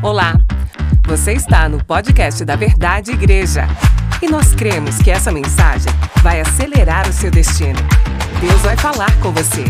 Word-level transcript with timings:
Olá, 0.00 0.34
você 1.08 1.32
está 1.32 1.68
no 1.68 1.84
podcast 1.84 2.44
da 2.44 2.54
Verdade 2.54 3.10
Igreja 3.10 3.66
e 4.22 4.28
nós 4.28 4.54
cremos 4.54 4.98
que 4.98 5.10
essa 5.10 5.32
mensagem 5.32 5.92
vai 6.22 6.40
acelerar 6.40 7.08
o 7.08 7.12
seu 7.12 7.32
destino. 7.32 7.80
Deus 8.40 8.60
vai 8.62 8.76
falar 8.76 9.10
com 9.20 9.32
você. 9.32 9.64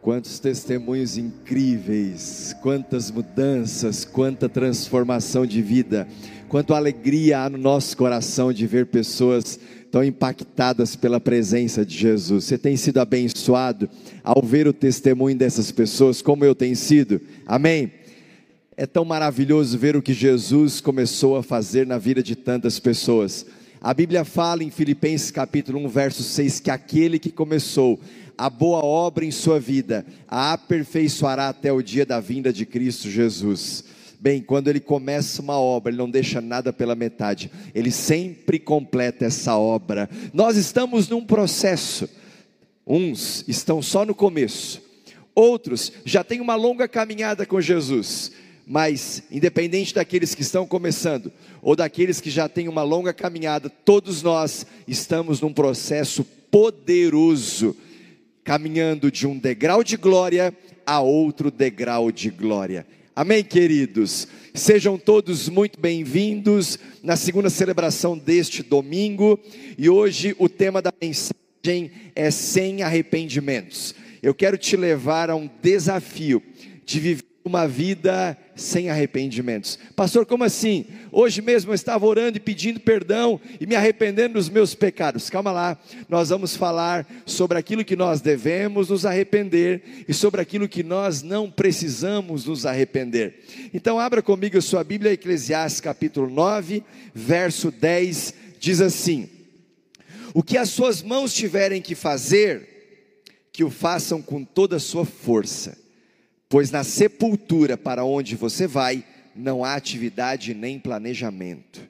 Quantos 0.00 0.38
testemunhos 0.38 1.18
incríveis, 1.18 2.54
quantas 2.62 3.10
mudanças, 3.10 4.04
quanta 4.04 4.48
transformação 4.48 5.44
de 5.44 5.60
vida, 5.60 6.06
quanto 6.48 6.74
alegria 6.74 7.40
há 7.40 7.50
no 7.50 7.58
nosso 7.58 7.96
coração 7.96 8.52
de 8.52 8.66
ver 8.66 8.86
pessoas 8.86 9.58
tão 9.90 10.04
impactadas 10.04 10.94
pela 10.94 11.18
presença 11.18 11.84
de 11.84 11.96
Jesus. 11.96 12.44
Você 12.44 12.58
tem 12.58 12.76
sido 12.76 12.98
abençoado 12.98 13.88
ao 14.22 14.42
ver 14.42 14.66
o 14.66 14.72
testemunho 14.72 15.36
dessas 15.36 15.72
pessoas, 15.72 16.22
como 16.22 16.44
eu 16.44 16.54
tenho 16.54 16.76
sido? 16.76 17.20
Amém? 17.46 17.92
É 18.76 18.86
tão 18.86 19.04
maravilhoso 19.04 19.78
ver 19.78 19.96
o 19.96 20.02
que 20.02 20.12
Jesus 20.12 20.80
começou 20.80 21.36
a 21.36 21.42
fazer 21.42 21.86
na 21.86 21.98
vida 21.98 22.22
de 22.22 22.36
tantas 22.36 22.78
pessoas. 22.78 23.46
A 23.80 23.94
Bíblia 23.94 24.24
fala 24.24 24.62
em 24.62 24.70
Filipenses 24.70 25.30
capítulo 25.30 25.78
1, 25.80 25.88
verso 25.88 26.22
6, 26.22 26.60
que 26.60 26.70
aquele 26.70 27.18
que 27.18 27.30
começou 27.30 27.98
a 28.36 28.50
boa 28.50 28.84
obra 28.84 29.24
em 29.24 29.30
sua 29.30 29.58
vida 29.58 30.04
a 30.28 30.52
aperfeiçoará 30.52 31.48
até 31.48 31.72
o 31.72 31.82
dia 31.82 32.04
da 32.04 32.20
vinda 32.20 32.52
de 32.52 32.66
Cristo 32.66 33.08
Jesus. 33.08 33.95
Bem, 34.26 34.42
quando 34.42 34.66
ele 34.66 34.80
começa 34.80 35.40
uma 35.40 35.56
obra, 35.56 35.88
ele 35.88 35.98
não 35.98 36.10
deixa 36.10 36.40
nada 36.40 36.72
pela 36.72 36.96
metade, 36.96 37.48
ele 37.72 37.92
sempre 37.92 38.58
completa 38.58 39.24
essa 39.24 39.56
obra. 39.56 40.10
Nós 40.32 40.56
estamos 40.56 41.08
num 41.08 41.24
processo, 41.24 42.08
uns 42.84 43.44
estão 43.46 43.80
só 43.80 44.04
no 44.04 44.16
começo, 44.16 44.82
outros 45.32 45.92
já 46.04 46.24
têm 46.24 46.40
uma 46.40 46.56
longa 46.56 46.88
caminhada 46.88 47.46
com 47.46 47.60
Jesus, 47.60 48.32
mas 48.66 49.22
independente 49.30 49.94
daqueles 49.94 50.34
que 50.34 50.42
estão 50.42 50.66
começando 50.66 51.30
ou 51.62 51.76
daqueles 51.76 52.20
que 52.20 52.28
já 52.28 52.48
têm 52.48 52.66
uma 52.66 52.82
longa 52.82 53.12
caminhada, 53.12 53.70
todos 53.70 54.24
nós 54.24 54.66
estamos 54.88 55.40
num 55.40 55.52
processo 55.52 56.24
poderoso 56.50 57.76
caminhando 58.42 59.08
de 59.08 59.24
um 59.24 59.38
degrau 59.38 59.84
de 59.84 59.96
glória 59.96 60.52
a 60.84 61.00
outro 61.00 61.48
degrau 61.48 62.10
de 62.10 62.28
glória. 62.28 62.84
Amém, 63.18 63.42
queridos? 63.42 64.28
Sejam 64.52 64.98
todos 64.98 65.48
muito 65.48 65.80
bem-vindos 65.80 66.78
na 67.02 67.16
segunda 67.16 67.48
celebração 67.48 68.18
deste 68.18 68.62
domingo 68.62 69.40
e 69.78 69.88
hoje 69.88 70.36
o 70.38 70.50
tema 70.50 70.82
da 70.82 70.92
mensagem 71.00 71.90
é 72.14 72.30
sem 72.30 72.82
arrependimentos. 72.82 73.94
Eu 74.22 74.34
quero 74.34 74.58
te 74.58 74.76
levar 74.76 75.30
a 75.30 75.34
um 75.34 75.48
desafio 75.62 76.42
de 76.84 77.00
viver 77.00 77.24
uma 77.42 77.66
vida 77.66 78.36
sem 78.56 78.88
arrependimentos. 78.88 79.78
Pastor, 79.94 80.24
como 80.24 80.42
assim? 80.42 80.86
Hoje 81.12 81.42
mesmo 81.42 81.70
eu 81.70 81.74
estava 81.74 82.06
orando 82.06 82.38
e 82.38 82.40
pedindo 82.40 82.80
perdão 82.80 83.38
e 83.60 83.66
me 83.66 83.76
arrependendo 83.76 84.34
dos 84.34 84.48
meus 84.48 84.74
pecados. 84.74 85.28
Calma 85.28 85.52
lá, 85.52 85.78
nós 86.08 86.30
vamos 86.30 86.56
falar 86.56 87.06
sobre 87.26 87.58
aquilo 87.58 87.84
que 87.84 87.94
nós 87.94 88.22
devemos 88.22 88.88
nos 88.88 89.04
arrepender 89.04 90.04
e 90.08 90.14
sobre 90.14 90.40
aquilo 90.40 90.66
que 90.66 90.82
nós 90.82 91.22
não 91.22 91.50
precisamos 91.50 92.46
nos 92.46 92.64
arrepender. 92.64 93.44
Então, 93.74 94.00
abra 94.00 94.22
comigo 94.22 94.56
a 94.56 94.62
sua 94.62 94.82
Bíblia, 94.82 95.12
Eclesiastes 95.12 95.80
capítulo 95.80 96.30
9, 96.30 96.82
verso 97.14 97.70
10, 97.70 98.34
diz 98.58 98.80
assim: 98.80 99.28
O 100.32 100.42
que 100.42 100.56
as 100.56 100.70
suas 100.70 101.02
mãos 101.02 101.34
tiverem 101.34 101.82
que 101.82 101.94
fazer, 101.94 103.42
que 103.52 103.62
o 103.62 103.70
façam 103.70 104.22
com 104.22 104.42
toda 104.42 104.76
a 104.76 104.80
sua 104.80 105.04
força 105.04 105.85
pois 106.48 106.70
na 106.70 106.84
sepultura 106.84 107.76
para 107.76 108.04
onde 108.04 108.36
você 108.36 108.66
vai, 108.66 109.04
não 109.34 109.64
há 109.64 109.74
atividade 109.74 110.54
nem 110.54 110.78
planejamento, 110.78 111.80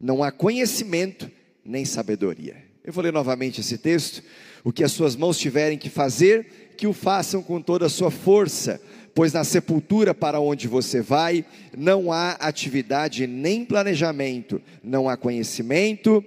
não 0.00 0.22
há 0.22 0.30
conhecimento 0.30 1.30
nem 1.64 1.84
sabedoria. 1.84 2.56
Eu 2.84 2.92
vou 2.92 3.02
ler 3.02 3.12
novamente 3.12 3.60
esse 3.60 3.76
texto. 3.76 4.22
O 4.62 4.72
que 4.72 4.84
as 4.84 4.92
suas 4.92 5.16
mãos 5.16 5.38
tiverem 5.38 5.76
que 5.76 5.90
fazer, 5.90 6.74
que 6.76 6.86
o 6.86 6.92
façam 6.92 7.42
com 7.42 7.60
toda 7.60 7.86
a 7.86 7.88
sua 7.88 8.10
força, 8.10 8.80
pois 9.14 9.32
na 9.32 9.42
sepultura 9.42 10.14
para 10.14 10.38
onde 10.38 10.68
você 10.68 11.00
vai, 11.00 11.44
não 11.76 12.12
há 12.12 12.32
atividade 12.32 13.26
nem 13.26 13.64
planejamento, 13.64 14.60
não 14.84 15.08
há 15.08 15.16
conhecimento 15.16 16.24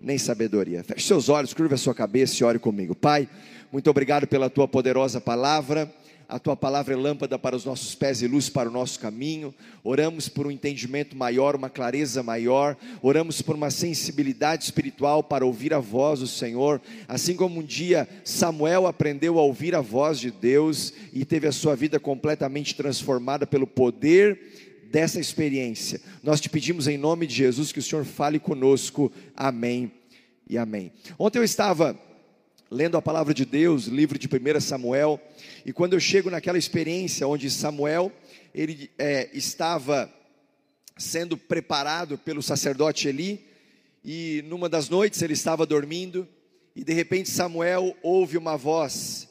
nem 0.00 0.18
sabedoria. 0.18 0.82
Feche 0.82 1.06
seus 1.06 1.28
olhos, 1.28 1.54
curva 1.54 1.76
a 1.76 1.78
sua 1.78 1.94
cabeça 1.94 2.42
e 2.42 2.44
ore 2.44 2.58
comigo. 2.58 2.94
Pai, 2.94 3.28
muito 3.70 3.88
obrigado 3.88 4.26
pela 4.26 4.50
tua 4.50 4.68
poderosa 4.68 5.20
palavra 5.20 5.90
a 6.32 6.38
tua 6.38 6.56
palavra 6.56 6.94
é 6.94 6.96
lâmpada 6.96 7.38
para 7.38 7.54
os 7.54 7.66
nossos 7.66 7.94
pés 7.94 8.22
e 8.22 8.26
luz 8.26 8.48
para 8.48 8.66
o 8.66 8.72
nosso 8.72 8.98
caminho. 8.98 9.54
Oramos 9.84 10.30
por 10.30 10.46
um 10.46 10.50
entendimento 10.50 11.14
maior, 11.14 11.54
uma 11.54 11.68
clareza 11.68 12.22
maior. 12.22 12.74
Oramos 13.02 13.42
por 13.42 13.54
uma 13.54 13.70
sensibilidade 13.70 14.64
espiritual 14.64 15.22
para 15.22 15.44
ouvir 15.44 15.74
a 15.74 15.78
voz 15.78 16.20
do 16.20 16.26
Senhor. 16.26 16.80
Assim 17.06 17.36
como 17.36 17.60
um 17.60 17.62
dia 17.62 18.08
Samuel 18.24 18.86
aprendeu 18.86 19.38
a 19.38 19.42
ouvir 19.42 19.74
a 19.74 19.82
voz 19.82 20.18
de 20.18 20.30
Deus 20.30 20.94
e 21.12 21.22
teve 21.26 21.46
a 21.46 21.52
sua 21.52 21.76
vida 21.76 22.00
completamente 22.00 22.74
transformada 22.74 23.46
pelo 23.46 23.66
poder 23.66 24.88
dessa 24.90 25.20
experiência. 25.20 26.00
Nós 26.22 26.40
te 26.40 26.48
pedimos 26.48 26.88
em 26.88 26.96
nome 26.96 27.26
de 27.26 27.34
Jesus 27.34 27.72
que 27.72 27.78
o 27.78 27.82
Senhor 27.82 28.06
fale 28.06 28.38
conosco. 28.38 29.12
Amém 29.36 29.92
e 30.48 30.56
amém. 30.56 30.92
Ontem 31.18 31.38
eu 31.38 31.44
estava 31.44 31.94
lendo 32.72 32.96
a 32.96 33.02
palavra 33.02 33.34
de 33.34 33.44
Deus, 33.44 33.84
livro 33.84 34.18
de 34.18 34.26
1 34.26 34.60
Samuel, 34.60 35.20
e 35.64 35.72
quando 35.72 35.94
eu 35.94 36.00
chego 36.00 36.30
naquela 36.30 36.58
experiência 36.58 37.26
onde 37.26 37.50
Samuel, 37.50 38.12
ele 38.54 38.90
é, 38.98 39.30
estava 39.32 40.12
sendo 40.96 41.36
preparado 41.36 42.18
pelo 42.18 42.42
sacerdote 42.42 43.08
Eli, 43.08 43.44
e 44.04 44.42
numa 44.46 44.68
das 44.68 44.88
noites 44.88 45.22
ele 45.22 45.32
estava 45.32 45.64
dormindo, 45.64 46.28
e 46.74 46.82
de 46.82 46.92
repente 46.92 47.30
Samuel 47.30 47.96
ouve 48.02 48.36
uma 48.36 48.56
voz 48.56 49.28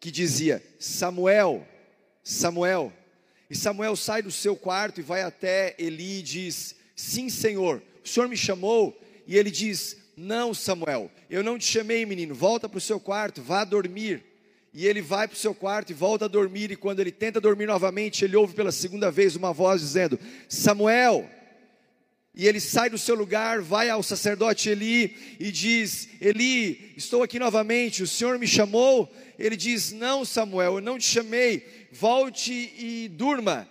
que 0.00 0.10
dizia: 0.10 0.62
Samuel, 0.78 1.66
Samuel. 2.22 2.92
E 3.50 3.56
Samuel 3.56 3.94
sai 3.94 4.22
do 4.22 4.30
seu 4.30 4.56
quarto 4.56 5.00
e 5.00 5.02
vai 5.02 5.22
até 5.22 5.74
Eli 5.78 6.20
e 6.20 6.22
diz: 6.22 6.74
Sim, 6.96 7.28
Senhor, 7.28 7.82
o 8.04 8.08
Senhor 8.08 8.28
me 8.28 8.36
chamou. 8.36 8.98
E 9.26 9.36
ele 9.36 9.50
diz: 9.50 9.96
não, 10.16 10.54
Samuel, 10.54 11.10
eu 11.28 11.42
não 11.42 11.58
te 11.58 11.66
chamei, 11.66 12.06
menino, 12.06 12.34
volta 12.34 12.68
para 12.68 12.78
o 12.78 12.80
seu 12.80 13.00
quarto, 13.00 13.42
vá 13.42 13.64
dormir. 13.64 14.22
E 14.74 14.88
ele 14.88 15.00
vai 15.00 15.28
para 15.28 15.36
o 15.36 15.38
seu 15.38 15.54
quarto 15.54 15.90
e 15.90 15.94
volta 15.94 16.24
a 16.24 16.28
dormir, 16.28 16.72
e 16.72 16.76
quando 16.76 16.98
ele 16.98 17.12
tenta 17.12 17.40
dormir 17.40 17.66
novamente, 17.66 18.24
ele 18.24 18.34
ouve 18.34 18.54
pela 18.54 18.72
segunda 18.72 19.08
vez 19.08 19.36
uma 19.36 19.52
voz 19.52 19.80
dizendo: 19.80 20.18
Samuel. 20.48 21.30
E 22.36 22.48
ele 22.48 22.58
sai 22.58 22.90
do 22.90 22.98
seu 22.98 23.14
lugar, 23.14 23.60
vai 23.60 23.88
ao 23.88 24.02
sacerdote 24.02 24.68
Eli 24.68 25.16
e 25.38 25.52
diz: 25.52 26.08
Eli, 26.20 26.92
estou 26.96 27.22
aqui 27.22 27.38
novamente, 27.38 28.02
o 28.02 28.06
Senhor 28.08 28.36
me 28.36 28.48
chamou. 28.48 29.08
Ele 29.38 29.56
diz: 29.56 29.92
Não, 29.92 30.24
Samuel, 30.24 30.74
eu 30.74 30.80
não 30.80 30.98
te 30.98 31.04
chamei, 31.04 31.88
volte 31.92 32.52
e 32.76 33.08
durma. 33.08 33.68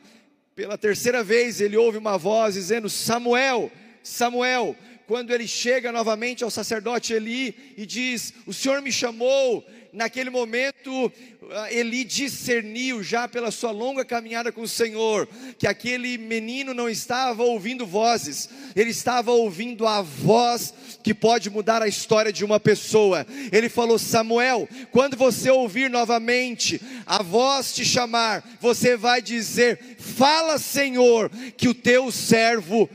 Pela 0.56 0.78
terceira 0.78 1.22
vez 1.22 1.60
ele 1.60 1.76
ouve 1.76 1.98
uma 1.98 2.18
voz 2.18 2.54
dizendo: 2.54 2.90
Samuel, 2.90 3.70
Samuel 4.02 4.78
quando 5.06 5.32
ele 5.32 5.48
chega 5.48 5.92
novamente 5.92 6.44
ao 6.44 6.50
sacerdote 6.50 7.14
Eli 7.14 7.74
e 7.78 7.86
diz: 7.86 8.34
O 8.46 8.54
Senhor 8.54 8.82
me 8.82 8.92
chamou. 8.92 9.66
Naquele 9.94 10.32
momento, 10.32 11.12
ah, 11.52 11.72
Eli 11.72 12.04
discerniu, 12.04 13.04
já 13.04 13.28
pela 13.28 13.52
sua 13.52 13.70
longa 13.70 14.04
caminhada 14.04 14.52
com 14.52 14.62
o 14.62 14.68
Senhor, 14.68 15.30
que 15.56 15.68
aquele 15.68 16.18
menino 16.18 16.74
não 16.74 16.90
estava 16.90 17.44
ouvindo 17.44 17.86
vozes, 17.86 18.50
ele 18.76 18.90
estava 18.90 19.32
ouvindo 19.32 19.86
a 19.86 20.02
voz 20.02 20.74
que 21.04 21.14
pode 21.14 21.52
mudar 21.52 21.84
a 21.84 21.88
história 21.88 22.34
de 22.34 22.44
uma 22.44 22.60
pessoa. 22.60 23.24
Ele 23.52 23.70
falou: 23.70 24.00
Samuel, 24.00 24.68
quando 24.92 25.16
você 25.16 25.52
ouvir 25.52 25.92
novamente 25.92 26.82
a 27.06 27.22
voz 27.22 27.76
te 27.76 27.86
chamar, 27.86 28.44
você 28.60 28.98
vai 28.98 29.22
dizer: 29.22 29.80
Fala, 30.00 30.58
Senhor, 30.58 31.30
que 31.56 31.68
o 31.68 31.74
teu 31.76 32.12
servo. 32.12 32.90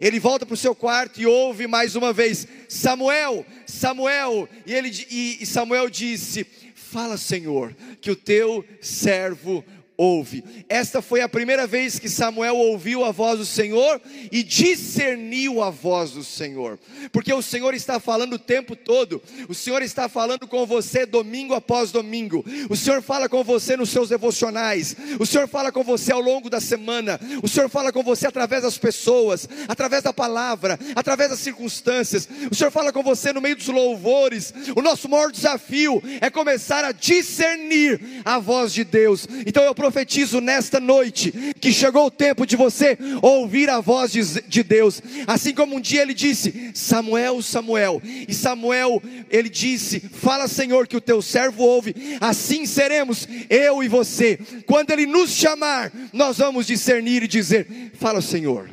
Ele 0.00 0.20
volta 0.20 0.44
para 0.44 0.54
o 0.54 0.56
seu 0.56 0.74
quarto 0.74 1.20
e 1.20 1.26
ouve 1.26 1.66
mais 1.66 1.96
uma 1.96 2.12
vez: 2.12 2.46
Samuel, 2.68 3.44
Samuel. 3.66 4.48
E, 4.66 4.74
ele, 4.74 4.90
e 4.90 5.46
Samuel 5.46 5.88
disse: 5.88 6.46
Fala, 6.74 7.16
Senhor, 7.16 7.74
que 8.00 8.10
o 8.10 8.16
teu 8.16 8.64
servo 8.80 9.64
ouve. 9.96 10.44
Esta 10.68 11.00
foi 11.00 11.20
a 11.20 11.28
primeira 11.28 11.66
vez 11.66 11.98
que 11.98 12.08
Samuel 12.08 12.56
ouviu 12.56 13.04
a 13.04 13.12
voz 13.12 13.38
do 13.38 13.46
Senhor 13.46 14.00
e 14.30 14.42
discerniu 14.42 15.62
a 15.62 15.70
voz 15.70 16.12
do 16.12 16.24
Senhor, 16.24 16.78
porque 17.12 17.32
o 17.32 17.42
Senhor 17.42 17.74
está 17.74 18.00
falando 18.00 18.34
o 18.34 18.38
tempo 18.38 18.74
todo, 18.74 19.22
o 19.48 19.54
Senhor 19.54 19.82
está 19.82 20.08
falando 20.08 20.46
com 20.46 20.66
você 20.66 21.06
domingo 21.06 21.54
após 21.54 21.92
domingo, 21.92 22.44
o 22.68 22.76
Senhor 22.76 23.02
fala 23.02 23.28
com 23.28 23.44
você 23.44 23.76
nos 23.76 23.90
seus 23.90 24.08
devocionais, 24.08 24.96
o 25.18 25.26
Senhor 25.26 25.46
fala 25.46 25.70
com 25.70 25.84
você 25.84 26.12
ao 26.12 26.20
longo 26.20 26.50
da 26.50 26.60
semana, 26.60 27.20
o 27.42 27.48
Senhor 27.48 27.68
fala 27.68 27.92
com 27.92 28.02
você 28.02 28.26
através 28.26 28.62
das 28.62 28.78
pessoas, 28.78 29.48
através 29.68 30.02
da 30.02 30.12
palavra, 30.12 30.78
através 30.94 31.30
das 31.30 31.40
circunstâncias, 31.40 32.28
o 32.50 32.54
Senhor 32.54 32.70
fala 32.70 32.92
com 32.92 33.02
você 33.02 33.32
no 33.32 33.40
meio 33.40 33.56
dos 33.56 33.68
louvores. 33.68 34.52
O 34.76 34.82
nosso 34.82 35.08
maior 35.08 35.30
desafio 35.30 36.02
é 36.20 36.30
começar 36.30 36.84
a 36.84 36.92
discernir 36.92 38.22
a 38.24 38.38
voz 38.38 38.72
de 38.72 38.84
Deus. 38.84 39.26
Então 39.46 39.62
eu 39.62 39.74
profetizo 39.84 40.40
nesta 40.40 40.80
noite 40.80 41.30
que 41.60 41.70
chegou 41.70 42.06
o 42.06 42.10
tempo 42.10 42.46
de 42.46 42.56
você 42.56 42.96
ouvir 43.20 43.68
a 43.68 43.80
voz 43.80 44.10
de, 44.10 44.22
de 44.48 44.62
Deus, 44.62 45.02
assim 45.26 45.52
como 45.52 45.76
um 45.76 45.80
dia 45.80 46.00
ele 46.00 46.14
disse: 46.14 46.70
Samuel, 46.72 47.42
Samuel, 47.42 48.00
e 48.26 48.32
Samuel 48.32 49.02
ele 49.28 49.50
disse: 49.50 50.00
Fala, 50.00 50.48
Senhor, 50.48 50.86
que 50.86 50.96
o 50.96 51.02
teu 51.02 51.20
servo 51.20 51.62
ouve, 51.62 51.94
assim 52.18 52.64
seremos 52.64 53.28
eu 53.50 53.82
e 53.82 53.88
você. 53.88 54.38
Quando 54.66 54.90
ele 54.90 55.04
nos 55.04 55.30
chamar, 55.30 55.92
nós 56.14 56.38
vamos 56.38 56.66
discernir 56.66 57.22
e 57.22 57.28
dizer: 57.28 57.92
Fala, 57.98 58.22
Senhor, 58.22 58.70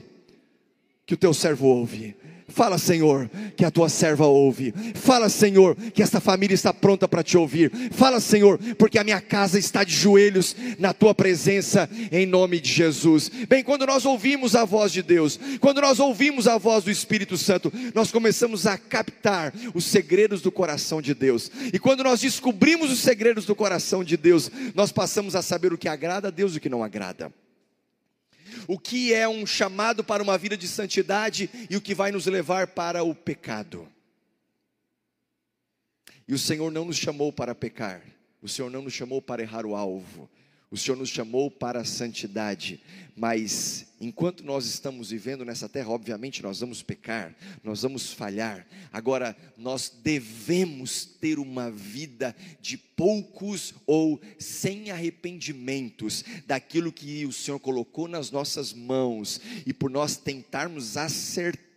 que 1.06 1.13
o 1.13 1.18
teu 1.18 1.34
servo 1.34 1.68
ouve. 1.68 2.16
Fala, 2.51 2.77
Senhor, 2.77 3.30
que 3.56 3.65
a 3.65 3.71
tua 3.71 3.89
serva 3.89 4.25
ouve. 4.25 4.74
Fala, 4.94 5.30
Senhor, 5.30 5.75
que 5.75 6.03
esta 6.03 6.19
família 6.19 6.53
está 6.53 6.74
pronta 6.74 7.07
para 7.07 7.24
te 7.24 7.38
ouvir. 7.38 7.71
Fala, 7.92 8.19
Senhor, 8.19 8.59
porque 8.77 9.00
a 9.00 9.03
minha 9.03 9.21
casa 9.21 9.57
está 9.57 9.83
de 9.83 9.94
joelhos 9.94 10.56
na 10.77 10.94
tua 10.94 11.15
presença, 11.15 11.89
em 12.12 12.25
nome 12.25 12.59
de 12.59 12.71
Jesus. 12.71 13.30
Bem, 13.48 13.63
quando 13.63 13.86
nós 13.86 14.06
ouvimos 14.06 14.56
a 14.56 14.65
voz 14.65 14.92
de 14.92 15.01
Deus, 15.01 15.39
quando 15.59 15.81
nós 15.81 16.00
ouvimos 16.00 16.48
a 16.48 16.57
voz 16.57 16.83
do 16.83 16.92
Espírito 16.92 17.38
Santo, 17.38 17.71
nós 17.94 18.12
começamos 18.12 18.68
a 18.68 18.77
captar 18.77 19.53
os 19.74 19.86
segredos 19.86 20.42
do 20.42 20.51
coração 20.51 21.01
de 21.01 21.13
Deus. 21.13 21.51
E 21.74 21.80
quando 21.80 22.03
nós 22.03 22.21
descobrimos 22.21 22.92
os 22.92 23.00
segredos 23.00 23.45
do 23.45 23.56
coração 23.56 24.03
de 24.03 24.18
Deus, 24.18 24.51
nós 24.75 24.92
passamos 24.92 25.36
a 25.36 25.42
saber 25.42 25.74
o 25.74 25.77
que 25.77 25.88
agrada 25.88 26.27
a 26.27 26.31
Deus 26.31 26.53
e 26.53 26.57
o 26.57 26.62
que 26.62 26.69
não 26.69 26.83
agrada 26.83 27.31
o 28.72 28.80
que 28.80 29.14
é 29.14 29.28
um 29.28 29.46
chamado 29.46 30.02
para 30.02 30.24
uma 30.24 30.38
vida 30.38 30.56
de 30.56 30.66
santidade 30.66 31.50
e 31.70 31.76
o 31.76 31.82
que 31.82 31.94
vai 31.94 32.10
nos 32.10 32.26
levar 32.26 32.68
para 32.68 33.04
o 33.04 33.14
pecado. 33.14 33.86
E 36.26 36.34
o 36.34 36.40
Senhor 36.40 36.72
não 36.72 36.86
nos 36.86 36.96
chamou 36.96 37.34
para 37.34 37.54
pecar, 37.54 38.02
o 38.42 38.48
Senhor 38.48 38.72
não 38.72 38.82
nos 38.82 38.94
chamou 38.94 39.22
para 39.22 39.42
errar 39.42 39.66
o 39.66 39.76
alvo, 39.76 40.30
o 40.72 40.78
Senhor 40.78 40.96
nos 40.96 41.10
chamou 41.10 41.52
para 41.52 41.82
a 41.82 41.86
santidade, 41.86 42.82
mas 43.14 43.88
enquanto 44.00 44.42
nós 44.42 44.66
estamos 44.66 45.10
vivendo 45.10 45.44
nessa 45.44 45.68
terra, 45.68 45.90
obviamente 45.90 46.42
nós 46.42 46.62
vamos 46.62 46.82
pecar, 46.82 47.36
nós 47.62 47.82
vamos 47.82 48.14
falhar. 48.14 48.66
Agora, 48.92 49.36
nós 49.58 49.92
devemos 50.02 51.04
ter 51.04 51.38
uma 51.40 51.70
vida 51.70 52.34
de 52.62 52.78
poucos 52.78 53.74
ou 53.86 54.22
sem 54.40 54.92
arrependimentos 54.92 56.24
daquilo 56.48 56.92
que 56.92 57.26
o 57.26 57.34
Senhor 57.34 57.60
colocou 57.60 58.08
nas 58.08 58.32
nossas 58.32 58.72
mãos 58.72 59.42
e 59.66 59.74
por 59.74 59.92
nós 59.92 60.16
tentarmos 60.16 60.96
acertar 60.96 61.71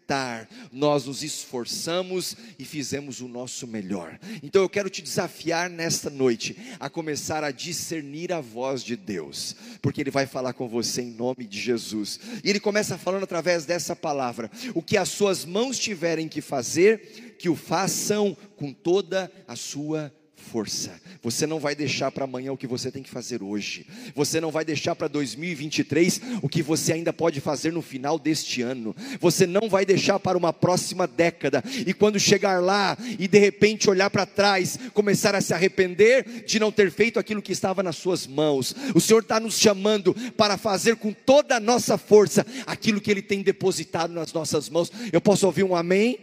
nós 0.70 1.06
nos 1.06 1.22
esforçamos 1.22 2.36
e 2.58 2.64
fizemos 2.64 3.20
o 3.20 3.28
nosso 3.28 3.66
melhor. 3.66 4.18
Então 4.42 4.62
eu 4.62 4.68
quero 4.68 4.90
te 4.90 5.00
desafiar 5.00 5.70
nesta 5.70 6.10
noite 6.10 6.56
a 6.78 6.90
começar 6.90 7.42
a 7.42 7.50
discernir 7.50 8.32
a 8.32 8.40
voz 8.40 8.82
de 8.82 8.96
Deus, 8.96 9.56
porque 9.80 10.00
Ele 10.00 10.10
vai 10.10 10.26
falar 10.26 10.52
com 10.52 10.68
você 10.68 11.02
em 11.02 11.10
nome 11.10 11.46
de 11.46 11.60
Jesus. 11.60 12.20
E 12.42 12.50
Ele 12.50 12.60
começa 12.60 12.98
falando 12.98 13.24
através 13.24 13.64
dessa 13.64 13.96
palavra: 13.96 14.50
o 14.74 14.82
que 14.82 14.96
as 14.96 15.08
suas 15.08 15.44
mãos 15.44 15.78
tiverem 15.78 16.28
que 16.28 16.40
fazer, 16.40 17.36
que 17.38 17.48
o 17.48 17.56
façam 17.56 18.36
com 18.56 18.72
toda 18.72 19.30
a 19.48 19.56
sua 19.56 20.12
força. 20.44 20.92
Você 21.22 21.46
não 21.46 21.58
vai 21.58 21.74
deixar 21.74 22.12
para 22.12 22.24
amanhã 22.24 22.52
o 22.52 22.56
que 22.56 22.66
você 22.66 22.90
tem 22.90 23.02
que 23.02 23.10
fazer 23.10 23.42
hoje. 23.42 23.86
Você 24.14 24.40
não 24.40 24.50
vai 24.50 24.64
deixar 24.64 24.94
para 24.94 25.08
2023 25.08 26.20
o 26.42 26.48
que 26.48 26.62
você 26.62 26.92
ainda 26.92 27.12
pode 27.12 27.40
fazer 27.40 27.72
no 27.72 27.80
final 27.80 28.18
deste 28.18 28.60
ano. 28.60 28.94
Você 29.18 29.46
não 29.46 29.68
vai 29.68 29.86
deixar 29.86 30.20
para 30.20 30.36
uma 30.36 30.52
próxima 30.52 31.06
década. 31.06 31.64
E 31.86 31.94
quando 31.94 32.20
chegar 32.20 32.62
lá 32.62 32.96
e 33.18 33.26
de 33.26 33.38
repente 33.38 33.88
olhar 33.88 34.10
para 34.10 34.26
trás, 34.26 34.78
começar 34.92 35.34
a 35.34 35.40
se 35.40 35.54
arrepender 35.54 36.44
de 36.44 36.60
não 36.60 36.70
ter 36.70 36.90
feito 36.90 37.18
aquilo 37.18 37.42
que 37.42 37.52
estava 37.52 37.82
nas 37.82 37.96
suas 37.96 38.26
mãos. 38.26 38.76
O 38.94 39.00
Senhor 39.00 39.22
está 39.22 39.40
nos 39.40 39.58
chamando 39.58 40.14
para 40.36 40.58
fazer 40.58 40.96
com 40.96 41.12
toda 41.12 41.56
a 41.56 41.60
nossa 41.60 41.96
força 41.96 42.46
aquilo 42.66 43.00
que 43.00 43.10
Ele 43.10 43.22
tem 43.22 43.42
depositado 43.42 44.12
nas 44.12 44.32
nossas 44.32 44.68
mãos. 44.68 44.92
Eu 45.10 45.20
posso 45.20 45.46
ouvir 45.46 45.64
um 45.64 45.74
amém? 45.74 46.18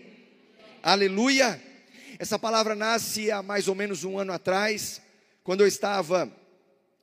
Aleluia. 0.84 1.71
Essa 2.22 2.38
palavra 2.38 2.76
nasce 2.76 3.32
há 3.32 3.42
mais 3.42 3.68
ou 3.68 3.74
menos 3.74 4.04
um 4.04 4.20
ano 4.20 4.32
atrás, 4.32 5.02
quando 5.44 5.62
eu 5.62 5.68
estava 5.68 6.32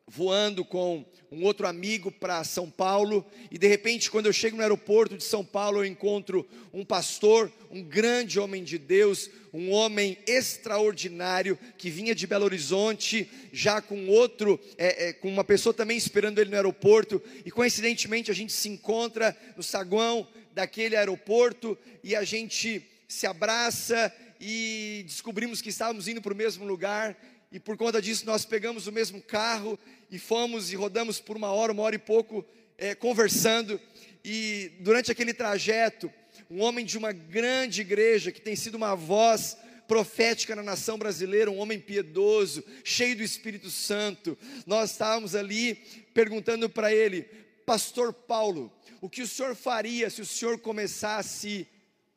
voando 0.07 0.65
com 0.65 1.05
um 1.33 1.43
outro 1.43 1.67
amigo 1.67 2.13
para 2.13 2.45
São 2.45 2.71
Paulo, 2.71 3.27
e 3.51 3.59
de 3.59 3.67
repente, 3.67 4.13
quando 4.13 4.27
eu 4.27 4.33
chego 4.33 4.57
no 4.57 4.63
aeroporto 4.63 5.17
de 5.17 5.25
São 5.25 5.45
Paulo, 5.45 5.79
eu 5.79 5.85
encontro 5.85 6.49
um 6.73 6.85
pastor, 6.85 7.53
um 7.69 7.83
grande 7.83 8.39
homem 8.39 8.63
de 8.63 8.79
Deus, 8.79 9.29
um 9.53 9.73
homem 9.73 10.17
extraordinário, 10.25 11.59
que 11.77 11.91
vinha 11.91 12.15
de 12.15 12.25
Belo 12.25 12.45
Horizonte, 12.45 13.29
já 13.53 13.83
com 13.83 14.07
outro, 14.07 14.61
é, 14.79 15.09
é, 15.09 15.13
com 15.13 15.29
uma 15.29 15.43
pessoa 15.43 15.75
também 15.75 15.97
esperando 15.97 16.39
ele 16.39 16.51
no 16.51 16.57
aeroporto, 16.57 17.21
e 17.45 17.51
coincidentemente 17.51 18.31
a 18.31 18.35
gente 18.35 18.53
se 18.53 18.69
encontra 18.69 19.37
no 19.57 19.65
saguão 19.65 20.29
daquele 20.55 20.95
aeroporto, 20.95 21.77
e 22.05 22.15
a 22.15 22.23
gente 22.23 22.89
se 23.09 23.27
abraça 23.27 24.15
e 24.41 25.05
descobrimos 25.07 25.61
que 25.61 25.69
estávamos 25.69 26.09
indo 26.09 26.23
para 26.23 26.33
o 26.33 26.37
mesmo 26.37 26.65
lugar, 26.65 27.17
e 27.51 27.59
por 27.59 27.77
conta 27.77 28.01
disso 28.01 28.27
nós 28.27 28.45
pegamos 28.45 28.87
o 28.87 28.93
mesmo 28.93 29.23
carro 29.23 29.79
e 30.11 30.19
fomos 30.19 30.73
e 30.73 30.77
rodamos 30.77 31.19
por 31.21 31.37
uma 31.37 31.51
hora, 31.51 31.73
uma 31.73 31.83
hora 31.83 31.95
e 31.95 31.99
pouco, 31.99 32.45
é, 32.77 32.95
conversando, 32.95 33.81
e 34.25 34.73
durante 34.81 35.11
aquele 35.11 35.33
trajeto, 35.33 36.13
um 36.51 36.61
homem 36.61 36.85
de 36.85 36.97
uma 36.99 37.13
grande 37.13 37.81
igreja, 37.81 38.31
que 38.31 38.41
tem 38.41 38.55
sido 38.55 38.75
uma 38.75 38.95
voz 38.95 39.57
profética 39.87 40.55
na 40.55 40.63
nação 40.63 40.99
brasileira, 40.99 41.51
um 41.51 41.59
homem 41.59 41.81
piedoso, 41.81 42.63
cheio 42.85 43.17
do 43.17 43.23
Espírito 43.23 43.71
Santo, 43.71 44.37
nós 44.67 44.91
estávamos 44.91 45.35
ali 45.35 45.77
perguntando 46.13 46.69
para 46.69 46.93
ele, 46.93 47.23
Pastor 47.65 48.13
Paulo, 48.13 48.73
o 49.01 49.09
que 49.09 49.23
o 49.23 49.27
senhor 49.27 49.55
faria 49.55 50.11
se 50.11 50.21
o 50.21 50.27
senhor 50.27 50.59
começasse 50.59 51.67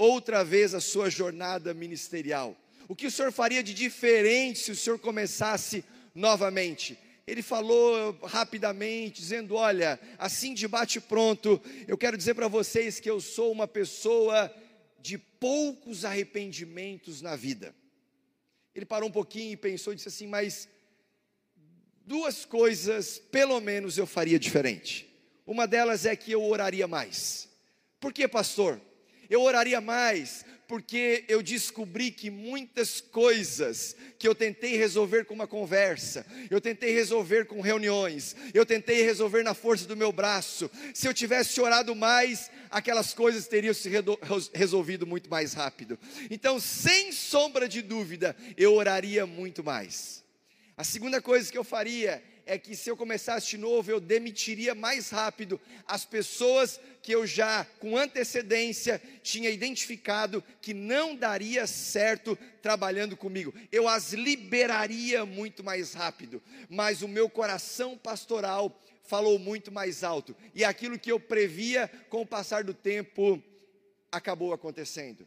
outra 0.01 0.43
vez 0.43 0.73
a 0.73 0.79
sua 0.79 1.09
jornada 1.09 1.73
ministerial? 1.73 2.55
O 2.87 2.95
que 2.95 3.07
o 3.07 3.11
senhor 3.11 3.31
faria 3.31 3.63
de 3.63 3.73
diferente 3.73 4.59
se 4.59 4.71
o 4.71 4.75
senhor 4.75 4.99
começasse 4.99 5.83
novamente? 6.13 6.97
Ele 7.25 7.41
falou 7.41 8.17
rapidamente, 8.23 9.21
dizendo: 9.21 9.55
Olha, 9.55 9.99
assim 10.17 10.53
de 10.53 10.67
bate-pronto, 10.67 11.61
eu 11.87 11.97
quero 11.97 12.17
dizer 12.17 12.33
para 12.33 12.47
vocês 12.47 12.99
que 12.99 13.09
eu 13.09 13.21
sou 13.21 13.51
uma 13.51 13.67
pessoa 13.67 14.53
de 14.99 15.17
poucos 15.17 16.03
arrependimentos 16.03 17.21
na 17.21 17.35
vida. 17.35 17.73
Ele 18.75 18.85
parou 18.85 19.07
um 19.07 19.11
pouquinho 19.11 19.53
e 19.53 19.57
pensou 19.57 19.93
e 19.93 19.95
disse 19.95 20.09
assim: 20.09 20.27
Mas 20.27 20.67
duas 22.05 22.43
coisas, 22.43 23.19
pelo 23.19 23.59
menos, 23.59 23.97
eu 23.97 24.07
faria 24.07 24.39
diferente. 24.39 25.07
Uma 25.45 25.67
delas 25.67 26.05
é 26.05 26.15
que 26.15 26.31
eu 26.31 26.43
oraria 26.43 26.87
mais. 26.87 27.47
Por 27.99 28.11
que, 28.11 28.27
pastor? 28.27 28.81
Eu 29.31 29.41
oraria 29.41 29.79
mais, 29.79 30.45
porque 30.67 31.23
eu 31.29 31.41
descobri 31.41 32.11
que 32.11 32.29
muitas 32.29 32.99
coisas 32.99 33.95
que 34.19 34.27
eu 34.27 34.35
tentei 34.35 34.75
resolver 34.75 35.23
com 35.23 35.33
uma 35.33 35.47
conversa, 35.47 36.25
eu 36.49 36.59
tentei 36.59 36.91
resolver 36.91 37.45
com 37.45 37.61
reuniões, 37.61 38.35
eu 38.53 38.65
tentei 38.65 39.01
resolver 39.03 39.41
na 39.41 39.53
força 39.53 39.87
do 39.87 39.95
meu 39.95 40.11
braço, 40.11 40.69
se 40.93 41.07
eu 41.07 41.13
tivesse 41.13 41.61
orado 41.61 41.95
mais, 41.95 42.51
aquelas 42.69 43.13
coisas 43.13 43.47
teriam 43.47 43.73
se 43.73 43.89
resolvido 44.53 45.07
muito 45.07 45.29
mais 45.29 45.53
rápido. 45.53 45.97
Então, 46.29 46.59
sem 46.59 47.13
sombra 47.13 47.69
de 47.69 47.81
dúvida, 47.81 48.35
eu 48.57 48.73
oraria 48.73 49.25
muito 49.25 49.63
mais. 49.63 50.25
A 50.75 50.83
segunda 50.83 51.21
coisa 51.21 51.49
que 51.49 51.57
eu 51.57 51.63
faria 51.63 52.21
é 52.51 52.57
que 52.57 52.75
se 52.75 52.89
eu 52.89 52.97
começasse 52.97 53.51
de 53.51 53.57
novo, 53.57 53.89
eu 53.89 54.01
demitiria 54.01 54.75
mais 54.75 55.09
rápido 55.09 55.57
as 55.87 56.03
pessoas 56.03 56.81
que 57.01 57.13
eu 57.15 57.25
já, 57.25 57.63
com 57.79 57.95
antecedência, 57.95 59.01
tinha 59.23 59.49
identificado 59.49 60.43
que 60.61 60.73
não 60.73 61.15
daria 61.15 61.65
certo 61.65 62.37
trabalhando 62.61 63.15
comigo. 63.15 63.53
Eu 63.71 63.87
as 63.87 64.11
liberaria 64.11 65.25
muito 65.25 65.63
mais 65.63 65.93
rápido, 65.93 66.43
mas 66.69 67.01
o 67.01 67.07
meu 67.07 67.29
coração 67.29 67.97
pastoral 67.97 68.77
falou 69.05 69.39
muito 69.39 69.71
mais 69.71 70.03
alto, 70.03 70.35
e 70.53 70.65
aquilo 70.65 70.99
que 70.99 71.09
eu 71.09 71.21
previa 71.21 71.89
com 72.09 72.19
o 72.19 72.27
passar 72.27 72.65
do 72.65 72.73
tempo 72.73 73.41
acabou 74.11 74.51
acontecendo. 74.51 75.25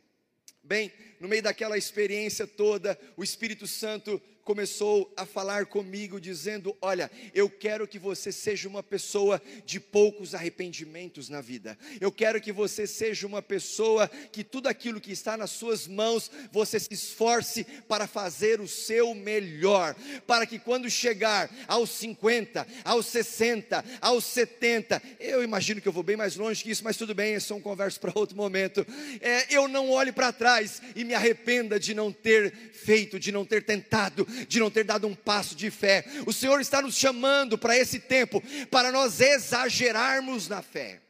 Bem, 0.63 0.93
no 1.19 1.27
meio 1.27 1.43
daquela 1.43 1.79
experiência 1.79 2.47
toda, 2.47 3.01
o 3.17 3.25
Espírito 3.25 3.67
Santo 3.67 4.21
começou 4.45 5.13
a 5.17 5.25
falar 5.25 5.67
comigo, 5.67 6.21
dizendo: 6.21 6.77
Olha, 6.81 7.11
eu 7.35 7.49
quero 7.49 7.89
que 7.89 7.99
você 7.99 8.31
seja 8.31 8.69
uma 8.69 8.83
pessoa 8.83 9.41
de 9.65 9.81
poucos 9.81 10.35
arrependimentos 10.35 11.29
na 11.29 11.41
vida. 11.41 11.77
Eu 12.01 12.13
quero 12.13 12.41
que 12.41 12.53
você 12.53 12.87
seja 12.87 13.27
uma 13.27 13.41
pessoa 13.41 14.09
que 14.09 14.45
tudo 14.45 14.69
aquilo 14.69 15.01
que 15.01 15.13
está 15.13 15.37
nas 15.37 15.51
suas 15.51 15.87
mãos, 15.87 16.31
você 16.53 16.79
se 16.79 16.93
esforce 16.93 17.65
para 17.89 18.07
fazer 18.07 18.61
o 18.61 18.69
seu 18.69 19.15
melhor, 19.15 19.97
para 20.27 20.47
que 20.47 20.59
quando 20.59 20.91
chegar 20.91 21.51
aos 21.67 21.91
50, 21.91 22.67
aos 22.85 23.07
60, 23.07 23.85
aos 24.01 24.25
70, 24.25 25.03
eu 25.19 25.43
imagino 25.43 25.81
que 25.81 25.89
eu 25.89 25.93
vou 25.93 26.03
bem 26.03 26.17
mais 26.17 26.37
longe 26.37 26.63
que 26.63 26.71
isso, 26.71 26.85
mas 26.85 26.97
tudo 26.97 27.15
bem, 27.15 27.35
é 27.35 27.55
um 27.55 27.61
converso 27.61 27.99
para 27.99 28.13
outro 28.15 28.37
momento. 28.37 28.87
É, 29.21 29.55
eu 29.55 29.69
não 29.69 29.91
olhe 29.91 30.13
para 30.13 30.33
trás 30.33 30.83
e 30.95 31.05
me 31.05 31.15
arrependa 31.15 31.81
de 31.81 31.95
não 31.95 32.13
ter 32.13 32.53
feito, 32.73 33.19
de 33.19 33.33
não 33.33 33.45
ter 33.45 33.65
tentado, 33.65 34.27
de 34.47 34.61
não 34.61 34.71
ter 34.71 34.85
dado 34.85 35.07
um 35.07 35.15
passo 35.15 35.55
de 35.55 35.71
fé. 35.71 36.05
O 36.27 36.33
Senhor 36.33 36.61
está 36.61 36.81
nos 36.81 36.97
chamando 36.97 37.57
para 37.57 37.77
esse 37.77 37.99
tempo, 37.99 38.43
para 38.71 38.91
nós 38.91 39.21
exagerarmos 39.21 40.49
na 40.49 40.63
fé. 40.63 41.01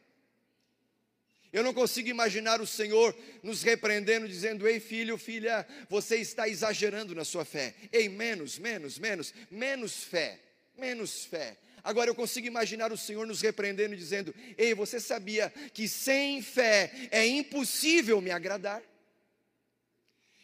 Eu 1.54 1.62
não 1.62 1.72
consigo 1.72 2.08
imaginar 2.08 2.60
o 2.60 2.66
Senhor 2.66 3.16
nos 3.40 3.62
repreendendo, 3.62 4.26
dizendo: 4.26 4.66
Ei, 4.66 4.80
filho, 4.80 5.16
filha, 5.16 5.64
você 5.88 6.16
está 6.16 6.48
exagerando 6.48 7.14
na 7.14 7.24
sua 7.24 7.44
fé. 7.44 7.76
Ei, 7.92 8.08
menos, 8.08 8.58
menos, 8.58 8.98
menos, 8.98 9.32
menos 9.48 10.02
fé, 10.02 10.40
menos 10.76 11.24
fé. 11.24 11.56
Agora 11.84 12.10
eu 12.10 12.14
consigo 12.14 12.46
imaginar 12.46 12.90
o 12.92 12.96
Senhor 12.96 13.24
nos 13.24 13.40
repreendendo, 13.40 13.94
dizendo: 13.94 14.34
Ei, 14.58 14.74
você 14.74 14.98
sabia 14.98 15.48
que 15.72 15.86
sem 15.86 16.42
fé 16.42 16.90
é 17.12 17.24
impossível 17.24 18.20
me 18.20 18.32
agradar? 18.32 18.82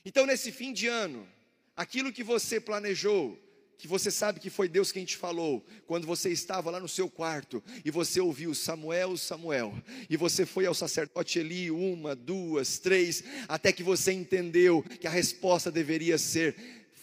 Então, 0.04 0.24
nesse 0.24 0.52
fim 0.52 0.72
de 0.72 0.86
ano, 0.86 1.28
aquilo 1.80 2.12
que 2.12 2.22
você 2.22 2.60
planejou, 2.60 3.38
que 3.78 3.88
você 3.88 4.10
sabe 4.10 4.38
que 4.38 4.50
foi 4.50 4.68
Deus 4.68 4.92
quem 4.92 5.06
te 5.06 5.16
falou, 5.16 5.64
quando 5.86 6.06
você 6.06 6.28
estava 6.28 6.70
lá 6.70 6.78
no 6.78 6.86
seu 6.86 7.08
quarto 7.08 7.64
e 7.82 7.90
você 7.90 8.20
ouviu 8.20 8.54
Samuel, 8.54 9.16
Samuel, 9.16 9.72
e 10.10 10.14
você 10.14 10.44
foi 10.44 10.66
ao 10.66 10.74
sacerdote 10.74 11.38
Eli 11.38 11.70
uma, 11.70 12.14
duas, 12.14 12.78
três, 12.78 13.24
até 13.48 13.72
que 13.72 13.82
você 13.82 14.12
entendeu 14.12 14.82
que 14.82 15.06
a 15.06 15.10
resposta 15.10 15.70
deveria 15.70 16.18
ser 16.18 16.54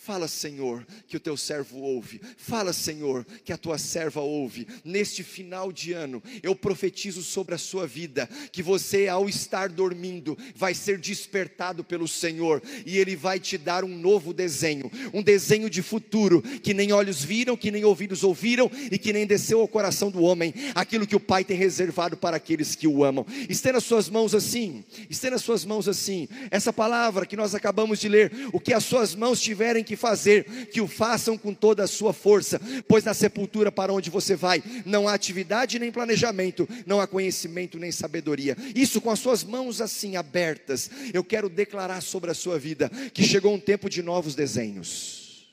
Fala, 0.07 0.29
Senhor, 0.29 0.87
que 1.05 1.17
o 1.17 1.19
teu 1.19 1.35
servo 1.35 1.79
ouve. 1.79 2.21
Fala, 2.37 2.71
Senhor, 2.71 3.25
que 3.43 3.51
a 3.51 3.57
tua 3.57 3.77
serva 3.77 4.21
ouve. 4.21 4.65
Neste 4.81 5.21
final 5.21 5.69
de 5.69 5.91
ano, 5.91 6.23
eu 6.41 6.55
profetizo 6.55 7.21
sobre 7.21 7.53
a 7.53 7.57
sua 7.57 7.85
vida 7.85 8.25
que 8.53 8.63
você, 8.63 9.09
ao 9.09 9.27
estar 9.27 9.67
dormindo, 9.67 10.37
vai 10.55 10.73
ser 10.73 10.97
despertado 10.97 11.83
pelo 11.83 12.07
Senhor 12.07 12.63
e 12.85 12.97
Ele 12.97 13.17
vai 13.17 13.37
te 13.37 13.57
dar 13.57 13.83
um 13.83 13.97
novo 13.97 14.33
desenho, 14.33 14.89
um 15.13 15.21
desenho 15.21 15.69
de 15.69 15.81
futuro 15.81 16.41
que 16.41 16.73
nem 16.73 16.93
olhos 16.93 17.21
viram, 17.21 17.57
que 17.57 17.69
nem 17.69 17.83
ouvidos 17.83 18.23
ouviram 18.23 18.71
e 18.89 18.97
que 18.97 19.11
nem 19.11 19.27
desceu 19.27 19.59
ao 19.59 19.67
coração 19.67 20.09
do 20.09 20.21
homem. 20.23 20.53
Aquilo 20.73 21.05
que 21.05 21.17
o 21.17 21.19
Pai 21.19 21.43
tem 21.43 21.57
reservado 21.57 22.15
para 22.15 22.37
aqueles 22.37 22.75
que 22.75 22.87
o 22.87 23.03
amam. 23.03 23.25
Estenda 23.49 23.81
suas 23.81 24.07
mãos 24.07 24.33
assim, 24.33 24.85
estenda 25.09 25.37
suas 25.37 25.65
mãos 25.65 25.85
assim. 25.85 26.29
Essa 26.49 26.71
palavra 26.71 27.25
que 27.25 27.35
nós 27.35 27.53
acabamos 27.53 27.99
de 27.99 28.07
ler, 28.07 28.31
o 28.53 28.59
que 28.61 28.73
as 28.73 28.85
suas 28.85 29.13
mãos 29.13 29.41
tiverem 29.41 29.83
que 29.83 29.96
fazer, 29.97 30.67
que 30.67 30.79
o 30.79 30.87
façam 30.87 31.37
com 31.37 31.53
toda 31.53 31.83
a 31.83 31.87
sua 31.87 32.13
força, 32.13 32.61
pois 32.87 33.03
na 33.03 33.13
sepultura 33.13 33.71
para 33.71 33.91
onde 33.91 34.09
você 34.09 34.35
vai, 34.35 34.63
não 34.85 35.07
há 35.07 35.13
atividade 35.13 35.79
nem 35.79 35.91
planejamento, 35.91 36.67
não 36.85 37.01
há 37.01 37.07
conhecimento 37.07 37.77
nem 37.77 37.91
sabedoria. 37.91 38.55
Isso 38.73 39.01
com 39.01 39.11
as 39.11 39.19
suas 39.19 39.43
mãos 39.43 39.81
assim 39.81 40.15
abertas, 40.15 40.89
eu 41.13 41.23
quero 41.23 41.49
declarar 41.49 42.01
sobre 42.01 42.31
a 42.31 42.35
sua 42.35 42.57
vida 42.57 42.89
que 43.13 43.23
chegou 43.23 43.53
um 43.53 43.59
tempo 43.59 43.89
de 43.89 44.01
novos 44.01 44.35
desenhos. 44.35 45.47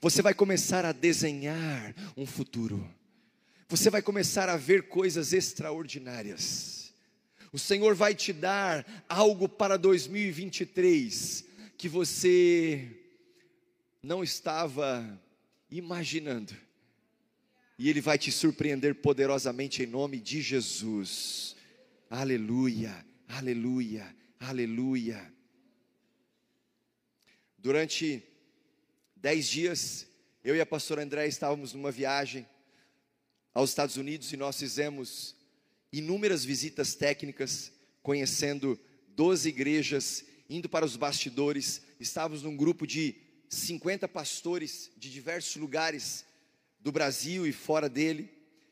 Você 0.00 0.22
vai 0.22 0.34
começar 0.34 0.84
a 0.84 0.92
desenhar 0.92 1.94
um 2.16 2.26
futuro. 2.26 2.88
Você 3.68 3.90
vai 3.90 4.02
começar 4.02 4.48
a 4.48 4.56
ver 4.56 4.88
coisas 4.88 5.32
extraordinárias. 5.32 6.92
O 7.52 7.58
Senhor 7.58 7.94
vai 7.94 8.14
te 8.14 8.32
dar 8.32 8.86
algo 9.08 9.48
para 9.48 9.76
2023 9.76 11.44
que 11.76 11.88
você 11.88 12.88
não 14.02 14.22
estava 14.22 15.20
imaginando. 15.70 16.54
E 17.78 17.88
Ele 17.88 18.00
vai 18.00 18.18
te 18.18 18.30
surpreender 18.30 18.96
poderosamente 18.96 19.82
em 19.82 19.86
nome 19.86 20.20
de 20.20 20.40
Jesus. 20.40 21.56
Aleluia, 22.08 23.04
aleluia, 23.28 24.14
aleluia. 24.38 25.32
Durante 27.58 28.22
dez 29.16 29.48
dias, 29.48 30.06
eu 30.44 30.56
e 30.56 30.60
a 30.60 30.66
pastora 30.66 31.02
André 31.02 31.26
estávamos 31.26 31.72
numa 31.72 31.90
viagem 31.90 32.46
aos 33.54 33.70
Estados 33.70 33.96
Unidos 33.96 34.32
e 34.32 34.36
nós 34.36 34.58
fizemos 34.58 35.36
inúmeras 35.92 36.44
visitas 36.44 36.94
técnicas, 36.94 37.72
conhecendo 38.02 38.78
12 39.08 39.48
igrejas 39.48 40.24
indo 40.48 40.68
para 40.68 40.84
os 40.84 40.96
bastidores, 40.96 41.82
estávamos 41.98 42.42
num 42.42 42.56
grupo 42.56 42.86
de 42.86 43.14
50 43.48 44.08
pastores 44.08 44.90
de 44.96 45.10
diversos 45.10 45.56
lugares 45.56 46.24
do 46.80 46.90
Brasil 46.90 47.46
e 47.46 47.52
fora 47.52 47.88
dele, 47.88 48.30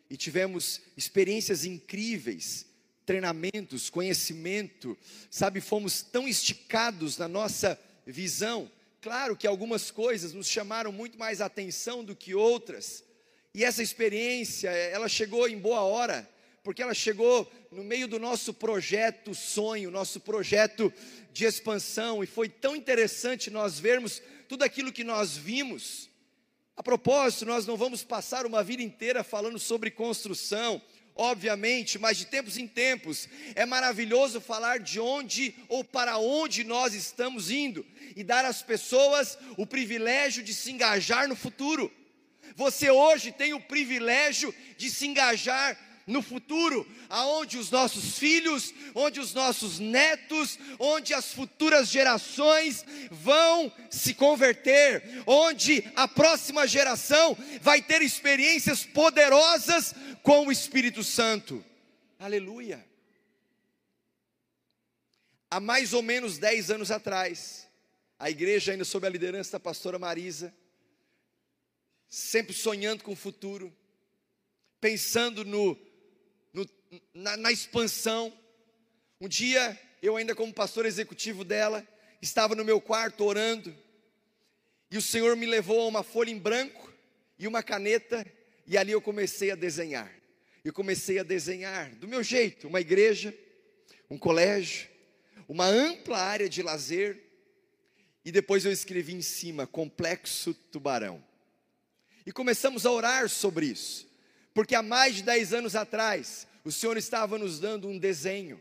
e 0.08 0.16
tivemos 0.16 0.80
experiências 0.96 1.64
incríveis, 1.64 2.66
treinamentos, 3.06 3.88
conhecimento, 3.88 4.96
sabe, 5.30 5.60
fomos 5.60 6.02
tão 6.02 6.26
esticados 6.26 7.16
na 7.18 7.28
nossa 7.28 7.78
visão. 8.06 8.70
Claro 9.00 9.36
que 9.36 9.46
algumas 9.46 9.90
coisas 9.90 10.32
nos 10.32 10.48
chamaram 10.48 10.92
muito 10.92 11.18
mais 11.18 11.40
atenção 11.40 12.04
do 12.04 12.16
que 12.16 12.34
outras, 12.34 13.04
e 13.52 13.64
essa 13.64 13.82
experiência, 13.82 14.70
ela 14.70 15.08
chegou 15.08 15.48
em 15.48 15.58
boa 15.58 15.80
hora, 15.80 16.28
porque 16.62 16.82
ela 16.82 16.94
chegou 16.94 17.50
no 17.70 17.82
meio 17.82 18.06
do 18.06 18.18
nosso 18.18 18.52
projeto 18.52 19.34
sonho, 19.34 19.90
nosso 19.90 20.20
projeto 20.20 20.92
de 21.32 21.44
expansão, 21.44 22.22
e 22.22 22.26
foi 22.26 22.48
tão 22.48 22.76
interessante 22.76 23.50
nós 23.50 23.78
vermos 23.78 24.22
tudo 24.48 24.62
aquilo 24.62 24.92
que 24.92 25.04
nós 25.04 25.36
vimos. 25.36 26.10
A 26.76 26.82
propósito, 26.82 27.46
nós 27.46 27.66
não 27.66 27.76
vamos 27.76 28.02
passar 28.02 28.46
uma 28.46 28.62
vida 28.62 28.82
inteira 28.82 29.22
falando 29.22 29.58
sobre 29.58 29.90
construção, 29.90 30.82
obviamente, 31.14 31.98
mas 31.98 32.16
de 32.16 32.26
tempos 32.26 32.56
em 32.56 32.66
tempos 32.66 33.28
é 33.54 33.64
maravilhoso 33.64 34.40
falar 34.40 34.78
de 34.78 34.98
onde 34.98 35.54
ou 35.68 35.84
para 35.84 36.18
onde 36.18 36.64
nós 36.64 36.94
estamos 36.94 37.50
indo 37.50 37.86
e 38.16 38.24
dar 38.24 38.44
às 38.44 38.62
pessoas 38.62 39.38
o 39.56 39.66
privilégio 39.66 40.42
de 40.42 40.54
se 40.54 40.70
engajar 40.70 41.28
no 41.28 41.36
futuro. 41.36 41.92
Você 42.56 42.90
hoje 42.90 43.30
tem 43.32 43.54
o 43.54 43.60
privilégio 43.60 44.54
de 44.76 44.90
se 44.90 45.06
engajar 45.06 45.78
no 46.10 46.20
futuro, 46.20 46.86
aonde 47.08 47.56
os 47.56 47.70
nossos 47.70 48.18
filhos, 48.18 48.74
onde 48.94 49.20
os 49.20 49.32
nossos 49.32 49.78
netos, 49.78 50.58
onde 50.78 51.14
as 51.14 51.32
futuras 51.32 51.88
gerações 51.88 52.84
vão 53.10 53.72
se 53.90 54.12
converter, 54.12 55.22
onde 55.26 55.84
a 55.94 56.08
próxima 56.08 56.66
geração 56.66 57.36
vai 57.62 57.80
ter 57.80 58.02
experiências 58.02 58.84
poderosas 58.84 59.94
com 60.22 60.46
o 60.46 60.52
Espírito 60.52 61.02
Santo. 61.02 61.64
Aleluia. 62.18 62.84
Há 65.50 65.60
mais 65.60 65.92
ou 65.92 66.02
menos 66.02 66.38
10 66.38 66.72
anos 66.72 66.90
atrás, 66.90 67.66
a 68.18 68.30
igreja, 68.30 68.72
ainda 68.72 68.84
sob 68.84 69.06
a 69.06 69.10
liderança 69.10 69.52
da 69.52 69.60
pastora 69.60 69.98
Marisa, 69.98 70.54
sempre 72.08 72.52
sonhando 72.52 73.02
com 73.02 73.12
o 73.12 73.16
futuro, 73.16 73.72
pensando 74.80 75.44
no 75.44 75.74
no, 75.74 75.89
na, 77.14 77.36
na 77.36 77.52
expansão. 77.52 78.32
Um 79.20 79.28
dia, 79.28 79.78
eu 80.02 80.16
ainda 80.16 80.34
como 80.34 80.52
pastor 80.52 80.86
executivo 80.86 81.44
dela, 81.44 81.86
estava 82.20 82.54
no 82.54 82.64
meu 82.64 82.80
quarto 82.80 83.24
orando, 83.24 83.74
e 84.90 84.96
o 84.96 85.02
Senhor 85.02 85.36
me 85.36 85.46
levou 85.46 85.80
a 85.82 85.86
uma 85.86 86.02
folha 86.02 86.30
em 86.30 86.38
branco 86.38 86.92
e 87.38 87.46
uma 87.46 87.62
caneta, 87.62 88.26
e 88.66 88.76
ali 88.76 88.92
eu 88.92 89.00
comecei 89.00 89.50
a 89.50 89.54
desenhar. 89.54 90.10
Eu 90.64 90.72
comecei 90.72 91.18
a 91.18 91.22
desenhar 91.22 91.90
do 91.96 92.08
meu 92.08 92.22
jeito, 92.22 92.68
uma 92.68 92.80
igreja, 92.80 93.34
um 94.10 94.18
colégio, 94.18 94.88
uma 95.48 95.66
ampla 95.66 96.18
área 96.18 96.48
de 96.48 96.62
lazer, 96.62 97.18
e 98.24 98.30
depois 98.30 98.64
eu 98.64 98.72
escrevi 98.72 99.14
em 99.14 99.22
cima, 99.22 99.66
Complexo 99.66 100.52
Tubarão. 100.52 101.24
E 102.26 102.32
começamos 102.32 102.84
a 102.84 102.90
orar 102.90 103.28
sobre 103.28 103.66
isso 103.66 104.10
porque 104.54 104.74
há 104.74 104.82
mais 104.82 105.16
de 105.16 105.22
10 105.22 105.54
anos 105.54 105.76
atrás, 105.76 106.46
o 106.64 106.72
Senhor 106.72 106.96
estava 106.96 107.38
nos 107.38 107.58
dando 107.58 107.88
um 107.88 107.98
desenho. 107.98 108.60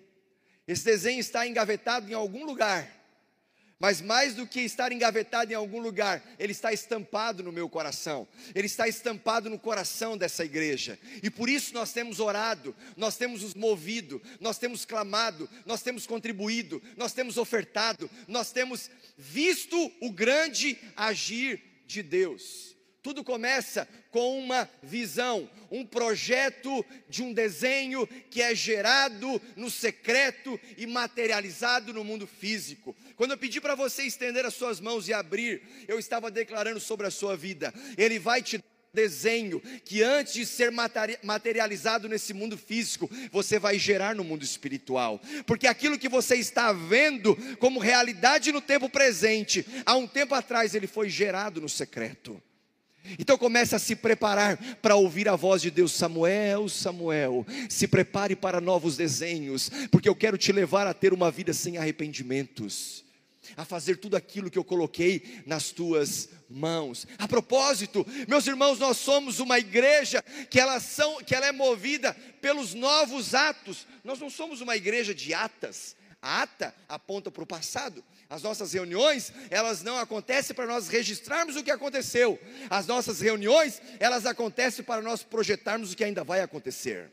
Esse 0.67 0.85
desenho 0.85 1.19
está 1.19 1.47
engavetado 1.47 2.09
em 2.09 2.13
algum 2.13 2.45
lugar, 2.45 2.87
mas 3.79 4.01
mais 4.01 4.35
do 4.35 4.45
que 4.45 4.59
estar 4.59 4.91
engavetado 4.91 5.51
em 5.51 5.55
algum 5.55 5.79
lugar, 5.79 6.21
ele 6.37 6.51
está 6.51 6.73
estampado 6.73 7.41
no 7.41 7.51
meu 7.51 7.69
coração, 7.69 8.27
ele 8.53 8.67
está 8.67 8.87
estampado 8.87 9.49
no 9.49 9.57
coração 9.57 10.17
dessa 10.17 10.43
igreja, 10.43 10.99
e 11.23 11.29
por 11.29 11.49
isso 11.49 11.73
nós 11.73 11.93
temos 11.93 12.19
orado, 12.19 12.75
nós 12.97 13.15
temos 13.15 13.41
nos 13.41 13.55
movido, 13.55 14.21
nós 14.39 14.59
temos 14.59 14.85
clamado, 14.85 15.49
nós 15.65 15.81
temos 15.81 16.05
contribuído, 16.05 16.83
nós 16.97 17.13
temos 17.13 17.37
ofertado, 17.37 18.09
nós 18.27 18.51
temos 18.51 18.91
visto 19.17 19.91
o 20.01 20.11
grande 20.11 20.77
agir 20.95 21.83
de 21.87 22.03
Deus. 22.03 22.75
Tudo 23.09 23.23
começa 23.23 23.87
com 24.11 24.37
uma 24.37 24.69
visão, 24.83 25.49
um 25.71 25.83
projeto 25.83 26.85
de 27.09 27.23
um 27.23 27.33
desenho 27.33 28.05
que 28.29 28.39
é 28.39 28.53
gerado 28.53 29.41
no 29.55 29.67
secreto 29.71 30.59
e 30.77 30.85
materializado 30.85 31.91
no 31.91 32.03
mundo 32.03 32.27
físico. 32.27 32.95
Quando 33.15 33.31
eu 33.31 33.37
pedi 33.39 33.59
para 33.59 33.73
você 33.73 34.03
estender 34.03 34.45
as 34.45 34.53
suas 34.53 34.79
mãos 34.79 35.07
e 35.07 35.13
abrir, 35.13 35.59
eu 35.87 35.97
estava 35.97 36.29
declarando 36.29 36.79
sobre 36.79 37.07
a 37.07 37.09
sua 37.09 37.35
vida. 37.35 37.73
Ele 37.97 38.19
vai 38.19 38.43
te 38.43 38.63
desenho 38.93 39.59
que 39.83 40.03
antes 40.03 40.33
de 40.33 40.45
ser 40.45 40.71
materializado 41.23 42.07
nesse 42.07 42.31
mundo 42.31 42.59
físico, 42.59 43.09
você 43.31 43.57
vai 43.57 43.79
gerar 43.79 44.13
no 44.13 44.23
mundo 44.23 44.43
espiritual. 44.43 45.19
Porque 45.47 45.65
aquilo 45.65 45.97
que 45.97 46.07
você 46.07 46.35
está 46.35 46.71
vendo 46.71 47.35
como 47.57 47.79
realidade 47.79 48.51
no 48.51 48.61
tempo 48.61 48.87
presente, 48.87 49.65
há 49.83 49.95
um 49.95 50.05
tempo 50.05 50.35
atrás 50.35 50.75
ele 50.75 50.85
foi 50.85 51.09
gerado 51.09 51.59
no 51.59 51.67
secreto. 51.67 52.39
Então 53.17 53.37
comece 53.37 53.75
a 53.75 53.79
se 53.79 53.95
preparar 53.95 54.57
para 54.81 54.95
ouvir 54.95 55.27
a 55.27 55.35
voz 55.35 55.61
de 55.61 55.71
Deus, 55.71 55.91
Samuel, 55.93 56.69
Samuel, 56.69 57.45
se 57.69 57.87
prepare 57.87 58.35
para 58.35 58.61
novos 58.61 58.97
desenhos, 58.97 59.71
porque 59.91 60.09
eu 60.09 60.15
quero 60.15 60.37
te 60.37 60.51
levar 60.51 60.85
a 60.85 60.93
ter 60.93 61.13
uma 61.13 61.31
vida 61.31 61.53
sem 61.53 61.77
arrependimentos 61.77 63.03
a 63.55 63.65
fazer 63.65 63.97
tudo 63.97 64.15
aquilo 64.15 64.49
que 64.49 64.57
eu 64.57 64.63
coloquei 64.63 65.41
nas 65.45 65.71
tuas 65.71 66.29
mãos. 66.49 67.07
A 67.17 67.27
propósito, 67.27 68.05
meus 68.27 68.47
irmãos, 68.47 68.79
nós 68.79 68.97
somos 68.97 69.39
uma 69.39 69.59
igreja 69.59 70.23
que 70.49 70.59
ela, 70.59 70.79
são, 70.79 71.23
que 71.23 71.35
ela 71.35 71.47
é 71.47 71.51
movida 71.51 72.15
pelos 72.41 72.73
novos 72.73 73.33
atos. 73.33 73.87
Nós 74.03 74.19
não 74.19 74.29
somos 74.29 74.61
uma 74.61 74.75
igreja 74.75 75.13
de 75.13 75.33
atas. 75.33 75.95
A 76.21 76.43
ata 76.43 76.75
aponta 76.87 77.31
para 77.31 77.43
o 77.43 77.47
passado. 77.47 78.03
As 78.29 78.43
nossas 78.43 78.73
reuniões, 78.73 79.33
elas 79.49 79.81
não 79.81 79.97
acontecem 79.97 80.55
para 80.55 80.67
nós 80.67 80.87
registrarmos 80.87 81.55
o 81.55 81.63
que 81.63 81.71
aconteceu. 81.71 82.39
As 82.69 82.85
nossas 82.85 83.19
reuniões, 83.19 83.81
elas 83.99 84.27
acontecem 84.27 84.85
para 84.85 85.01
nós 85.01 85.23
projetarmos 85.23 85.91
o 85.91 85.97
que 85.97 86.03
ainda 86.03 86.23
vai 86.23 86.41
acontecer. 86.41 87.11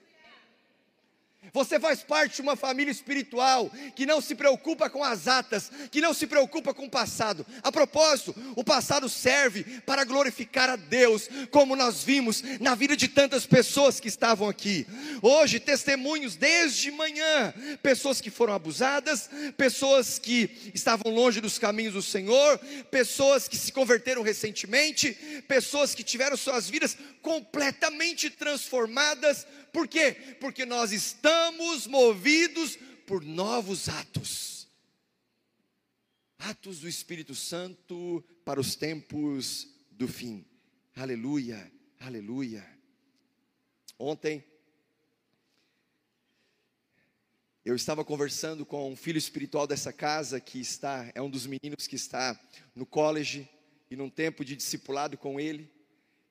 Você 1.57 1.81
faz 1.81 2.03
parte 2.03 2.37
de 2.37 2.43
uma 2.43 2.55
família 2.55 2.93
espiritual 2.93 3.71
que 3.95 4.05
não 4.05 4.21
se 4.21 4.35
preocupa 4.35 4.91
com 4.91 5.03
as 5.03 5.27
atas, 5.27 5.73
que 5.91 6.03
não 6.03 6.13
se 6.13 6.27
preocupa 6.27 6.75
com 6.75 6.85
o 6.85 6.91
passado. 6.91 7.47
A 7.63 7.73
propósito, 7.73 8.35
o 8.55 8.63
passado 8.63 9.09
serve 9.09 9.65
para 9.87 10.05
glorificar 10.05 10.69
a 10.69 10.77
Deus, 10.77 11.31
como 11.51 11.75
nós 11.75 12.05
vimos 12.05 12.43
na 12.61 12.75
vida 12.75 12.95
de 12.95 13.09
tantas 13.09 13.47
pessoas 13.47 13.99
que 13.99 14.07
estavam 14.07 14.51
aqui. 14.51 14.87
Hoje, 15.23 15.59
testemunhos 15.59 16.37
desde 16.37 16.91
manhã: 16.91 17.55
pessoas 17.83 18.21
que 18.21 18.29
foram 18.29 18.53
abusadas, 18.53 19.31
pessoas 19.57 20.19
que 20.19 20.71
estavam 20.75 21.11
longe 21.11 21.41
dos 21.41 21.59
caminhos 21.59 21.95
do 21.95 22.03
Senhor, 22.03 22.59
pessoas 22.91 23.49
que 23.49 23.57
se 23.57 23.73
converteram 23.73 24.21
recentemente, 24.21 25.15
pessoas 25.49 25.95
que 25.95 26.05
tiveram 26.05 26.37
suas 26.37 26.69
vidas 26.69 26.99
completamente 27.23 28.29
transformadas 28.29 29.47
por 29.76 29.87
quê? 29.87 30.12
Porque 30.40 30.64
nós 30.64 30.90
estamos 30.90 31.87
movidos 31.87 32.78
por 33.06 33.23
novos 33.23 33.90
atos. 33.90 34.66
Atos 36.38 36.80
do 36.80 36.88
Espírito 36.88 37.35
Santo 37.35 38.25
para 38.42 38.59
os 38.59 38.75
tempos 38.75 39.68
do 39.90 40.09
fim. 40.09 40.47
Aleluia, 40.97 41.71
aleluia. 42.00 42.66
Ontem, 43.99 44.42
eu 47.62 47.76
estava 47.76 48.02
conversando 48.02 48.64
com 48.64 48.90
um 48.90 48.97
filho 48.97 49.18
espiritual 49.18 49.66
dessa 49.66 49.92
casa 49.92 50.40
que 50.40 50.59
está, 50.59 51.12
é 51.14 51.21
um 51.21 51.28
dos 51.28 51.47
meninos 51.47 51.87
que 51.87 51.97
está 51.97 52.40
no 52.75 52.87
college 52.87 53.47
e 53.90 53.97
num 53.97 54.09
tempo 54.09 54.42
de 54.42 54.56
discipulado 54.56 55.18
com 55.18 55.38
ele. 55.38 55.71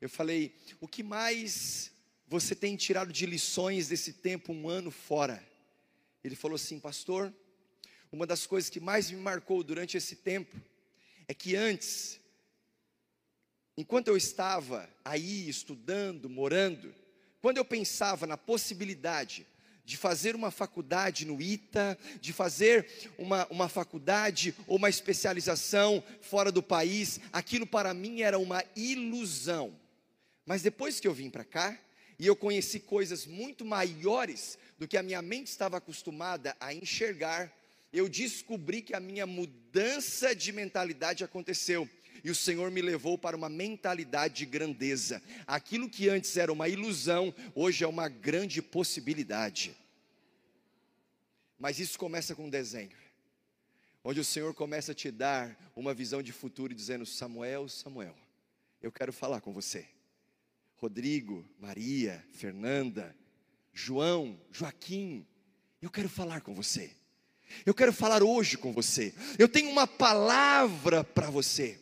Eu 0.02 0.10
falei: 0.10 0.56
o 0.82 0.88
que 0.88 1.04
mais 1.04 1.94
você 2.28 2.56
tem 2.56 2.76
tirado 2.76 3.14
de 3.14 3.26
lições 3.26 3.88
desse 3.88 4.14
tempo 4.14 4.52
um 4.52 4.68
ano 4.68 4.90
fora? 4.90 5.44
Ele 6.24 6.36
falou 6.36 6.56
assim, 6.56 6.80
pastor, 6.80 7.32
uma 8.12 8.26
das 8.26 8.48
coisas 8.48 8.70
que 8.70 8.80
mais 8.80 9.12
me 9.12 9.18
marcou 9.18 9.64
durante 9.64 9.96
esse 9.96 10.16
tempo 10.16 10.56
é 11.28 11.34
que 11.34 11.56
antes, 11.56 12.20
enquanto 13.78 14.08
eu 14.08 14.18
estava 14.18 14.90
aí 15.04 15.48
estudando, 15.48 16.30
morando, 16.30 16.94
quando 17.42 17.58
eu 17.58 17.66
pensava 17.66 18.26
na 18.26 18.38
possibilidade 18.38 19.46
de 19.86 19.98
fazer 19.98 20.36
uma 20.36 20.50
faculdade 20.50 21.26
no 21.26 21.40
ITA, 21.40 21.96
de 22.20 22.34
fazer 22.34 22.88
uma, 23.20 23.46
uma 23.52 23.70
faculdade 23.70 24.56
ou 24.66 24.78
uma 24.78 24.90
especialização 24.90 26.04
fora 26.22 26.52
do 26.52 26.64
país, 26.64 27.20
aquilo 27.32 27.68
para 27.68 27.94
mim 27.94 28.22
era 28.22 28.40
uma 28.40 28.64
ilusão. 28.76 29.80
Mas 30.44 30.64
depois 30.64 31.00
que 31.00 31.08
eu 31.08 31.14
vim 31.14 31.30
para 31.30 31.44
cá, 31.44 31.80
e 32.18 32.28
eu 32.28 32.36
conheci 32.36 32.80
coisas 32.80 33.26
muito 33.26 33.66
maiores 33.66 34.58
do 34.78 34.88
que 34.88 34.98
a 34.98 35.04
minha 35.04 35.22
mente 35.22 35.48
estava 35.48 35.78
acostumada 35.78 36.56
a 36.60 36.74
enxergar, 36.74 37.52
eu 37.92 38.10
descobri 38.10 38.82
que 38.82 38.94
a 38.94 39.00
minha 39.00 39.26
mudança 39.26 40.36
de 40.36 40.52
mentalidade 40.52 41.24
aconteceu. 41.24 41.90
E 42.24 42.30
o 42.30 42.36
Senhor 42.36 42.72
me 42.72 42.82
levou 42.82 43.18
para 43.18 43.38
uma 43.38 43.50
mentalidade 43.50 44.36
de 44.36 44.46
grandeza. 44.46 45.22
Aquilo 45.46 45.90
que 45.90 46.10
antes 46.10 46.36
era 46.38 46.52
uma 46.52 46.68
ilusão, 46.68 47.34
hoje 47.54 47.84
é 47.84 47.88
uma 47.88 48.10
grande 48.10 48.62
possibilidade. 48.62 49.76
Mas 51.58 51.80
isso 51.80 51.98
começa 51.98 52.36
com 52.36 52.46
um 52.46 52.50
desenho, 52.50 52.98
onde 54.04 54.20
o 54.20 54.26
Senhor 54.26 54.54
começa 54.54 54.92
a 54.92 54.96
te 54.96 55.10
dar 55.10 55.72
uma 55.76 55.94
visão 55.94 56.22
de 56.22 56.32
futuro, 56.32 56.74
dizendo: 56.74 57.06
Samuel, 57.06 57.70
Samuel, 57.70 58.16
eu 58.82 58.92
quero 58.92 59.14
falar 59.14 59.40
com 59.40 59.54
você. 59.54 59.86
Rodrigo, 60.78 61.48
Maria, 61.60 62.26
Fernanda, 62.34 63.16
João, 63.74 64.40
Joaquim, 64.52 65.26
eu 65.82 65.90
quero 65.90 66.10
falar 66.10 66.42
com 66.42 66.54
você. 66.54 66.92
Eu 67.66 67.74
quero 67.74 67.94
falar 67.94 68.24
hoje 68.24 68.58
com 68.58 68.74
você. 68.74 69.14
Eu 69.38 69.48
tenho 69.48 69.70
uma 69.70 69.86
palavra 69.86 71.04
para 71.04 71.30
você. 71.30 71.80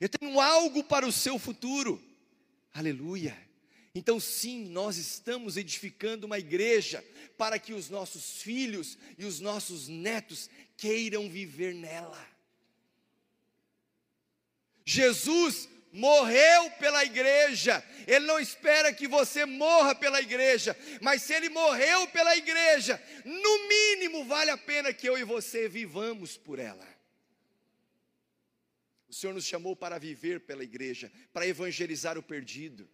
Eu 0.00 0.08
tenho 0.08 0.40
algo 0.40 0.82
para 0.84 1.06
o 1.06 1.12
seu 1.12 1.38
futuro. 1.38 2.02
Aleluia. 2.72 3.36
Então, 3.94 4.20
sim, 4.20 4.66
nós 4.68 4.98
estamos 4.98 5.56
edificando 5.56 6.26
uma 6.26 6.38
igreja 6.38 7.02
para 7.38 7.58
que 7.58 7.72
os 7.72 7.88
nossos 7.88 8.42
filhos 8.42 8.98
e 9.16 9.24
os 9.24 9.40
nossos 9.40 9.88
netos 9.88 10.50
queiram 10.76 11.30
viver 11.30 11.74
nela. 11.74 12.22
Jesus 14.84 15.68
morreu 15.96 16.70
pela 16.72 17.04
igreja. 17.04 17.82
Ele 18.06 18.26
não 18.26 18.38
espera 18.38 18.92
que 18.92 19.08
você 19.08 19.44
morra 19.44 19.94
pela 19.94 20.20
igreja, 20.20 20.76
mas 21.00 21.22
se 21.22 21.34
ele 21.34 21.48
morreu 21.48 22.06
pela 22.08 22.36
igreja, 22.36 23.02
no 23.24 23.68
mínimo 23.68 24.24
vale 24.24 24.50
a 24.50 24.58
pena 24.58 24.92
que 24.92 25.08
eu 25.08 25.18
e 25.18 25.24
você 25.24 25.68
vivamos 25.68 26.36
por 26.36 26.58
ela. 26.58 26.86
O 29.08 29.14
Senhor 29.14 29.32
nos 29.32 29.46
chamou 29.46 29.74
para 29.74 29.98
viver 29.98 30.40
pela 30.40 30.62
igreja, 30.62 31.10
para 31.32 31.46
evangelizar 31.46 32.18
o 32.18 32.22
perdido, 32.22 32.88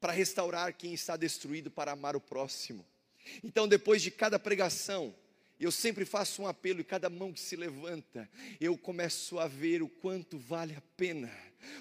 para 0.00 0.12
restaurar 0.12 0.72
quem 0.74 0.94
está 0.94 1.16
destruído, 1.16 1.70
para 1.70 1.92
amar 1.92 2.14
o 2.14 2.20
próximo. 2.20 2.86
Então, 3.42 3.66
depois 3.66 4.02
de 4.02 4.10
cada 4.10 4.38
pregação, 4.38 5.14
eu 5.60 5.70
sempre 5.70 6.04
faço 6.04 6.42
um 6.42 6.46
apelo 6.46 6.80
e 6.80 6.84
cada 6.84 7.08
mão 7.08 7.32
que 7.32 7.40
se 7.40 7.56
levanta, 7.56 8.28
eu 8.60 8.76
começo 8.76 9.38
a 9.38 9.46
ver 9.46 9.82
o 9.82 9.88
quanto 9.88 10.38
vale 10.38 10.74
a 10.74 10.82
pena 10.96 11.30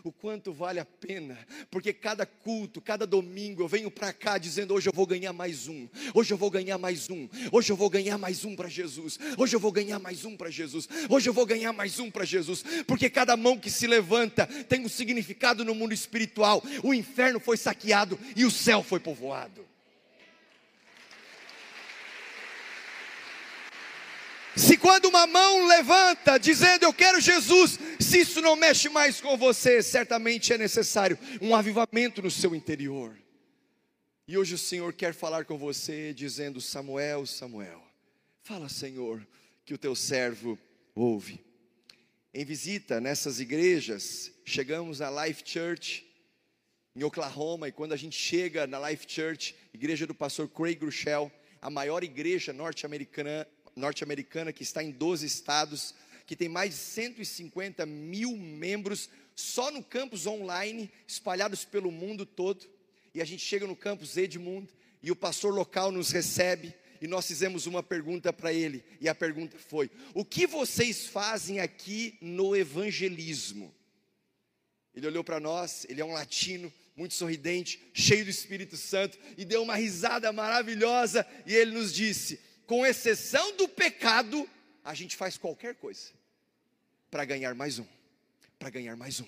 o 0.03 0.11
quanto 0.11 0.51
vale 0.51 0.79
a 0.79 0.85
pena, 0.85 1.37
porque 1.69 1.93
cada 1.93 2.25
culto, 2.25 2.81
cada 2.81 3.05
domingo 3.05 3.61
eu 3.61 3.67
venho 3.67 3.91
para 3.91 4.13
cá 4.13 4.37
dizendo: 4.37 4.73
hoje 4.73 4.89
eu 4.89 4.93
vou 4.93 5.05
ganhar 5.05 5.33
mais 5.33 5.67
um, 5.67 5.87
hoje 6.13 6.33
eu 6.33 6.37
vou 6.37 6.49
ganhar 6.49 6.77
mais 6.77 7.09
um, 7.09 7.27
hoje 7.51 7.71
eu 7.71 7.75
vou 7.75 7.89
ganhar 7.89 8.17
mais 8.17 8.45
um 8.45 8.55
para 8.55 8.69
Jesus, 8.69 9.19
hoje 9.37 9.55
eu 9.55 9.59
vou 9.59 9.71
ganhar 9.71 9.99
mais 9.99 10.25
um 10.25 10.35
para 10.35 10.49
Jesus, 10.49 10.87
hoje 11.09 11.29
eu 11.29 11.33
vou 11.33 11.45
ganhar 11.45 11.73
mais 11.73 11.99
um 11.99 12.09
para 12.09 12.25
Jesus, 12.25 12.63
porque 12.87 13.09
cada 13.09 13.35
mão 13.35 13.57
que 13.57 13.69
se 13.69 13.87
levanta 13.87 14.45
tem 14.45 14.85
um 14.85 14.89
significado 14.89 15.63
no 15.65 15.75
mundo 15.75 15.93
espiritual. 15.93 16.63
O 16.83 16.93
inferno 16.93 17.39
foi 17.39 17.57
saqueado 17.57 18.19
e 18.35 18.45
o 18.45 18.51
céu 18.51 18.83
foi 18.83 18.99
povoado. 18.99 19.72
Se 24.55 24.77
quando 24.77 25.05
uma 25.05 25.25
mão 25.25 25.65
levanta 25.65 26.37
dizendo 26.37 26.83
eu 26.83 26.93
quero 26.93 27.19
Jesus, 27.19 27.79
se 27.99 28.19
isso 28.19 28.39
não 28.41 28.55
mexe 28.55 28.87
mais 28.87 29.19
com 29.19 29.35
você, 29.35 29.81
certamente 29.81 30.53
é 30.53 30.57
necessário 30.57 31.17
um 31.41 31.55
avivamento 31.55 32.21
no 32.21 32.29
seu 32.29 32.53
interior. 32.53 33.17
E 34.27 34.37
hoje 34.37 34.53
o 34.53 34.57
Senhor 34.57 34.93
quer 34.93 35.13
falar 35.13 35.45
com 35.45 35.57
você 35.57 36.13
dizendo: 36.13 36.61
Samuel, 36.61 37.25
Samuel, 37.25 37.83
fala, 38.43 38.69
Senhor, 38.69 39.25
que 39.65 39.73
o 39.73 39.77
teu 39.77 39.95
servo 39.95 40.57
ouve. 40.93 41.43
Em 42.33 42.45
visita 42.45 43.01
nessas 43.01 43.39
igrejas, 43.39 44.31
chegamos 44.45 45.01
à 45.01 45.25
Life 45.25 45.43
Church 45.45 46.05
em 46.95 47.03
Oklahoma, 47.03 47.67
e 47.67 47.71
quando 47.71 47.93
a 47.93 47.97
gente 47.97 48.15
chega 48.15 48.67
na 48.67 48.89
Life 48.89 49.05
Church, 49.07 49.55
igreja 49.73 50.05
do 50.05 50.13
pastor 50.13 50.47
Craig 50.47 50.75
Grushel, 50.75 51.31
a 51.59 51.69
maior 51.69 52.03
igreja 52.03 52.53
norte-americana 52.53 53.47
norte-americana 53.75 54.53
que 54.53 54.63
está 54.63 54.83
em 54.83 54.91
12 54.91 55.25
estados, 55.25 55.93
que 56.25 56.35
tem 56.35 56.49
mais 56.49 56.71
de 56.71 56.79
150 56.79 57.85
mil 57.85 58.35
membros 58.37 59.09
só 59.35 59.71
no 59.71 59.83
campus 59.83 60.25
online, 60.25 60.91
espalhados 61.07 61.65
pelo 61.65 61.91
mundo 61.91 62.25
todo. 62.25 62.65
E 63.13 63.21
a 63.21 63.25
gente 63.25 63.43
chega 63.43 63.67
no 63.67 63.75
campus 63.75 64.17
Edmund 64.17 64.69
e 65.01 65.11
o 65.11 65.15
pastor 65.15 65.53
local 65.53 65.91
nos 65.91 66.11
recebe 66.11 66.73
e 67.03 67.07
nós 67.07 67.27
fizemos 67.27 67.65
uma 67.65 67.83
pergunta 67.83 68.31
para 68.31 68.53
ele. 68.53 68.81
E 69.01 69.09
a 69.09 69.13
pergunta 69.13 69.57
foi: 69.59 69.91
O 70.13 70.23
que 70.23 70.47
vocês 70.47 71.05
fazem 71.05 71.59
aqui 71.59 72.17
no 72.21 72.55
evangelismo? 72.55 73.75
Ele 74.95 75.07
olhou 75.07 75.23
para 75.23 75.37
nós, 75.37 75.85
ele 75.89 75.99
é 75.99 76.05
um 76.05 76.13
latino, 76.13 76.71
muito 76.95 77.13
sorridente, 77.13 77.81
cheio 77.93 78.23
do 78.23 78.29
Espírito 78.29 78.77
Santo, 78.77 79.17
e 79.37 79.43
deu 79.43 79.63
uma 79.63 79.75
risada 79.75 80.31
maravilhosa, 80.31 81.27
e 81.45 81.53
ele 81.53 81.71
nos 81.71 81.93
disse: 81.93 82.39
com 82.65 82.85
exceção 82.85 83.55
do 83.57 83.67
pecado, 83.67 84.49
a 84.83 84.93
gente 84.93 85.15
faz 85.15 85.37
qualquer 85.37 85.75
coisa 85.75 86.11
para 87.09 87.25
ganhar 87.25 87.53
mais 87.53 87.79
um, 87.79 87.85
para 88.57 88.69
ganhar 88.69 88.95
mais 88.95 89.19
um 89.19 89.27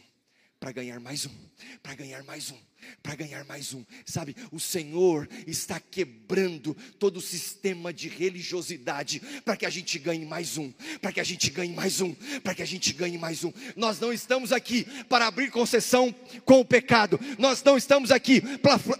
para 0.65 0.71
ganhar 0.71 0.99
mais 0.99 1.25
um, 1.27 1.49
para 1.83 1.93
ganhar 1.93 2.23
mais 2.23 2.49
um, 2.49 2.59
para 3.01 3.15
ganhar 3.15 3.43
mais 3.45 3.73
um. 3.73 3.83
Sabe, 4.05 4.35
o 4.51 4.59
Senhor 4.59 5.27
está 5.45 5.79
quebrando 5.79 6.75
todo 6.99 7.17
o 7.17 7.21
sistema 7.21 7.93
de 7.93 8.07
religiosidade 8.07 9.21
para 9.43 9.55
que 9.55 9.65
a 9.65 9.69
gente 9.69 9.97
ganhe 9.99 10.25
mais 10.25 10.57
um, 10.57 10.71
para 11.01 11.11
que 11.11 11.19
a 11.19 11.23
gente 11.23 11.49
ganhe 11.49 11.73
mais 11.73 12.01
um, 12.01 12.13
para 12.43 12.55
que 12.55 12.61
a 12.61 12.65
gente 12.65 12.93
ganhe 12.93 13.17
mais 13.17 13.43
um. 13.43 13.51
Nós 13.75 13.99
não 13.99 14.11
estamos 14.11 14.51
aqui 14.51 14.85
para 15.07 15.27
abrir 15.27 15.51
concessão 15.51 16.13
com 16.43 16.59
o 16.59 16.65
pecado, 16.65 17.19
nós 17.37 17.63
não 17.63 17.77
estamos 17.77 18.11
aqui 18.11 18.41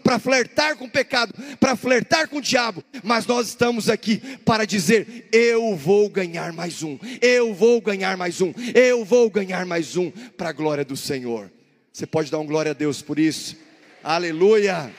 para 0.04 0.20
flertar 0.20 0.78
com 0.78 0.86
o 0.86 0.92
pecado, 0.92 1.34
para 1.60 1.76
flertar 1.76 2.28
com 2.28 2.38
o 2.38 2.42
diabo, 2.42 2.84
mas 3.04 3.26
nós 3.26 3.48
estamos 3.48 3.90
aqui 3.90 4.18
para 4.46 4.66
dizer: 4.66 5.28
eu 5.32 5.76
vou 5.76 6.10
ganhar 6.10 6.54
mais 6.54 6.84
um, 6.84 6.98
eu 7.22 7.54
vou 7.54 7.82
ganhar 7.82 8.18
mais 8.18 8.42
um, 8.42 8.54
eu 8.74 9.04
vou 9.04 9.30
ganhar 9.30 9.66
mais 9.66 9.96
um, 9.98 10.12
para 10.12 10.50
a 10.50 10.54
glória 10.54 10.86
do 10.86 10.96
Senhor. 10.96 11.52
Você 11.92 12.06
pode 12.06 12.30
dar 12.30 12.40
um 12.40 12.46
glória 12.46 12.72
a 12.72 12.74
Deus 12.74 13.02
por 13.02 13.18
isso? 13.18 13.65
Aleluia! 14.08 14.94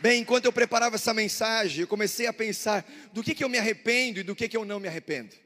Bem, 0.00 0.22
enquanto 0.22 0.46
eu 0.46 0.52
preparava 0.54 0.94
essa 0.94 1.12
mensagem, 1.12 1.82
eu 1.82 1.86
comecei 1.86 2.26
a 2.26 2.32
pensar 2.32 2.90
do 3.12 3.22
que, 3.22 3.34
que 3.34 3.44
eu 3.44 3.48
me 3.50 3.58
arrependo 3.58 4.20
e 4.20 4.22
do 4.22 4.34
que, 4.34 4.48
que 4.48 4.56
eu 4.56 4.64
não 4.64 4.80
me 4.80 4.88
arrependo. 4.88 5.36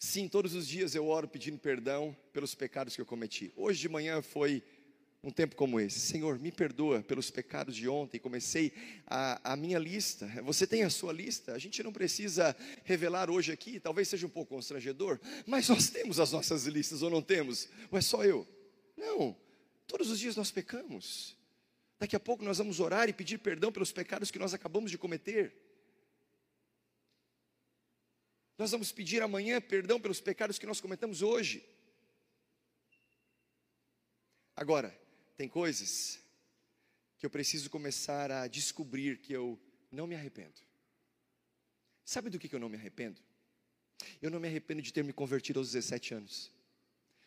Sim, 0.00 0.26
todos 0.26 0.52
os 0.52 0.66
dias 0.66 0.96
eu 0.96 1.06
oro 1.06 1.28
pedindo 1.28 1.60
perdão 1.60 2.16
pelos 2.32 2.56
pecados 2.56 2.96
que 2.96 3.00
eu 3.00 3.06
cometi. 3.06 3.52
Hoje 3.54 3.78
de 3.78 3.88
manhã 3.88 4.20
foi 4.20 4.64
um 5.22 5.30
tempo 5.30 5.56
como 5.56 5.80
esse. 5.80 5.98
Senhor, 5.98 6.38
me 6.38 6.52
perdoa 6.52 7.02
pelos 7.02 7.30
pecados 7.30 7.74
de 7.74 7.88
ontem. 7.88 8.18
Comecei 8.18 8.72
a, 9.06 9.52
a, 9.52 9.56
minha 9.56 9.78
lista. 9.78 10.26
Você 10.42 10.66
tem 10.66 10.84
a 10.84 10.90
sua 10.90 11.12
lista. 11.12 11.52
A 11.52 11.58
gente 11.58 11.82
não 11.82 11.92
precisa 11.92 12.56
revelar 12.84 13.30
hoje 13.30 13.52
aqui, 13.52 13.80
talvez 13.80 14.08
seja 14.08 14.26
um 14.26 14.30
pouco 14.30 14.54
constrangedor, 14.54 15.18
mas 15.46 15.68
nós 15.68 15.90
temos 15.90 16.20
as 16.20 16.32
nossas 16.32 16.66
listas 16.66 17.02
ou 17.02 17.10
não 17.10 17.22
temos? 17.22 17.68
Ou 17.90 17.98
é 17.98 18.02
só 18.02 18.24
eu? 18.24 18.46
Não. 18.96 19.36
Todos 19.86 20.10
os 20.10 20.18
dias 20.18 20.36
nós 20.36 20.50
pecamos. 20.50 21.36
Daqui 21.98 22.14
a 22.14 22.20
pouco 22.20 22.44
nós 22.44 22.58
vamos 22.58 22.78
orar 22.78 23.08
e 23.08 23.12
pedir 23.12 23.38
perdão 23.38 23.72
pelos 23.72 23.90
pecados 23.90 24.30
que 24.30 24.38
nós 24.38 24.54
acabamos 24.54 24.90
de 24.90 24.98
cometer. 24.98 25.52
Nós 28.56 28.70
vamos 28.70 28.92
pedir 28.92 29.22
amanhã 29.22 29.60
perdão 29.60 30.00
pelos 30.00 30.20
pecados 30.20 30.58
que 30.58 30.66
nós 30.66 30.80
cometemos 30.80 31.22
hoje. 31.22 31.64
Agora, 34.54 34.96
tem 35.38 35.48
coisas 35.48 36.18
que 37.16 37.24
eu 37.24 37.30
preciso 37.30 37.70
começar 37.70 38.28
a 38.32 38.48
descobrir 38.48 39.18
que 39.18 39.32
eu 39.32 39.56
não 39.90 40.04
me 40.04 40.16
arrependo. 40.16 40.60
Sabe 42.04 42.28
do 42.28 42.40
que 42.40 42.52
eu 42.52 42.58
não 42.58 42.68
me 42.68 42.76
arrependo? 42.76 43.20
Eu 44.20 44.32
não 44.32 44.40
me 44.40 44.48
arrependo 44.48 44.82
de 44.82 44.92
ter 44.92 45.04
me 45.04 45.12
convertido 45.12 45.60
aos 45.60 45.70
17 45.70 46.14
anos. 46.14 46.50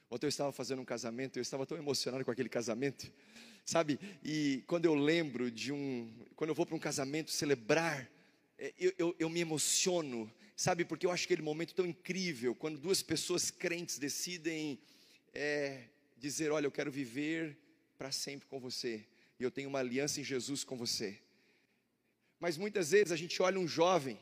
Ontem 0.09 0.25
eu 0.25 0.29
estava 0.29 0.51
fazendo 0.51 0.81
um 0.81 0.85
casamento, 0.85 1.39
eu 1.39 1.41
estava 1.41 1.65
tão 1.65 1.77
emocionado 1.77 2.25
com 2.25 2.31
aquele 2.31 2.49
casamento, 2.49 3.09
sabe? 3.63 3.97
E 4.21 4.61
quando 4.67 4.83
eu 4.83 4.93
lembro 4.93 5.49
de 5.49 5.71
um, 5.71 6.13
quando 6.35 6.49
eu 6.49 6.55
vou 6.55 6.65
para 6.65 6.75
um 6.75 6.79
casamento 6.79 7.31
celebrar, 7.31 8.11
é, 8.57 8.73
eu, 8.77 8.93
eu, 8.97 9.15
eu, 9.19 9.29
me 9.29 9.39
emociono, 9.39 10.29
sabe? 10.57 10.83
Porque 10.83 11.05
eu 11.05 11.11
acho 11.11 11.23
aquele 11.23 11.41
momento 11.41 11.73
tão 11.73 11.85
incrível, 11.85 12.53
quando 12.53 12.77
duas 12.77 13.01
pessoas 13.01 13.49
crentes 13.49 13.97
decidem 13.97 14.77
é, 15.33 15.85
dizer: 16.17 16.51
Olha, 16.51 16.65
eu 16.65 16.71
quero 16.71 16.91
viver 16.91 17.57
para 18.01 18.11
sempre 18.11 18.47
com 18.47 18.59
você. 18.59 19.05
E 19.39 19.43
eu 19.43 19.51
tenho 19.51 19.69
uma 19.69 19.77
aliança 19.77 20.19
em 20.19 20.23
Jesus 20.23 20.63
com 20.63 20.75
você. 20.75 21.19
Mas 22.39 22.57
muitas 22.57 22.89
vezes 22.89 23.11
a 23.11 23.15
gente 23.15 23.39
olha 23.43 23.59
um 23.59 23.67
jovem 23.67 24.19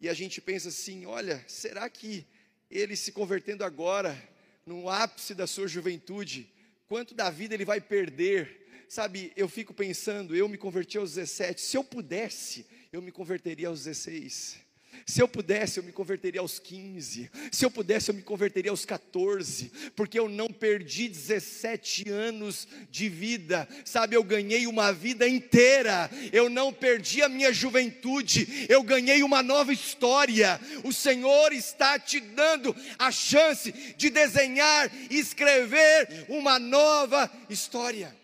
e 0.00 0.08
a 0.08 0.14
gente 0.14 0.40
pensa 0.40 0.70
assim: 0.70 1.04
olha, 1.04 1.44
será 1.46 1.90
que 1.90 2.26
ele 2.70 2.96
se 2.96 3.12
convertendo 3.12 3.64
agora, 3.64 4.16
no 4.64 4.88
ápice 4.88 5.34
da 5.34 5.46
sua 5.46 5.68
juventude, 5.68 6.50
quanto 6.88 7.14
da 7.14 7.28
vida 7.28 7.52
ele 7.52 7.66
vai 7.66 7.82
perder? 7.82 8.86
Sabe, 8.88 9.30
eu 9.36 9.46
fico 9.46 9.74
pensando, 9.74 10.34
eu 10.34 10.48
me 10.48 10.56
converti 10.56 10.96
aos 10.96 11.16
17, 11.16 11.60
se 11.60 11.76
eu 11.76 11.84
pudesse, 11.84 12.64
eu 12.90 13.02
me 13.02 13.12
converteria 13.12 13.68
aos 13.68 13.84
16. 13.84 14.58
Se 15.04 15.20
eu 15.20 15.28
pudesse, 15.28 15.78
eu 15.78 15.84
me 15.84 15.92
converteria 15.92 16.40
aos 16.40 16.58
15. 16.58 17.30
Se 17.52 17.64
eu 17.64 17.70
pudesse, 17.70 18.10
eu 18.10 18.14
me 18.14 18.22
converteria 18.22 18.70
aos 18.70 18.84
14. 18.84 19.70
Porque 19.94 20.18
eu 20.18 20.28
não 20.28 20.48
perdi 20.48 21.08
17 21.08 22.08
anos 22.08 22.66
de 22.90 23.08
vida. 23.08 23.68
Sabe, 23.84 24.16
eu 24.16 24.24
ganhei 24.24 24.66
uma 24.66 24.92
vida 24.92 25.28
inteira. 25.28 26.10
Eu 26.32 26.48
não 26.48 26.72
perdi 26.72 27.22
a 27.22 27.28
minha 27.28 27.52
juventude. 27.52 28.66
Eu 28.68 28.82
ganhei 28.82 29.22
uma 29.22 29.42
nova 29.42 29.72
história. 29.72 30.60
O 30.84 30.92
Senhor 30.92 31.52
está 31.52 31.98
te 31.98 32.20
dando 32.20 32.74
a 32.98 33.10
chance 33.10 33.72
de 33.96 34.10
desenhar 34.10 34.90
e 35.10 35.18
escrever 35.18 36.26
uma 36.28 36.58
nova 36.58 37.30
história. 37.50 38.14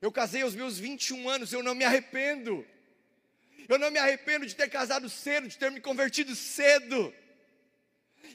Eu 0.00 0.10
casei 0.10 0.42
aos 0.42 0.54
meus 0.54 0.80
21 0.80 1.28
anos, 1.28 1.52
eu 1.52 1.62
não 1.62 1.76
me 1.76 1.84
arrependo. 1.84 2.66
Eu 3.68 3.78
não 3.78 3.90
me 3.90 3.98
arrependo 3.98 4.46
de 4.46 4.54
ter 4.54 4.68
casado 4.68 5.08
cedo, 5.08 5.48
de 5.48 5.58
ter 5.58 5.70
me 5.70 5.80
convertido 5.80 6.34
cedo. 6.34 7.14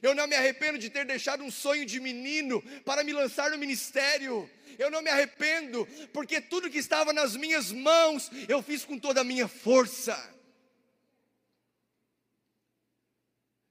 Eu 0.01 0.13
não 0.13 0.27
me 0.27 0.35
arrependo 0.35 0.77
de 0.77 0.89
ter 0.89 1.05
deixado 1.05 1.43
um 1.43 1.51
sonho 1.51 1.85
de 1.85 1.99
menino 1.99 2.61
para 2.83 3.03
me 3.03 3.13
lançar 3.13 3.49
no 3.51 3.57
ministério. 3.57 4.49
Eu 4.77 4.91
não 4.91 5.01
me 5.01 5.09
arrependo, 5.09 5.85
porque 6.13 6.39
tudo 6.39 6.69
que 6.69 6.77
estava 6.77 7.11
nas 7.11 7.35
minhas 7.35 7.71
mãos 7.71 8.29
eu 8.47 8.61
fiz 8.61 8.85
com 8.85 8.99
toda 8.99 9.21
a 9.21 9.23
minha 9.23 9.47
força. 9.47 10.15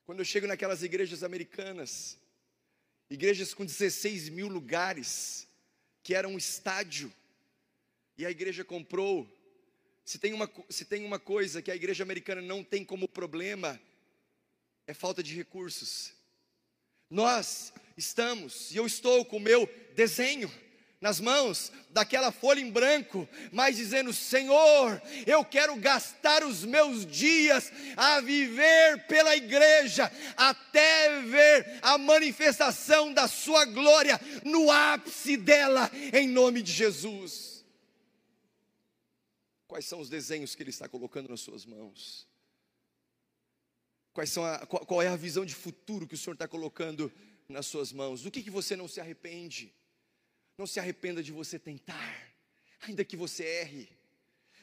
Quando 0.04 0.20
eu 0.20 0.24
chego 0.24 0.46
naquelas 0.46 0.82
igrejas 0.82 1.22
americanas, 1.22 2.18
igrejas 3.10 3.52
com 3.52 3.64
16 3.64 4.28
mil 4.28 4.48
lugares, 4.48 5.48
que 6.02 6.14
era 6.14 6.28
um 6.28 6.38
estádio, 6.38 7.12
e 8.16 8.24
a 8.24 8.30
igreja 8.30 8.64
comprou 8.64 9.28
se 10.06 10.20
tem, 10.20 10.32
uma, 10.32 10.48
se 10.70 10.84
tem 10.84 11.04
uma 11.04 11.18
coisa 11.18 11.60
que 11.60 11.68
a 11.68 11.74
igreja 11.74 12.04
americana 12.04 12.40
não 12.40 12.62
tem 12.62 12.84
como 12.84 13.08
problema, 13.08 13.78
é 14.86 14.94
falta 14.94 15.20
de 15.20 15.34
recursos. 15.34 16.12
Nós 17.10 17.72
estamos, 17.96 18.70
e 18.70 18.76
eu 18.76 18.86
estou 18.86 19.24
com 19.24 19.38
o 19.38 19.40
meu 19.40 19.68
desenho 19.96 20.48
nas 21.00 21.18
mãos, 21.18 21.72
daquela 21.90 22.30
folha 22.30 22.60
em 22.60 22.70
branco, 22.70 23.28
mas 23.50 23.76
dizendo: 23.76 24.12
Senhor, 24.12 25.02
eu 25.26 25.44
quero 25.44 25.74
gastar 25.74 26.44
os 26.44 26.64
meus 26.64 27.04
dias 27.04 27.72
a 27.96 28.20
viver 28.20 29.06
pela 29.08 29.36
igreja, 29.36 30.10
até 30.36 31.20
ver 31.22 31.80
a 31.82 31.98
manifestação 31.98 33.12
da 33.12 33.26
Sua 33.26 33.64
glória 33.64 34.20
no 34.44 34.70
ápice 34.70 35.36
dela, 35.36 35.90
em 36.12 36.28
nome 36.28 36.62
de 36.62 36.70
Jesus. 36.70 37.55
Quais 39.66 39.84
são 39.84 40.00
os 40.00 40.08
desenhos 40.08 40.54
que 40.54 40.62
Ele 40.62 40.70
está 40.70 40.88
colocando 40.88 41.28
nas 41.28 41.40
suas 41.40 41.64
mãos? 41.66 42.26
Quais 44.12 44.30
são 44.30 44.44
a, 44.44 44.64
qual, 44.64 44.86
qual, 44.86 45.02
é 45.02 45.08
a 45.08 45.16
visão 45.16 45.44
de 45.44 45.54
futuro 45.54 46.06
que 46.06 46.14
o 46.14 46.18
Senhor 46.18 46.34
está 46.34 46.48
colocando 46.48 47.12
nas 47.48 47.66
suas 47.66 47.92
mãos? 47.92 48.22
Do 48.22 48.30
que, 48.30 48.42
que 48.42 48.50
você 48.50 48.74
não 48.76 48.88
se 48.88 49.00
arrepende? 49.00 49.74
Não 50.56 50.66
se 50.66 50.80
arrependa 50.80 51.22
de 51.22 51.32
você 51.32 51.58
tentar, 51.58 52.32
ainda 52.80 53.04
que 53.04 53.16
você 53.16 53.44
erre. 53.44 53.88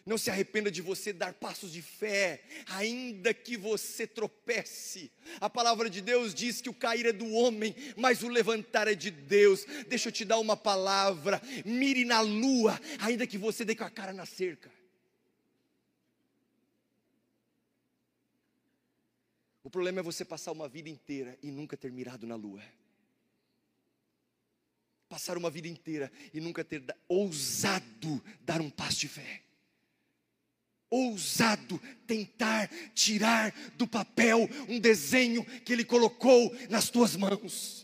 Não 0.05 0.17
se 0.17 0.29
arrependa 0.29 0.69
de 0.69 0.81
você 0.81 1.13
dar 1.13 1.33
passos 1.33 1.71
de 1.71 1.81
fé, 1.81 2.43
ainda 2.65 3.33
que 3.33 3.55
você 3.55 4.05
tropece. 4.05 5.09
A 5.39 5.49
palavra 5.49 5.89
de 5.89 6.01
Deus 6.01 6.33
diz 6.33 6.59
que 6.59 6.69
o 6.69 6.73
cair 6.73 7.05
é 7.05 7.13
do 7.13 7.29
homem, 7.31 7.73
mas 7.95 8.21
o 8.21 8.27
levantar 8.27 8.87
é 8.87 8.95
de 8.95 9.09
Deus. 9.09 9.65
Deixa 9.87 10.09
eu 10.09 10.11
te 10.11 10.25
dar 10.25 10.39
uma 10.39 10.57
palavra: 10.57 11.41
mire 11.63 12.03
na 12.03 12.19
lua, 12.19 12.77
ainda 12.99 13.25
que 13.25 13.37
você 13.37 13.63
dê 13.63 13.75
com 13.75 13.85
a 13.85 13.89
cara 13.89 14.11
na 14.11 14.25
cerca. 14.25 14.69
O 19.62 19.62
problema 19.73 20.01
é 20.01 20.03
você 20.03 20.23
passar 20.23 20.51
uma 20.51 20.69
vida 20.69 20.87
inteira 20.87 21.35
e 21.41 21.49
nunca 21.49 21.75
ter 21.75 21.91
mirado 21.91 22.27
na 22.27 22.35
lua. 22.35 22.61
Passar 25.09 25.35
uma 25.35 25.49
vida 25.49 25.67
inteira 25.67 26.11
e 26.31 26.39
nunca 26.39 26.63
ter 26.63 26.83
ousado 27.07 28.23
dar 28.41 28.61
um 28.61 28.69
passo 28.69 28.99
de 28.99 29.07
fé. 29.07 29.41
Ousado 30.91 31.81
tentar 32.05 32.69
tirar 32.93 33.51
do 33.75 33.87
papel 33.87 34.47
um 34.69 34.79
desenho 34.79 35.43
que 35.61 35.73
Ele 35.73 35.83
colocou 35.83 36.55
nas 36.69 36.91
tuas 36.91 37.15
mãos. 37.15 37.82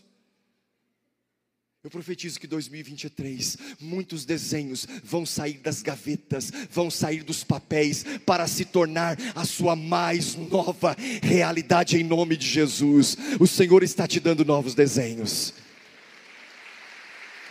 Eu 1.82 1.88
profetizo 1.88 2.38
que 2.38 2.46
2023, 2.46 3.56
muitos 3.80 4.26
desenhos 4.26 4.86
vão 5.02 5.24
sair 5.24 5.54
das 5.54 5.80
gavetas, 5.80 6.52
vão 6.70 6.90
sair 6.90 7.22
dos 7.22 7.42
papéis, 7.42 8.04
para 8.26 8.46
se 8.46 8.66
tornar 8.66 9.16
a 9.34 9.46
sua 9.46 9.74
mais 9.74 10.34
nova 10.34 10.94
realidade 11.22 11.96
em 11.96 12.04
nome 12.04 12.36
de 12.36 12.46
Jesus. 12.46 13.16
O 13.40 13.46
Senhor 13.46 13.82
está 13.82 14.06
te 14.06 14.20
dando 14.20 14.44
novos 14.44 14.74
desenhos. 14.74 15.54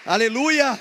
Aleluia! 0.06 0.80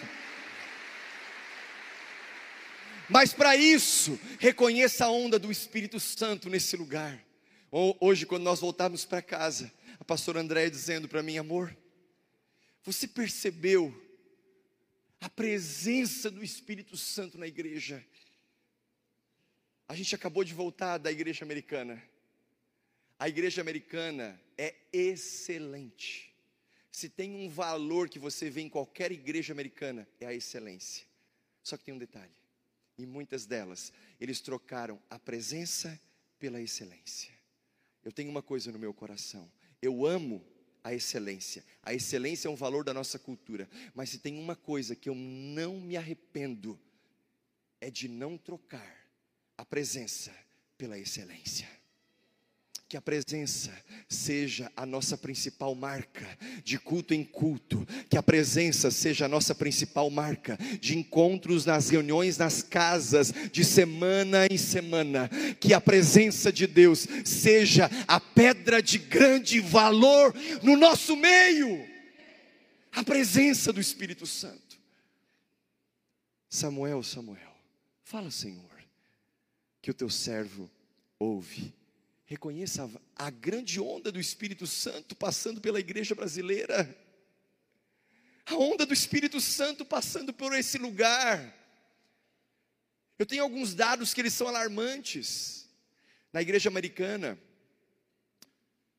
Mas 3.08 3.32
para 3.32 3.56
isso, 3.56 4.20
reconheça 4.38 5.06
a 5.06 5.10
onda 5.10 5.38
do 5.38 5.50
Espírito 5.50 5.98
Santo 5.98 6.50
nesse 6.50 6.76
lugar. 6.76 7.18
Hoje, 7.72 8.26
quando 8.26 8.42
nós 8.42 8.60
voltarmos 8.60 9.06
para 9.06 9.22
casa, 9.22 9.72
a 9.98 10.04
pastora 10.04 10.38
Andréia 10.38 10.70
dizendo 10.70 11.08
para 11.08 11.22
mim, 11.22 11.38
amor, 11.38 11.74
você 12.84 13.06
percebeu 13.06 13.94
a 15.20 15.28
presença 15.28 16.30
do 16.30 16.42
Espírito 16.42 16.96
Santo 16.96 17.38
na 17.38 17.46
igreja? 17.46 18.04
A 19.88 19.94
gente 19.94 20.14
acabou 20.14 20.44
de 20.44 20.54
voltar 20.54 20.98
da 20.98 21.10
igreja 21.10 21.44
americana. 21.44 22.02
A 23.18 23.28
igreja 23.28 23.60
americana 23.60 24.40
é 24.56 24.74
excelente. 24.92 26.34
Se 26.92 27.08
tem 27.08 27.34
um 27.34 27.48
valor 27.48 28.08
que 28.08 28.18
você 28.18 28.50
vê 28.50 28.60
em 28.60 28.68
qualquer 28.68 29.10
igreja 29.12 29.52
americana, 29.52 30.06
é 30.20 30.26
a 30.26 30.34
excelência. 30.34 31.06
Só 31.62 31.76
que 31.76 31.84
tem 31.84 31.94
um 31.94 31.98
detalhe: 31.98 32.32
em 32.98 33.06
muitas 33.06 33.46
delas, 33.46 33.92
eles 34.20 34.40
trocaram 34.40 35.00
a 35.08 35.18
presença 35.18 36.00
pela 36.38 36.60
excelência. 36.60 37.32
Eu 38.04 38.12
tenho 38.12 38.30
uma 38.30 38.42
coisa 38.42 38.70
no 38.70 38.78
meu 38.78 38.92
coração: 38.92 39.50
eu 39.80 40.06
amo 40.06 40.44
a 40.82 40.94
excelência. 40.94 41.64
A 41.82 41.94
excelência 41.94 42.48
é 42.48 42.50
um 42.50 42.56
valor 42.56 42.84
da 42.84 42.94
nossa 42.94 43.18
cultura. 43.18 43.68
Mas 43.94 44.10
se 44.10 44.18
tem 44.18 44.38
uma 44.38 44.56
coisa 44.56 44.94
que 44.94 45.08
eu 45.08 45.14
não 45.14 45.80
me 45.80 45.96
arrependo, 45.96 46.78
é 47.80 47.90
de 47.90 48.08
não 48.08 48.36
trocar 48.36 48.96
a 49.56 49.64
presença 49.64 50.34
pela 50.76 50.98
excelência 50.98 51.68
que 52.88 52.96
a 52.96 53.02
presença 53.02 53.70
seja 54.08 54.72
a 54.74 54.86
nossa 54.86 55.14
principal 55.18 55.74
marca 55.74 56.26
de 56.64 56.78
culto 56.78 57.12
em 57.12 57.22
culto, 57.22 57.86
que 58.08 58.16
a 58.16 58.22
presença 58.22 58.90
seja 58.90 59.26
a 59.26 59.28
nossa 59.28 59.54
principal 59.54 60.08
marca 60.08 60.56
de 60.80 60.96
encontros 60.96 61.66
nas 61.66 61.90
reuniões, 61.90 62.38
nas 62.38 62.62
casas, 62.62 63.30
de 63.52 63.62
semana 63.62 64.46
em 64.50 64.56
semana, 64.56 65.28
que 65.60 65.74
a 65.74 65.80
presença 65.82 66.50
de 66.50 66.66
Deus 66.66 67.06
seja 67.26 67.90
a 68.08 68.18
pedra 68.18 68.82
de 68.82 68.98
grande 68.98 69.60
valor 69.60 70.34
no 70.62 70.74
nosso 70.74 71.14
meio, 71.14 71.86
a 72.90 73.04
presença 73.04 73.70
do 73.70 73.82
Espírito 73.82 74.26
Santo. 74.26 74.78
Samuel, 76.48 77.02
Samuel, 77.02 77.54
fala, 78.02 78.30
Senhor, 78.30 78.64
que 79.82 79.90
o 79.90 79.94
teu 79.94 80.08
servo 80.08 80.70
ouve 81.18 81.76
Reconheça 82.28 82.90
a, 83.16 83.30
grande 83.30 83.80
onda 83.80 84.12
do 84.12 84.20
Espírito 84.20 84.66
Santo 84.66 85.16
passando 85.16 85.62
pela 85.62 85.80
igreja 85.80 86.14
brasileira. 86.14 86.94
A 88.44 88.54
onda 88.54 88.84
do 88.84 88.92
Espírito 88.92 89.40
Santo 89.40 89.82
passando 89.82 90.30
por 90.30 90.54
esse 90.54 90.76
lugar. 90.76 91.56
Eu 93.18 93.24
tenho 93.24 93.42
alguns 93.42 93.74
dados 93.74 94.12
que 94.12 94.20
eles 94.20 94.34
são 94.34 94.46
alarmantes. 94.46 95.70
Na 96.30 96.42
igreja 96.42 96.68
americana, 96.68 97.38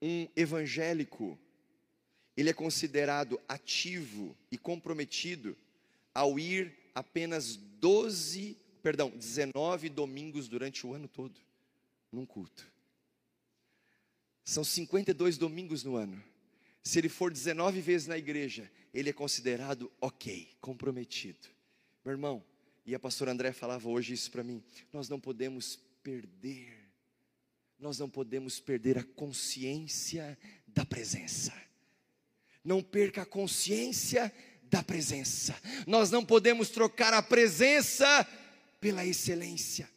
um 0.02 0.28
evangélico, 0.36 1.38
ele 2.36 2.50
é 2.50 2.54
considerado 2.54 3.40
ativo 3.48 4.36
e 4.52 4.58
comprometido 4.58 5.56
ao 6.16 6.40
ir 6.40 6.76
apenas 6.96 7.56
12, 7.56 8.58
perdão, 8.82 9.12
19 9.12 9.88
domingos 9.88 10.48
durante 10.48 10.88
o 10.88 10.96
ano 10.96 11.08
todo 11.08 11.40
num 12.12 12.26
culto. 12.26 12.79
São 14.50 14.64
52 14.64 15.38
domingos 15.38 15.84
no 15.84 15.96
ano. 15.96 16.20
Se 16.82 16.98
ele 16.98 17.08
for 17.08 17.32
19 17.32 17.82
vezes 17.82 18.08
na 18.08 18.18
igreja, 18.18 18.68
ele 18.92 19.12
é 19.12 19.14
considerado 19.14 19.92
ok, 20.02 20.50
comprometido. 20.60 21.48
Meu 22.04 22.14
irmão, 22.14 22.44
e 22.84 22.96
a 22.96 23.00
pastora 23.00 23.32
André 23.32 23.54
falava 23.54 23.88
hoje 23.88 24.14
isso 24.14 24.32
para 24.32 24.44
mim, 24.44 24.64
nós 24.92 25.08
não 25.08 25.20
podemos 25.20 25.76
perder, 26.02 26.76
nós 27.78 28.00
não 28.00 28.10
podemos 28.10 28.60
perder 28.60 28.98
a 28.98 29.04
consciência 29.04 30.36
da 30.66 30.84
presença. 30.84 31.54
Não 32.64 32.82
perca 32.82 33.22
a 33.22 33.28
consciência 33.28 34.34
da 34.64 34.82
presença. 34.82 35.56
Nós 35.86 36.10
não 36.10 36.26
podemos 36.26 36.70
trocar 36.70 37.14
a 37.14 37.22
presença 37.22 38.28
pela 38.82 39.06
excelência. 39.06 39.88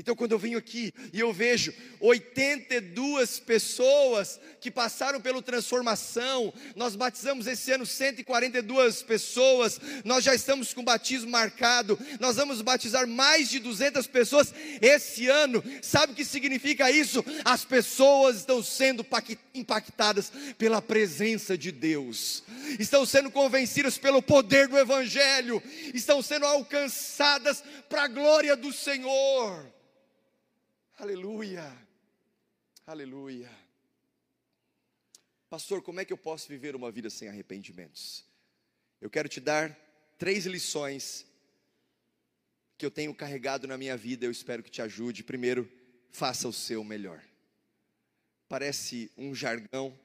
Então, 0.00 0.16
quando 0.16 0.32
eu 0.32 0.38
venho 0.38 0.56
aqui 0.56 0.94
e 1.12 1.20
eu 1.20 1.30
vejo 1.30 1.74
82 2.00 3.38
pessoas 3.38 4.40
que 4.58 4.70
passaram 4.70 5.20
pela 5.20 5.42
transformação, 5.42 6.54
nós 6.74 6.96
batizamos 6.96 7.46
esse 7.46 7.70
ano 7.70 7.84
142 7.84 9.02
pessoas, 9.02 9.78
nós 10.02 10.24
já 10.24 10.34
estamos 10.34 10.72
com 10.72 10.82
batismo 10.82 11.30
marcado, 11.30 11.98
nós 12.18 12.36
vamos 12.36 12.62
batizar 12.62 13.06
mais 13.06 13.50
de 13.50 13.58
200 13.58 14.06
pessoas 14.06 14.54
esse 14.80 15.28
ano. 15.28 15.62
Sabe 15.82 16.14
o 16.14 16.16
que 16.16 16.24
significa 16.24 16.90
isso? 16.90 17.22
As 17.44 17.62
pessoas 17.62 18.36
estão 18.36 18.62
sendo 18.62 19.06
impactadas 19.52 20.32
pela 20.56 20.80
presença 20.80 21.58
de 21.58 21.70
Deus, 21.70 22.42
estão 22.78 23.04
sendo 23.04 23.30
convencidas 23.30 23.98
pelo 23.98 24.22
poder 24.22 24.66
do 24.66 24.78
Evangelho, 24.78 25.62
estão 25.92 26.22
sendo 26.22 26.46
alcançadas 26.46 27.62
para 27.86 28.04
a 28.04 28.08
glória 28.08 28.56
do 28.56 28.72
Senhor. 28.72 29.70
Aleluia. 31.00 31.74
Aleluia. 32.86 33.50
Pastor, 35.48 35.80
como 35.80 35.98
é 35.98 36.04
que 36.04 36.12
eu 36.12 36.18
posso 36.18 36.46
viver 36.46 36.76
uma 36.76 36.90
vida 36.90 37.08
sem 37.08 37.26
arrependimentos? 37.26 38.22
Eu 39.00 39.08
quero 39.08 39.26
te 39.26 39.40
dar 39.40 39.74
três 40.18 40.44
lições 40.44 41.24
que 42.76 42.84
eu 42.84 42.90
tenho 42.90 43.14
carregado 43.14 43.66
na 43.66 43.78
minha 43.78 43.96
vida, 43.96 44.26
eu 44.26 44.30
espero 44.30 44.62
que 44.62 44.70
te 44.70 44.82
ajude. 44.82 45.24
Primeiro, 45.24 45.66
faça 46.10 46.46
o 46.46 46.52
seu 46.52 46.84
melhor. 46.84 47.24
Parece 48.46 49.10
um 49.16 49.34
jargão 49.34 49.98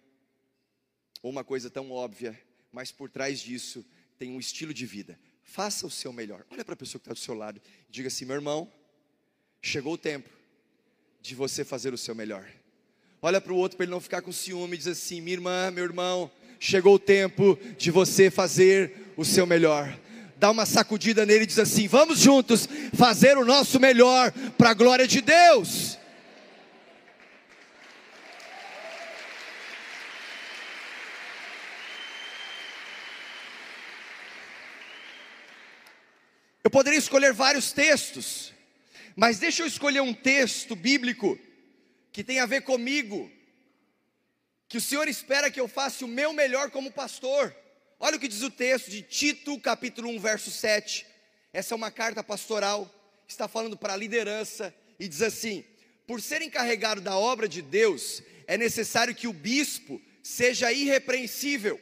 ou 1.22 1.30
uma 1.30 1.44
coisa 1.44 1.70
tão 1.70 1.92
óbvia, 1.92 2.42
mas 2.72 2.90
por 2.90 3.10
trás 3.10 3.42
disso 3.42 3.86
tem 4.18 4.32
um 4.32 4.40
estilo 4.40 4.74
de 4.74 4.86
vida. 4.86 5.20
Faça 5.44 5.86
o 5.86 5.92
seu 5.92 6.14
melhor. 6.14 6.46
Olha 6.50 6.64
para 6.64 6.74
a 6.74 6.78
pessoa 6.78 7.02
que 7.02 7.04
está 7.04 7.14
do 7.14 7.20
seu 7.20 7.34
lado 7.34 7.62
e 7.90 7.92
diga 7.92 8.08
assim: 8.08 8.24
meu 8.24 8.36
irmão, 8.36 8.72
chegou 9.62 9.96
o 9.96 9.98
tempo 9.98 10.35
de 11.26 11.34
você 11.34 11.66
fazer 11.66 11.92
o 11.92 11.98
seu 11.98 12.14
melhor. 12.14 12.46
Olha 13.20 13.42
para 13.42 13.52
o 13.52 13.56
outro 13.56 13.76
para 13.76 13.86
ele 13.86 13.92
não 13.92 14.00
ficar 14.00 14.22
com 14.22 14.32
ciúme 14.32 14.76
e 14.76 14.78
diz 14.78 14.88
assim: 14.88 15.20
minha 15.20 15.34
irmã, 15.34 15.72
meu 15.72 15.84
irmão, 15.84 16.30
chegou 16.60 16.96
o 16.96 17.00
tempo 17.00 17.58
de 17.78 17.90
você 17.90 18.30
fazer 18.30 19.14
o 19.18 19.26
seu 19.26 19.48
melhor. 19.48 19.98
Dá 20.38 20.52
uma 20.52 20.68
sacudida 20.68 21.26
nele 21.26 21.44
e 21.44 21.48
diz 21.48 21.58
assim: 21.58 21.88
vamos 21.88 22.20
juntos 22.20 22.70
fazer 22.94 23.38
o 23.40 23.46
nosso 23.46 23.80
melhor 23.80 24.32
para 24.56 24.70
a 24.70 24.74
glória 24.76 25.08
de 25.08 25.20
Deus. 25.22 25.98
Eu 36.64 36.70
poderia 36.70 37.00
escolher 37.00 37.34
vários 37.34 37.72
textos, 37.72 38.54
mas 39.16 39.40
deixa 39.40 39.64
eu 39.64 39.68
escolher 39.68 40.02
um 40.02 40.14
texto 40.14 40.76
bíblico 40.76 41.40
que 42.12 42.24
tem 42.24 42.40
a 42.40 42.46
ver 42.46 42.62
comigo, 42.62 43.32
que 44.68 44.78
o 44.78 44.82
Senhor 44.82 45.08
espera 45.08 45.50
que 45.50 45.60
eu 45.60 45.68
faça 45.68 46.04
o 46.04 46.08
meu 46.08 46.34
melhor 46.34 46.70
como 46.70 46.92
pastor. 46.92 47.56
Olha 48.00 48.18
o 48.18 48.20
que 48.20 48.28
diz 48.28 48.42
o 48.42 48.52
texto 48.52 48.90
de 48.92 49.02
Tito, 49.02 49.58
capítulo 49.60 50.10
1, 50.10 50.20
verso 50.20 50.52
7. 50.52 51.06
Essa 51.54 51.74
é 51.74 51.78
uma 51.78 51.92
carta 51.92 52.22
pastoral, 52.22 52.94
está 53.28 53.48
falando 53.48 53.78
para 53.78 53.94
a 53.94 53.98
liderança 53.98 54.76
e 55.00 55.08
diz 55.08 55.22
assim: 55.22 55.64
Por 56.06 56.22
ser 56.22 56.42
encarregado 56.42 57.00
da 57.00 57.18
obra 57.18 57.48
de 57.48 57.62
Deus, 57.62 58.22
é 58.48 58.58
necessário 58.58 59.16
que 59.16 59.28
o 59.28 59.34
bispo 59.34 60.02
seja 60.22 60.74
irrepreensível, 60.74 61.80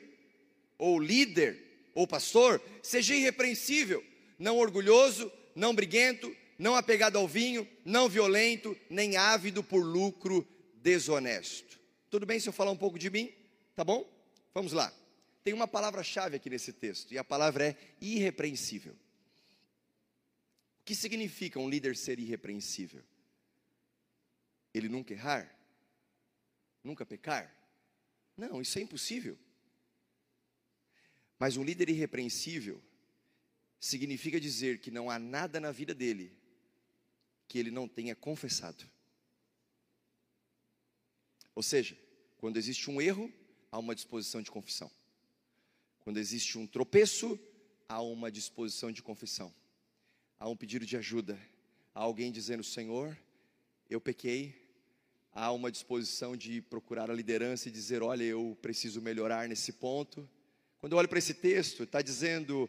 ou 0.77 0.99
líder, 0.99 1.57
ou 1.95 2.05
pastor, 2.05 2.61
seja 2.83 3.15
irrepreensível, 3.15 4.03
não 4.37 4.57
orgulhoso, 4.57 5.31
não 5.55 5.73
briguento, 5.73 6.35
não 6.63 6.75
apegado 6.77 7.17
ao 7.17 7.27
vinho, 7.27 7.69
não 7.83 8.07
violento, 8.07 8.73
nem 8.89 9.17
ávido 9.17 9.61
por 9.61 9.83
lucro 9.83 10.47
desonesto. 10.75 11.77
Tudo 12.09 12.25
bem 12.25 12.39
se 12.39 12.47
eu 12.47 12.53
falar 12.53 12.71
um 12.71 12.77
pouco 12.77 12.97
de 12.97 13.09
mim? 13.09 13.35
Tá 13.75 13.83
bom? 13.83 14.09
Vamos 14.53 14.71
lá. 14.71 14.93
Tem 15.43 15.53
uma 15.53 15.67
palavra-chave 15.67 16.37
aqui 16.37 16.49
nesse 16.49 16.71
texto, 16.71 17.11
e 17.11 17.17
a 17.17 17.23
palavra 17.23 17.67
é 17.67 17.77
irrepreensível. 17.99 18.93
O 18.93 20.85
que 20.85 20.95
significa 20.95 21.59
um 21.59 21.69
líder 21.69 21.97
ser 21.97 22.17
irrepreensível? 22.17 23.03
Ele 24.73 24.87
nunca 24.87 25.13
errar? 25.13 25.53
Nunca 26.81 27.05
pecar? 27.05 27.53
Não, 28.37 28.61
isso 28.61 28.79
é 28.79 28.81
impossível. 28.81 29.37
Mas 31.37 31.57
um 31.57 31.63
líder 31.63 31.89
irrepreensível 31.89 32.81
significa 33.81 34.39
dizer 34.39 34.79
que 34.79 34.89
não 34.89 35.09
há 35.09 35.19
nada 35.19 35.59
na 35.59 35.73
vida 35.73 35.93
dele 35.93 36.41
que 37.53 37.59
ele 37.59 37.69
não 37.69 37.87
tenha 37.87 38.15
confessado. 38.15 38.83
Ou 41.53 41.61
seja, 41.61 41.95
quando 42.37 42.57
existe 42.57 42.89
um 42.89 42.99
erro, 42.99 43.31
há 43.71 43.77
uma 43.77 43.93
disposição 43.93 44.41
de 44.41 44.49
confissão. 44.49 44.89
Quando 45.99 46.17
existe 46.17 46.57
um 46.57 46.65
tropeço, 46.65 47.39
há 47.87 48.01
uma 48.01 48.31
disposição 48.31 48.91
de 48.91 49.03
confissão. 49.03 49.53
Há 50.39 50.49
um 50.49 50.57
pedido 50.57 50.83
de 50.83 50.97
ajuda. 50.97 51.39
Há 51.93 51.99
alguém 51.99 52.31
dizendo: 52.31 52.63
Senhor, 52.63 53.15
eu 53.87 54.01
pequei. 54.01 54.59
Há 55.31 55.51
uma 55.51 55.71
disposição 55.71 56.35
de 56.35 56.59
procurar 56.59 57.11
a 57.11 57.13
liderança 57.13 57.69
e 57.69 57.71
dizer: 57.71 58.01
Olha, 58.01 58.23
eu 58.23 58.57
preciso 58.63 58.99
melhorar 58.99 59.47
nesse 59.47 59.73
ponto. 59.73 60.27
Quando 60.79 60.93
eu 60.93 60.97
olho 60.97 61.07
para 61.07 61.19
esse 61.19 61.35
texto, 61.35 61.83
está 61.83 62.01
dizendo: 62.01 62.67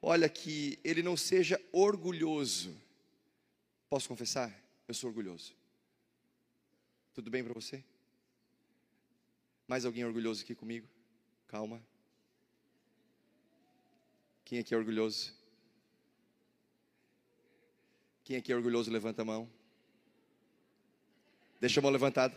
Olha, 0.00 0.26
que 0.26 0.78
ele 0.82 1.02
não 1.02 1.18
seja 1.18 1.60
orgulhoso. 1.70 2.80
Posso 3.92 4.08
confessar? 4.08 4.50
Eu 4.88 4.94
sou 4.94 5.10
orgulhoso. 5.10 5.54
Tudo 7.12 7.30
bem 7.30 7.44
para 7.44 7.52
você? 7.52 7.84
Mais 9.68 9.84
alguém 9.84 10.02
orgulhoso 10.02 10.42
aqui 10.42 10.54
comigo? 10.54 10.88
Calma. 11.46 11.78
Quem 14.46 14.58
aqui 14.58 14.72
é 14.72 14.78
orgulhoso? 14.78 15.34
Quem 18.24 18.36
aqui 18.36 18.50
é 18.50 18.56
orgulhoso, 18.56 18.90
levanta 18.90 19.20
a 19.20 19.24
mão. 19.26 19.46
Deixa 21.60 21.78
a 21.78 21.82
mão 21.82 21.90
levantada. 21.90 22.34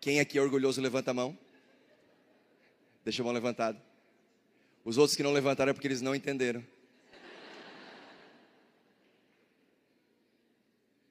Quem 0.00 0.18
aqui 0.18 0.36
é 0.36 0.42
orgulhoso, 0.42 0.80
levanta 0.80 1.12
a 1.12 1.14
mão. 1.14 1.38
Deixa 3.04 3.22
a 3.22 3.24
mão 3.24 3.32
levantada. 3.32 3.80
Os 4.84 4.98
outros 4.98 5.16
que 5.16 5.22
não 5.22 5.32
levantaram 5.32 5.70
é 5.70 5.72
porque 5.72 5.86
eles 5.86 6.00
não 6.00 6.12
entenderam. 6.12 6.66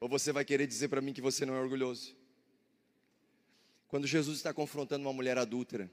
Ou 0.06 0.10
você 0.10 0.32
vai 0.32 0.46
querer 0.46 0.68
dizer 0.68 0.88
para 0.88 1.02
mim 1.02 1.14
que 1.14 1.20
você 1.20 1.48
não 1.48 1.56
é 1.56 1.60
orgulhoso? 1.60 2.16
Quando 3.88 4.06
Jesus 4.06 4.38
está 4.38 4.54
confrontando 4.54 5.04
uma 5.04 5.12
mulher 5.12 5.36
adúltera, 5.36 5.90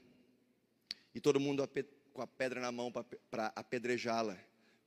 e 1.15 1.19
todo 1.19 1.39
mundo 1.39 1.67
com 2.13 2.21
a 2.21 2.27
pedra 2.27 2.61
na 2.61 2.71
mão 2.71 2.91
para 3.31 3.47
apedrejá-la, 3.55 4.37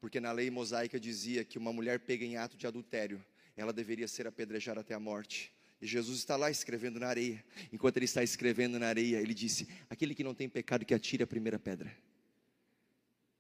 porque 0.01 0.21
na 0.21 0.31
lei 0.31 0.49
mosaica 0.49 1.01
dizia 1.01 1.45
que 1.45 1.59
uma 1.59 1.73
mulher 1.73 1.99
pega 1.99 2.25
em 2.25 2.37
ato 2.37 2.57
de 2.57 2.69
adultério, 2.69 3.21
ela 3.57 3.73
deveria 3.73 4.07
ser 4.07 4.29
apedrejada 4.29 4.83
até 4.83 4.95
a 4.95 5.01
morte. 5.01 5.53
E 5.83 5.89
Jesus 5.89 6.21
está 6.21 6.37
lá 6.37 6.49
escrevendo 6.49 7.01
na 7.01 7.09
areia. 7.09 7.45
Enquanto 7.73 7.97
ele 7.97 8.05
está 8.05 8.23
escrevendo 8.23 8.79
na 8.79 8.87
areia, 8.87 9.21
ele 9.21 9.35
disse: 9.35 9.67
Aquele 9.91 10.15
que 10.15 10.23
não 10.23 10.37
tem 10.37 10.49
pecado, 10.49 10.85
que 10.85 10.95
atire 10.95 11.25
a 11.25 11.27
primeira 11.27 11.59
pedra. 11.59 11.93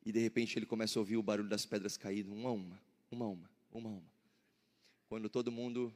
E 0.04 0.10
de 0.10 0.18
repente 0.18 0.58
ele 0.58 0.66
começa 0.66 0.98
a 0.98 1.00
ouvir 1.00 1.16
o 1.16 1.22
barulho 1.22 1.48
das 1.48 1.64
pedras 1.64 1.96
caindo, 1.96 2.32
uma 2.32 2.48
a 2.48 2.52
uma, 2.52 2.82
uma 3.08 3.24
a 3.24 3.28
uma, 3.28 3.50
uma 3.72 3.88
a 3.88 3.92
uma. 3.92 4.15
Quando 5.08 5.28
todo 5.28 5.52
mundo 5.52 5.94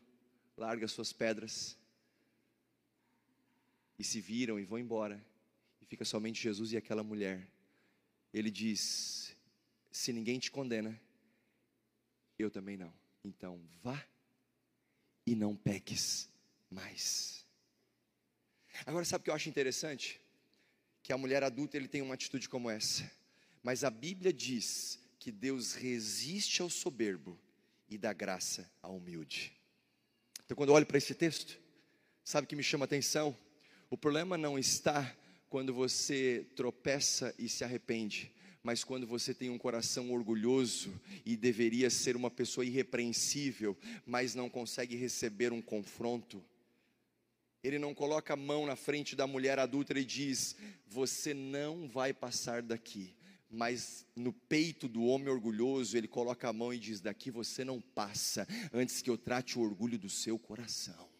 larga 0.56 0.86
suas 0.86 1.12
pedras 1.12 1.76
e 3.98 4.04
se 4.04 4.20
viram 4.20 4.58
e 4.58 4.64
vão 4.64 4.78
embora, 4.78 5.24
e 5.80 5.84
fica 5.84 6.04
somente 6.04 6.42
Jesus 6.42 6.72
e 6.72 6.76
aquela 6.76 7.02
mulher, 7.02 7.46
ele 8.32 8.50
diz: 8.50 9.36
Se 9.90 10.12
ninguém 10.12 10.38
te 10.38 10.50
condena, 10.50 11.00
eu 12.38 12.50
também 12.50 12.76
não. 12.76 12.92
Então 13.24 13.60
vá 13.82 14.02
e 15.26 15.34
não 15.34 15.56
peques 15.56 16.28
mais. 16.70 17.44
Agora, 18.86 19.04
sabe 19.04 19.22
o 19.22 19.24
que 19.24 19.30
eu 19.30 19.34
acho 19.34 19.48
interessante? 19.48 20.20
Que 21.02 21.12
a 21.12 21.18
mulher 21.18 21.42
adulta 21.42 21.76
ele 21.76 21.88
tem 21.88 22.00
uma 22.00 22.14
atitude 22.14 22.48
como 22.48 22.70
essa. 22.70 23.10
Mas 23.62 23.84
a 23.84 23.90
Bíblia 23.90 24.32
diz 24.32 24.98
que 25.18 25.30
Deus 25.30 25.74
resiste 25.74 26.62
ao 26.62 26.70
soberbo 26.70 27.38
e 27.90 27.98
dá 27.98 28.12
graça 28.12 28.70
ao 28.80 28.96
humilde. 28.96 29.52
Então, 30.44 30.56
quando 30.56 30.70
eu 30.70 30.74
olho 30.76 30.86
para 30.86 30.98
esse 30.98 31.14
texto, 31.14 31.58
sabe 32.24 32.44
o 32.44 32.48
que 32.48 32.56
me 32.56 32.62
chama 32.62 32.84
a 32.84 32.86
atenção? 32.86 33.36
O 33.90 33.98
problema 33.98 34.38
não 34.38 34.58
está 34.58 35.14
quando 35.48 35.74
você 35.74 36.46
tropeça 36.54 37.34
e 37.36 37.48
se 37.48 37.64
arrepende, 37.64 38.32
mas 38.62 38.84
quando 38.84 39.06
você 39.06 39.34
tem 39.34 39.50
um 39.50 39.58
coração 39.58 40.12
orgulhoso 40.12 40.92
e 41.26 41.36
deveria 41.36 41.90
ser 41.90 42.14
uma 42.14 42.30
pessoa 42.30 42.64
irrepreensível, 42.64 43.76
mas 44.06 44.34
não 44.34 44.48
consegue 44.48 44.94
receber 44.94 45.52
um 45.52 45.60
confronto. 45.60 46.42
Ele 47.62 47.78
não 47.78 47.94
coloca 47.94 48.34
a 48.34 48.36
mão 48.36 48.64
na 48.64 48.76
frente 48.76 49.16
da 49.16 49.26
mulher 49.26 49.58
adulta 49.58 49.98
e 49.98 50.04
diz: 50.04 50.56
Você 50.86 51.34
não 51.34 51.88
vai 51.88 52.12
passar 52.12 52.62
daqui. 52.62 53.14
Mas 53.50 54.06
no 54.14 54.32
peito 54.32 54.86
do 54.86 55.02
homem 55.04 55.28
orgulhoso, 55.28 55.96
ele 55.96 56.06
coloca 56.06 56.48
a 56.48 56.52
mão 56.52 56.72
e 56.72 56.78
diz: 56.78 57.00
Daqui 57.00 57.32
você 57.32 57.64
não 57.64 57.80
passa, 57.80 58.46
antes 58.72 59.02
que 59.02 59.10
eu 59.10 59.18
trate 59.18 59.58
o 59.58 59.62
orgulho 59.62 59.98
do 59.98 60.08
seu 60.08 60.38
coração. 60.38 61.10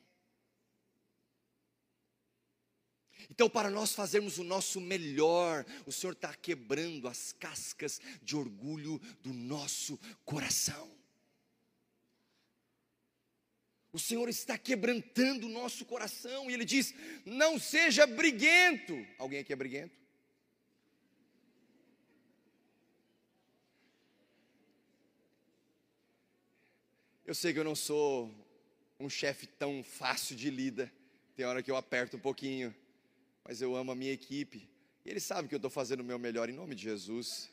Então, 3.29 3.51
para 3.51 3.69
nós 3.69 3.93
fazermos 3.95 4.39
o 4.39 4.45
nosso 4.45 4.81
melhor, 4.81 5.67
o 5.85 5.93
Senhor 5.93 6.13
está 6.13 6.33
quebrando 6.35 7.09
as 7.09 7.33
cascas 7.33 8.01
de 8.23 8.37
orgulho 8.37 9.01
do 9.23 9.33
nosso 9.33 9.99
coração. 10.25 10.91
O 13.93 13.99
Senhor 13.99 14.29
está 14.29 14.57
quebrantando 14.57 15.47
o 15.47 15.51
nosso 15.51 15.85
coração, 15.85 16.49
e 16.49 16.55
Ele 16.55 16.65
diz: 16.65 16.95
não 17.27 17.59
seja 17.59 18.07
briguento. 18.07 18.95
Alguém 19.19 19.41
aqui 19.41 19.53
é 19.53 19.57
briguento? 19.57 20.00
Eu 27.31 27.35
sei 27.37 27.53
que 27.53 27.61
eu 27.61 27.65
não 27.65 27.77
sou 27.77 28.29
um 28.99 29.09
chefe 29.09 29.47
tão 29.47 29.85
fácil 29.85 30.35
de 30.35 30.51
lida, 30.51 30.93
tem 31.37 31.47
hora 31.47 31.63
que 31.63 31.71
eu 31.71 31.77
aperto 31.77 32.17
um 32.17 32.21
pouquinho 32.21 32.75
mas 33.45 33.63
eu 33.63 33.77
amo 33.77 33.93
a 33.93 33.95
minha 33.95 34.11
equipe. 34.11 34.69
E 35.05 35.11
eles 35.11 35.23
sabem 35.23 35.47
que 35.49 35.55
eu 35.55 35.59
estou 35.59 35.71
fazendo 35.71 36.01
o 36.01 36.05
meu 36.05 36.19
melhor 36.19 36.49
em 36.49 36.53
nome 36.53 36.75
de 36.75 36.83
Jesus. 36.83 37.49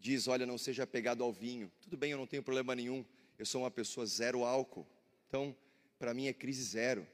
Diz: 0.00 0.26
Olha, 0.26 0.44
não 0.44 0.58
seja 0.58 0.82
apegado 0.82 1.22
ao 1.22 1.32
vinho. 1.32 1.70
Tudo 1.80 1.96
bem, 1.96 2.10
eu 2.10 2.18
não 2.18 2.26
tenho 2.26 2.42
problema 2.42 2.74
nenhum. 2.74 3.04
Eu 3.38 3.46
sou 3.46 3.62
uma 3.62 3.70
pessoa 3.70 4.04
zero 4.04 4.42
álcool. 4.42 4.84
Então, 5.28 5.56
para 6.00 6.12
mim 6.12 6.26
é 6.26 6.32
crise 6.32 6.64
zero. 6.64 7.06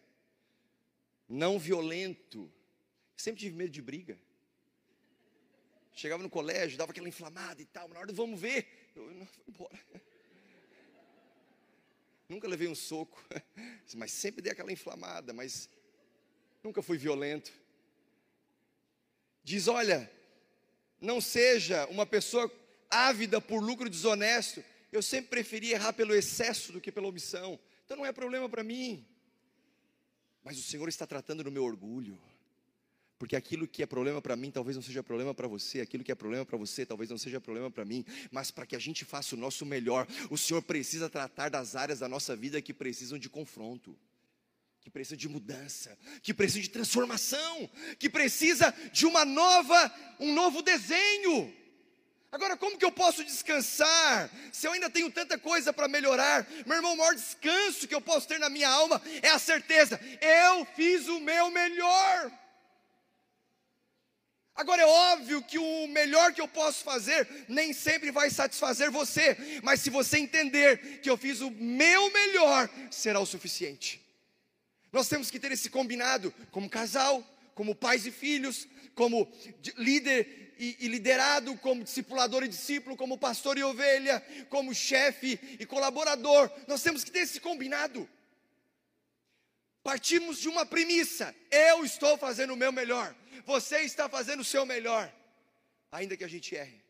Não 1.29 1.59
violento. 1.59 2.51
Sempre 3.19 3.41
tive 3.41 3.55
medo 3.55 3.71
de 3.71 3.83
briga. 3.83 4.19
Chegava 5.99 6.23
no 6.23 6.31
colégio, 6.31 6.79
dava 6.79 6.93
aquela 6.93 7.09
inflamada 7.09 7.61
e 7.61 7.65
tal. 7.65 7.89
Na 7.89 7.99
hora 7.99 8.07
do 8.07 8.15
vamos 8.15 8.41
ver, 8.41 8.69
eu 8.95 9.11
não, 9.15 9.27
fui 9.27 9.43
embora. 9.49 9.81
Nunca 12.29 12.47
levei 12.47 12.69
um 12.69 12.75
soco, 12.75 13.21
mas 13.97 14.13
sempre 14.13 14.41
dei 14.41 14.53
aquela 14.53 14.71
inflamada, 14.71 15.33
mas 15.33 15.69
nunca 16.63 16.83
fui 16.83 16.97
violento. 16.97 17.53
Diz: 19.43 19.67
olha, 19.67 20.09
não 21.01 21.21
seja 21.21 21.85
uma 21.87 22.07
pessoa 22.07 22.49
ávida 22.89 23.41
por 23.41 23.61
lucro 23.61 23.91
desonesto. 23.91 24.63
Eu 24.93 25.03
sempre 25.03 25.31
preferi 25.31 25.73
errar 25.73 25.95
pelo 25.95 26.15
excesso 26.15 26.71
do 26.71 26.81
que 26.81 26.93
pela 26.93 27.09
omissão. 27.09 27.59
Então 27.85 27.97
não 27.97 28.07
é 28.07 28.13
problema 28.13 28.49
para 28.49 28.63
mim. 28.63 29.05
Mas 30.45 30.57
o 30.59 30.63
Senhor 30.63 30.89
está 30.89 31.09
tratando 31.09 31.43
no 31.43 31.51
meu 31.51 31.65
orgulho. 31.65 32.17
Porque 33.19 33.35
aquilo 33.35 33.67
que 33.67 33.83
é 33.83 33.87
problema 33.87 34.23
para 34.23 34.37
mim 34.37 34.51
talvez 34.51 34.77
não 34.77 34.83
seja 34.83 35.03
problema 35.03 35.35
para 35.35 35.49
você, 35.49 35.81
aquilo 35.81 36.05
que 36.05 36.13
é 36.13 36.15
problema 36.15 36.47
para 36.47 36.57
você 36.57 36.87
talvez 36.87 37.11
não 37.11 37.19
seja 37.19 37.41
problema 37.41 37.71
para 37.71 37.85
mim, 37.85 38.05
mas 38.31 38.51
para 38.51 38.65
que 38.65 38.77
a 38.77 38.79
gente 38.79 39.05
faça 39.05 39.35
o 39.35 39.39
nosso 39.39 39.67
melhor, 39.67 40.07
o 40.31 40.39
Senhor 40.39 40.63
precisa 40.63 41.11
tratar 41.11 41.49
das 41.49 41.75
áreas 41.75 41.99
da 41.99 42.09
nossa 42.09 42.37
vida 42.37 42.63
que 42.63 42.73
precisam 42.73 43.19
de 43.19 43.29
confronto, 43.29 43.99
que 44.81 44.89
precisam 44.89 45.19
de 45.19 45.29
mudança, 45.29 45.99
que 46.23 46.33
precisam 46.33 46.63
de 46.63 46.71
transformação, 46.71 47.69
que 47.99 48.09
precisa 48.09 48.73
de 48.93 49.05
uma 49.05 49.25
nova, 49.25 49.93
um 50.21 50.33
novo 50.33 50.63
desenho. 50.63 51.53
Agora, 52.31 52.57
como 52.57 52.79
que 52.79 52.85
eu 52.85 52.93
posso 52.93 53.25
descansar 53.25 54.31
se 54.53 54.67
eu 54.67 54.73
ainda 54.73 54.91
tenho 54.91 55.11
tanta 55.11 55.39
coisa 55.39 55.73
para 55.73 55.89
melhorar? 55.89 56.47
Meu 56.67 56.77
irmão, 56.77 56.93
o 56.93 56.97
maior 56.97 57.15
descanso 57.15 57.89
que 57.89 57.95
eu 57.95 58.03
posso 58.03 58.29
ter 58.29 58.39
na 58.39 58.51
minha 58.51 58.69
alma 58.69 59.01
é 59.23 59.31
a 59.31 59.39
certeza: 59.39 59.99
eu 60.21 60.65
fiz 60.77 61.09
o 61.09 61.19
meu 61.21 61.51
melhor. 61.51 62.31
Agora 64.59 64.83
é 64.83 64.87
óbvio 64.87 65.41
que 65.41 65.57
o 65.57 65.87
melhor 65.87 66.35
que 66.35 66.41
eu 66.41 66.49
posso 66.49 66.83
fazer 66.83 67.29
nem 67.47 67.73
sempre 67.73 68.11
vai 68.11 68.29
satisfazer 68.29 68.91
você, 68.91 69.61
mas 69.63 69.81
se 69.81 69.89
você 69.89 70.19
entender 70.19 71.01
que 71.01 71.09
eu 71.09 71.17
fiz 71.17 71.41
o 71.41 71.49
meu 71.53 72.13
melhor, 72.13 72.69
será 72.91 73.21
o 73.21 73.25
suficiente. 73.25 74.05
Nós 74.93 75.09
temos 75.09 75.31
que 75.31 75.39
ter 75.39 75.53
esse 75.53 75.71
combinado 75.71 76.35
como 76.51 76.69
casal, 76.69 77.25
como 77.55 77.73
pais 77.73 78.05
e 78.05 78.11
filhos, 78.11 78.67
como 78.97 79.33
líder 79.77 80.57
e, 80.59 80.77
e 80.81 80.89
liderado, 80.89 81.57
como 81.59 81.85
discipulador 81.85 82.43
e 82.43 82.49
discípulo, 82.49 82.97
como 82.97 83.17
pastor 83.17 83.57
e 83.59 83.63
ovelha, 83.63 84.21
como 84.51 84.75
chefe 84.75 85.39
e 85.61 85.65
colaborador. 85.65 86.51
Nós 86.67 86.83
temos 86.83 87.05
que 87.05 87.13
ter 87.13 87.21
esse 87.21 87.39
combinado. 87.39 88.09
Partimos 89.85 90.39
de 90.41 90.49
uma 90.49 90.67
premissa: 90.67 91.33
eu 91.49 91.85
estou 91.85 92.19
fazendo 92.19 92.55
o 92.55 92.57
meu 92.57 92.73
melhor, 92.73 93.15
você 93.45 93.81
está 93.81 94.09
fazendo 94.09 94.41
o 94.41 94.45
seu 94.45 94.65
melhor, 94.65 95.13
ainda 95.91 96.17
que 96.17 96.25
a 96.25 96.29
gente 96.29 96.55
erre. 96.55 96.83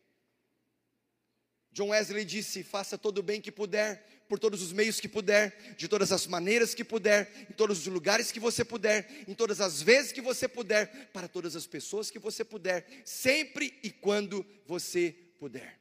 John 1.71 1.89
Wesley 1.89 2.25
disse: 2.25 2.63
faça 2.63 2.97
todo 2.97 3.19
o 3.19 3.23
bem 3.23 3.39
que 3.39 3.51
puder, 3.51 4.05
por 4.27 4.39
todos 4.39 4.61
os 4.61 4.71
meios 4.71 4.99
que 4.99 5.07
puder, 5.07 5.75
de 5.75 5.87
todas 5.87 6.11
as 6.11 6.27
maneiras 6.27 6.73
que 6.73 6.83
puder, 6.83 7.47
em 7.49 7.53
todos 7.53 7.79
os 7.79 7.87
lugares 7.87 8.31
que 8.31 8.39
você 8.39 8.65
puder, 8.65 9.25
em 9.27 9.33
todas 9.33 9.61
as 9.61 9.81
vezes 9.81 10.11
que 10.11 10.21
você 10.21 10.47
puder, 10.47 11.09
para 11.11 11.27
todas 11.27 11.55
as 11.55 11.65
pessoas 11.65 12.11
que 12.11 12.19
você 12.19 12.43
puder, 12.43 12.85
sempre 13.05 13.79
e 13.81 13.91
quando 13.91 14.45
você 14.65 15.15
puder. 15.39 15.79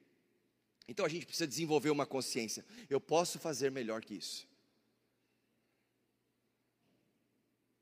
Então 0.86 1.04
a 1.04 1.08
gente 1.08 1.26
precisa 1.26 1.46
desenvolver 1.46 1.90
uma 1.90 2.06
consciência: 2.06 2.64
eu 2.88 3.00
posso 3.00 3.38
fazer 3.38 3.70
melhor 3.70 4.02
que 4.02 4.14
isso. 4.14 4.46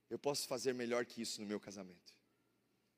Eu 0.09 0.19
posso 0.19 0.47
fazer 0.47 0.73
melhor 0.73 1.05
que 1.05 1.21
isso 1.21 1.41
no 1.41 1.47
meu 1.47 1.59
casamento. 1.59 2.16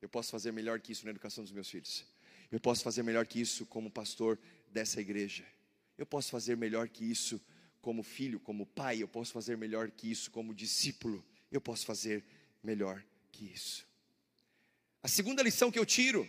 Eu 0.01 0.09
posso 0.09 0.31
fazer 0.31 0.53
melhor 0.53 0.81
que 0.81 0.93
isso 0.93 1.05
na 1.05 1.11
educação 1.11 1.43
dos 1.43 1.53
meus 1.53 1.69
filhos. 1.69 2.05
Eu 2.51 2.61
posso 2.61 2.83
fazer 2.83 3.03
melhor 3.03 3.27
que 3.27 3.41
isso 3.41 3.67
como 3.67 3.91
pastor 3.91 4.39
dessa 4.71 5.01
igreja. 5.01 5.45
Eu 5.97 6.07
posso 6.07 6.31
fazer 6.31 6.57
melhor 6.57 6.89
que 6.89 7.05
isso 7.05 7.41
como 7.81 8.03
filho, 8.03 8.39
como 8.41 8.67
pai. 8.67 9.03
Eu 9.03 9.09
posso 9.09 9.33
fazer 9.33 9.57
melhor 9.57 9.91
que 9.91 10.11
isso 10.11 10.31
como 10.31 10.55
discípulo. 10.55 11.25
Eu 11.51 11.61
posso 11.61 11.85
fazer 11.85 12.25
melhor 12.63 13.05
que 13.33 13.45
isso. 13.45 13.87
A 15.03 15.09
segunda 15.09 15.43
lição 15.43 15.71
que 15.71 15.79
eu 15.79 15.87
tiro 15.87 16.29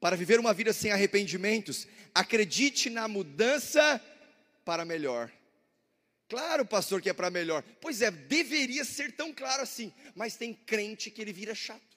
para 0.00 0.16
viver 0.16 0.40
uma 0.40 0.54
vida 0.54 0.72
sem 0.72 0.90
arrependimentos, 0.90 1.86
acredite 2.14 2.88
na 2.88 3.06
mudança 3.06 4.02
para 4.64 4.84
melhor. 4.84 5.30
Claro, 6.26 6.64
pastor, 6.64 7.02
que 7.02 7.10
é 7.10 7.12
para 7.12 7.28
melhor. 7.28 7.62
Pois 7.80 8.00
é, 8.00 8.10
deveria 8.10 8.84
ser 8.84 9.12
tão 9.12 9.32
claro 9.32 9.62
assim. 9.62 9.92
Mas 10.14 10.36
tem 10.36 10.54
crente 10.54 11.10
que 11.10 11.20
ele 11.20 11.32
vira 11.32 11.54
chato. 11.54 11.89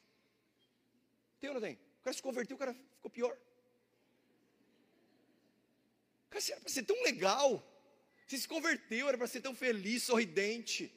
Não 1.52 1.60
tem? 1.60 1.74
O 1.74 2.04
cara 2.04 2.14
se 2.16 2.22
converteu, 2.22 2.56
o 2.56 2.60
cara 2.60 2.74
ficou 2.74 3.12
pior. 3.12 3.38
Cara, 6.30 6.42
você 6.42 6.52
era 6.54 6.62
para 6.62 6.70
ser 6.70 6.84
tão 6.84 7.02
legal. 7.04 7.62
Você 8.28 8.38
se 8.38 8.48
converteu, 8.48 9.08
era 9.08 9.18
para 9.18 9.28
ser 9.28 9.42
tão 9.42 9.56
feliz, 9.56 10.04
sorridente. 10.04 10.92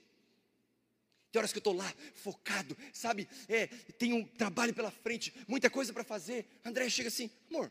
Tem 1.31 1.41
horas 1.41 1.53
que 1.53 1.59
eu 1.59 1.61
estou 1.61 1.75
lá, 1.75 1.93
focado, 2.15 2.77
sabe? 2.93 3.29
É, 3.49 3.67
tem 3.67 4.13
um 4.13 4.25
trabalho 4.25 4.73
pela 4.73 4.91
frente, 4.91 5.35
muita 5.47 5.69
coisa 5.69 5.93
para 5.93 6.05
fazer. 6.05 6.47
André 6.65 6.89
chega 6.89 7.09
assim, 7.09 7.31
amor. 7.51 7.71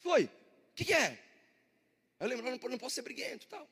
Foi? 0.00 0.24
O 0.24 0.74
que, 0.74 0.86
que, 0.86 0.92
é? 0.92 1.22
Eu 2.18 2.26
lembro, 2.26 2.50
não, 2.50 2.58
não 2.70 2.78
posso 2.78 2.94
ser 2.94 3.02
briguento 3.02 3.46
tal. 3.46 3.68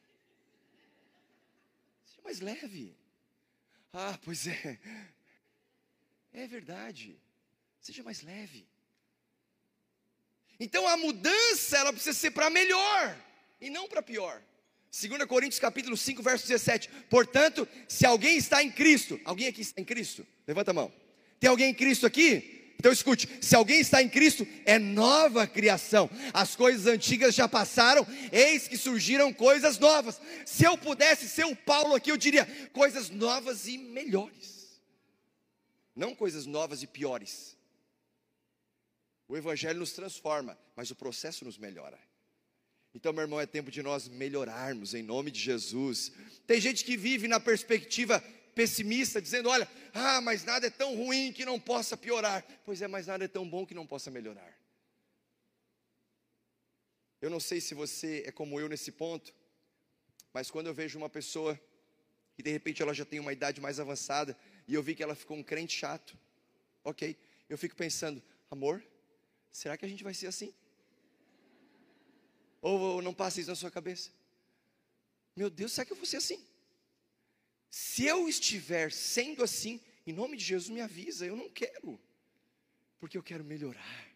Seja 2.04 2.22
mais 2.22 2.40
leve. 2.40 2.99
Ah, 3.92 4.18
pois 4.24 4.46
é. 4.46 4.78
É 6.32 6.46
verdade. 6.46 7.18
Seja 7.80 8.02
mais 8.02 8.22
leve. 8.22 8.66
Então 10.58 10.86
a 10.86 10.96
mudança, 10.96 11.78
ela 11.78 11.92
precisa 11.92 12.16
ser 12.16 12.30
para 12.32 12.50
melhor 12.50 13.16
e 13.60 13.70
não 13.70 13.88
para 13.88 14.02
pior. 14.02 14.42
2 14.90 15.24
Coríntios 15.24 15.60
capítulo 15.60 15.96
5, 15.96 16.22
verso 16.22 16.46
17. 16.46 16.88
Portanto, 17.08 17.66
se 17.88 18.04
alguém 18.04 18.36
está 18.36 18.62
em 18.62 18.70
Cristo, 18.70 19.20
alguém 19.24 19.46
aqui 19.46 19.62
está 19.62 19.80
em 19.80 19.84
Cristo? 19.84 20.26
Levanta 20.46 20.72
a 20.72 20.74
mão. 20.74 20.92
Tem 21.38 21.48
alguém 21.48 21.70
em 21.70 21.74
Cristo 21.74 22.06
aqui? 22.06 22.59
Então 22.80 22.90
escute: 22.90 23.28
se 23.42 23.54
alguém 23.54 23.78
está 23.78 24.02
em 24.02 24.08
Cristo, 24.08 24.48
é 24.64 24.78
nova 24.78 25.46
criação. 25.46 26.08
As 26.32 26.56
coisas 26.56 26.86
antigas 26.86 27.34
já 27.34 27.46
passaram, 27.46 28.06
eis 28.32 28.66
que 28.66 28.78
surgiram 28.78 29.34
coisas 29.34 29.78
novas. 29.78 30.18
Se 30.46 30.64
eu 30.64 30.78
pudesse 30.78 31.28
ser 31.28 31.44
o 31.44 31.54
Paulo 31.54 31.94
aqui, 31.94 32.10
eu 32.10 32.16
diria 32.16 32.46
coisas 32.72 33.10
novas 33.10 33.68
e 33.68 33.76
melhores, 33.76 34.80
não 35.94 36.14
coisas 36.14 36.46
novas 36.46 36.82
e 36.82 36.86
piores. 36.86 37.54
O 39.28 39.36
Evangelho 39.36 39.78
nos 39.78 39.92
transforma, 39.92 40.58
mas 40.74 40.90
o 40.90 40.96
processo 40.96 41.44
nos 41.44 41.58
melhora. 41.58 41.98
Então, 42.94 43.12
meu 43.12 43.22
irmão, 43.22 43.38
é 43.38 43.44
tempo 43.44 43.70
de 43.70 43.82
nós 43.82 44.08
melhorarmos 44.08 44.94
em 44.94 45.02
nome 45.02 45.30
de 45.30 45.38
Jesus. 45.38 46.12
Tem 46.46 46.58
gente 46.58 46.82
que 46.82 46.96
vive 46.96 47.28
na 47.28 47.38
perspectiva 47.38 48.24
pessimista, 48.54 49.20
dizendo: 49.20 49.48
olha, 49.48 49.68
ah, 49.92 50.20
mas 50.20 50.44
nada 50.44 50.66
é 50.66 50.70
tão 50.70 50.94
ruim 50.96 51.32
que 51.32 51.44
não 51.44 51.58
possa 51.58 51.96
piorar. 51.96 52.44
Pois 52.64 52.82
é, 52.82 52.88
mas 52.88 53.06
nada 53.06 53.24
é 53.24 53.28
tão 53.28 53.48
bom 53.48 53.66
que 53.66 53.74
não 53.74 53.86
possa 53.86 54.10
melhorar. 54.10 54.58
Eu 57.20 57.28
não 57.28 57.40
sei 57.40 57.60
se 57.60 57.74
você 57.74 58.22
é 58.26 58.32
como 58.32 58.58
eu 58.58 58.68
nesse 58.68 58.90
ponto, 58.90 59.34
mas 60.32 60.50
quando 60.50 60.68
eu 60.68 60.74
vejo 60.74 60.98
uma 60.98 61.10
pessoa 61.10 61.60
e 62.38 62.42
de 62.42 62.50
repente 62.50 62.82
ela 62.82 62.94
já 62.94 63.04
tem 63.04 63.20
uma 63.20 63.32
idade 63.32 63.60
mais 63.60 63.78
avançada 63.78 64.36
e 64.66 64.74
eu 64.74 64.82
vi 64.82 64.94
que 64.94 65.02
ela 65.02 65.14
ficou 65.14 65.36
um 65.36 65.42
crente 65.42 65.76
chato, 65.76 66.16
ok, 66.82 67.16
eu 67.48 67.58
fico 67.58 67.76
pensando, 67.76 68.22
amor, 68.50 68.82
será 69.52 69.76
que 69.76 69.84
a 69.84 69.88
gente 69.88 70.02
vai 70.02 70.14
ser 70.14 70.28
assim? 70.28 70.54
Ou 72.62 73.02
não 73.02 73.12
passa 73.12 73.40
isso 73.40 73.50
na 73.50 73.56
sua 73.56 73.70
cabeça? 73.70 74.10
Meu 75.36 75.50
Deus, 75.50 75.72
será 75.72 75.84
que 75.84 75.92
eu 75.92 75.96
vou 75.96 76.06
ser 76.06 76.16
assim? 76.16 76.42
Se 77.70 78.04
eu 78.04 78.28
estiver 78.28 78.90
sendo 78.90 79.44
assim, 79.44 79.80
em 80.04 80.12
nome 80.12 80.36
de 80.36 80.44
Jesus 80.44 80.68
me 80.68 80.80
avisa, 80.80 81.24
eu 81.24 81.36
não 81.36 81.48
quero, 81.48 82.00
porque 82.98 83.16
eu 83.16 83.22
quero 83.22 83.44
melhorar. 83.44 84.10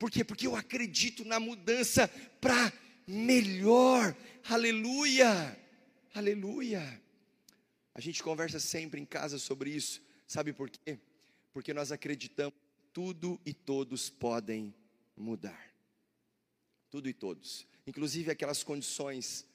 Por 0.00 0.10
quê? 0.10 0.24
Porque 0.24 0.48
eu 0.48 0.56
acredito 0.56 1.24
na 1.24 1.38
mudança 1.38 2.08
para 2.40 2.72
melhor. 3.06 4.16
Aleluia! 4.48 5.56
Aleluia! 6.12 7.00
A 7.94 8.00
gente 8.00 8.20
conversa 8.20 8.58
sempre 8.58 9.00
em 9.00 9.04
casa 9.04 9.38
sobre 9.38 9.70
isso. 9.70 10.02
Sabe 10.26 10.52
por 10.52 10.68
quê? 10.68 10.98
Porque 11.52 11.72
nós 11.72 11.92
acreditamos 11.92 12.54
que 12.54 12.60
tudo 12.92 13.40
e 13.46 13.54
todos 13.54 14.10
podem 14.10 14.74
mudar. 15.16 15.72
Tudo 16.90 17.08
e 17.08 17.12
todos. 17.12 17.64
Inclusive 17.86 18.30
aquelas 18.30 18.64
condições, 18.64 19.46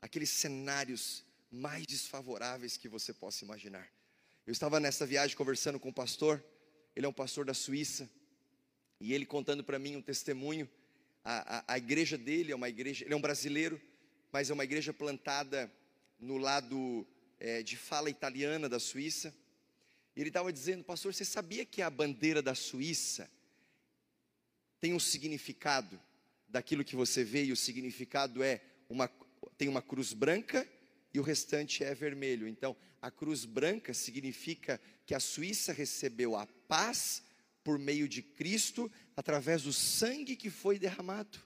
aqueles 0.00 0.30
cenários 0.30 1.24
mais 1.52 1.86
desfavoráveis 1.86 2.78
que 2.78 2.88
você 2.88 3.12
possa 3.12 3.44
imaginar. 3.44 3.86
Eu 4.46 4.52
estava 4.52 4.80
nessa 4.80 5.04
viagem 5.04 5.36
conversando 5.36 5.78
com 5.78 5.90
um 5.90 5.92
pastor, 5.92 6.42
ele 6.96 7.04
é 7.04 7.08
um 7.08 7.12
pastor 7.12 7.44
da 7.44 7.52
Suíça, 7.52 8.10
e 8.98 9.12
ele 9.12 9.26
contando 9.26 9.62
para 9.62 9.78
mim 9.78 9.94
um 9.94 10.02
testemunho. 10.02 10.68
A, 11.22 11.58
a, 11.58 11.74
a, 11.74 11.78
igreja 11.78 12.16
dele 12.16 12.52
é 12.52 12.56
uma 12.56 12.70
igreja, 12.70 13.04
ele 13.04 13.12
é 13.12 13.16
um 13.16 13.20
brasileiro, 13.20 13.80
mas 14.32 14.48
é 14.48 14.54
uma 14.54 14.64
igreja 14.64 14.94
plantada 14.94 15.70
no 16.18 16.38
lado 16.38 17.06
é, 17.38 17.62
de 17.62 17.76
fala 17.76 18.08
italiana 18.08 18.66
da 18.66 18.80
Suíça. 18.80 19.34
E 20.16 20.20
ele 20.20 20.30
estava 20.30 20.50
dizendo, 20.52 20.82
pastor, 20.82 21.12
você 21.12 21.24
sabia 21.24 21.66
que 21.66 21.82
a 21.82 21.90
bandeira 21.90 22.40
da 22.40 22.54
Suíça 22.54 23.30
tem 24.80 24.94
um 24.94 25.00
significado 25.00 26.00
daquilo 26.48 26.84
que 26.84 26.96
você 26.96 27.22
vê, 27.22 27.44
e 27.44 27.52
o 27.52 27.56
significado 27.56 28.42
é 28.42 28.62
uma, 28.88 29.10
tem 29.58 29.68
uma 29.68 29.82
cruz 29.82 30.14
branca 30.14 30.66
e 31.14 31.20
o 31.20 31.22
restante 31.22 31.84
é 31.84 31.94
vermelho. 31.94 32.48
Então, 32.48 32.74
a 33.00 33.10
cruz 33.10 33.44
branca 33.44 33.92
significa 33.92 34.80
que 35.04 35.14
a 35.14 35.20
Suíça 35.20 35.72
recebeu 35.72 36.36
a 36.36 36.46
paz 36.46 37.22
por 37.62 37.78
meio 37.78 38.08
de 38.08 38.22
Cristo, 38.22 38.90
através 39.16 39.62
do 39.62 39.72
sangue 39.72 40.36
que 40.36 40.50
foi 40.50 40.78
derramado. 40.78 41.38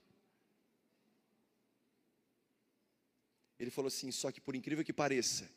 Ele 3.58 3.70
falou 3.70 3.88
assim: 3.88 4.10
só 4.10 4.30
que 4.30 4.40
por 4.40 4.54
incrível 4.54 4.84
que 4.84 4.92
pareça, 4.92 5.50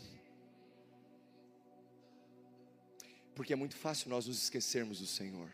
Porque 3.36 3.54
é 3.54 3.56
muito 3.56 3.76
fácil 3.76 4.10
nós 4.10 4.26
nos 4.26 4.42
esquecermos 4.42 5.00
do 5.00 5.06
Senhor. 5.06 5.52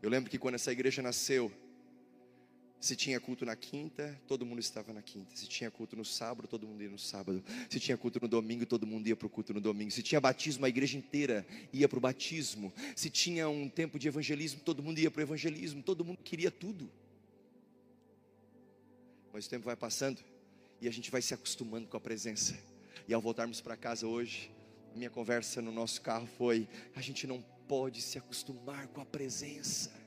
Eu 0.00 0.10
lembro 0.10 0.30
que 0.30 0.38
quando 0.38 0.54
essa 0.54 0.70
igreja 0.70 1.02
nasceu, 1.02 1.50
se 2.84 2.94
tinha 2.94 3.18
culto 3.18 3.46
na 3.46 3.56
quinta, 3.56 4.20
todo 4.28 4.44
mundo 4.44 4.58
estava 4.58 4.92
na 4.92 5.00
quinta. 5.00 5.34
Se 5.34 5.46
tinha 5.46 5.70
culto 5.70 5.96
no 5.96 6.04
sábado, 6.04 6.46
todo 6.46 6.66
mundo 6.66 6.82
ia 6.82 6.90
no 6.90 6.98
sábado. 6.98 7.42
Se 7.70 7.80
tinha 7.80 7.96
culto 7.96 8.20
no 8.20 8.28
domingo, 8.28 8.66
todo 8.66 8.86
mundo 8.86 9.08
ia 9.08 9.16
para 9.16 9.26
o 9.26 9.30
culto 9.30 9.54
no 9.54 9.60
domingo. 9.60 9.90
Se 9.90 10.02
tinha 10.02 10.20
batismo, 10.20 10.66
a 10.66 10.68
igreja 10.68 10.98
inteira 10.98 11.46
ia 11.72 11.88
para 11.88 11.96
o 11.96 12.00
batismo. 12.00 12.70
Se 12.94 13.08
tinha 13.08 13.48
um 13.48 13.70
tempo 13.70 13.98
de 13.98 14.06
evangelismo, 14.06 14.60
todo 14.60 14.82
mundo 14.82 14.98
ia 14.98 15.10
para 15.10 15.20
o 15.20 15.22
evangelismo. 15.22 15.82
Todo 15.82 16.04
mundo 16.04 16.18
queria 16.22 16.50
tudo. 16.50 16.90
Mas 19.32 19.46
o 19.46 19.48
tempo 19.48 19.64
vai 19.64 19.76
passando 19.76 20.22
e 20.78 20.86
a 20.86 20.92
gente 20.92 21.10
vai 21.10 21.22
se 21.22 21.32
acostumando 21.32 21.88
com 21.88 21.96
a 21.96 22.00
presença. 22.00 22.54
E 23.08 23.14
ao 23.14 23.20
voltarmos 23.22 23.62
para 23.62 23.78
casa 23.78 24.06
hoje, 24.06 24.50
a 24.92 24.98
minha 24.98 25.08
conversa 25.08 25.62
no 25.62 25.72
nosso 25.72 26.02
carro 26.02 26.26
foi: 26.36 26.68
a 26.94 27.00
gente 27.00 27.26
não 27.26 27.42
pode 27.66 28.02
se 28.02 28.18
acostumar 28.18 28.88
com 28.88 29.00
a 29.00 29.06
presença 29.06 30.03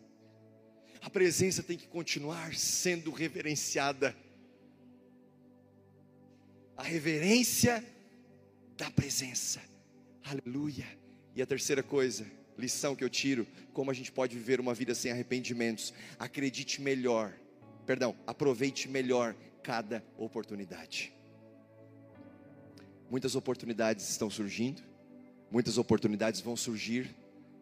a 1.07 1.09
presença 1.09 1.63
tem 1.63 1.77
que 1.77 1.87
continuar 1.87 2.53
sendo 2.53 3.11
reverenciada. 3.11 4.13
A 6.75 6.83
reverência 6.83 7.81
da 8.75 8.91
presença. 8.91 9.61
Aleluia. 10.21 10.85
E 11.33 11.41
a 11.41 11.45
terceira 11.45 11.81
coisa, 11.81 12.29
lição 12.57 12.93
que 12.93 13.05
eu 13.05 13.09
tiro, 13.09 13.47
como 13.71 13.89
a 13.89 13.93
gente 13.93 14.11
pode 14.11 14.35
viver 14.35 14.59
uma 14.59 14.73
vida 14.73 14.93
sem 14.93 15.09
arrependimentos. 15.09 15.93
Acredite 16.19 16.81
melhor, 16.81 17.33
perdão, 17.85 18.13
aproveite 18.27 18.89
melhor 18.89 19.33
cada 19.63 20.03
oportunidade. 20.17 21.13
Muitas 23.09 23.33
oportunidades 23.33 24.09
estão 24.09 24.29
surgindo, 24.29 24.83
muitas 25.49 25.77
oportunidades 25.77 26.41
vão 26.41 26.57
surgir 26.57 27.15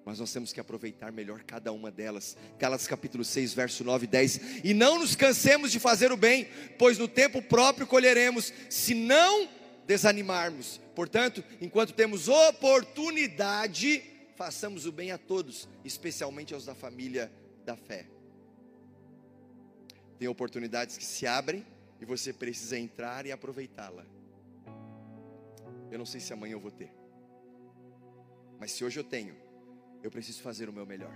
mas 0.05 0.19
nós 0.19 0.31
temos 0.31 0.53
que 0.53 0.59
aproveitar 0.59 1.11
melhor 1.11 1.41
cada 1.43 1.71
uma 1.71 1.89
delas. 1.89 2.37
Gálatas 2.59 2.87
capítulo 2.87 3.25
6, 3.25 3.55
verso 3.55 3.83
9 3.83 4.03
e 4.03 4.07
10. 4.07 4.39
E 4.63 4.73
não 4.73 4.99
nos 4.99 5.15
cansemos 5.15 5.71
de 5.71 5.79
fazer 5.79 6.11
o 6.11 6.17
bem, 6.17 6.47
pois 6.77 6.99
no 6.99 7.07
tempo 7.07 7.41
próprio 7.41 7.87
colheremos, 7.87 8.53
se 8.69 8.93
não 8.93 9.49
desanimarmos. 9.87 10.79
Portanto, 10.93 11.43
enquanto 11.59 11.91
temos 11.91 12.27
oportunidade, 12.27 14.03
façamos 14.35 14.85
o 14.85 14.91
bem 14.91 15.11
a 15.11 15.17
todos, 15.17 15.67
especialmente 15.83 16.53
aos 16.53 16.65
da 16.65 16.75
família 16.75 17.31
da 17.65 17.75
fé. 17.75 18.05
Tem 20.19 20.27
oportunidades 20.27 20.97
que 20.97 21.03
se 21.03 21.25
abrem 21.25 21.65
e 21.99 22.05
você 22.05 22.31
precisa 22.31 22.77
entrar 22.77 23.25
e 23.25 23.31
aproveitá-la. 23.31 24.05
Eu 25.89 25.97
não 25.97 26.05
sei 26.05 26.21
se 26.21 26.31
amanhã 26.31 26.53
eu 26.53 26.59
vou 26.59 26.71
ter, 26.71 26.91
mas 28.59 28.71
se 28.71 28.83
hoje 28.83 28.99
eu 28.99 29.03
tenho, 29.03 29.44
eu 30.05 30.11
preciso 30.11 30.43
fazer 30.43 30.69
o 30.69 30.73
meu 30.73 30.85
melhor 30.85 31.15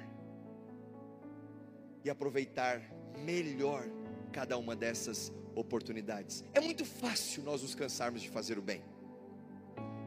e 2.03 2.09
aproveitar 2.09 2.81
melhor 3.23 3.87
cada 4.31 4.57
uma 4.57 4.75
dessas 4.75 5.31
oportunidades. 5.53 6.43
É 6.55 6.59
muito 6.59 6.83
fácil 6.83 7.43
nós 7.43 7.61
nos 7.61 7.75
cansarmos 7.75 8.19
de 8.19 8.29
fazer 8.29 8.57
o 8.57 8.63
bem, 8.63 8.81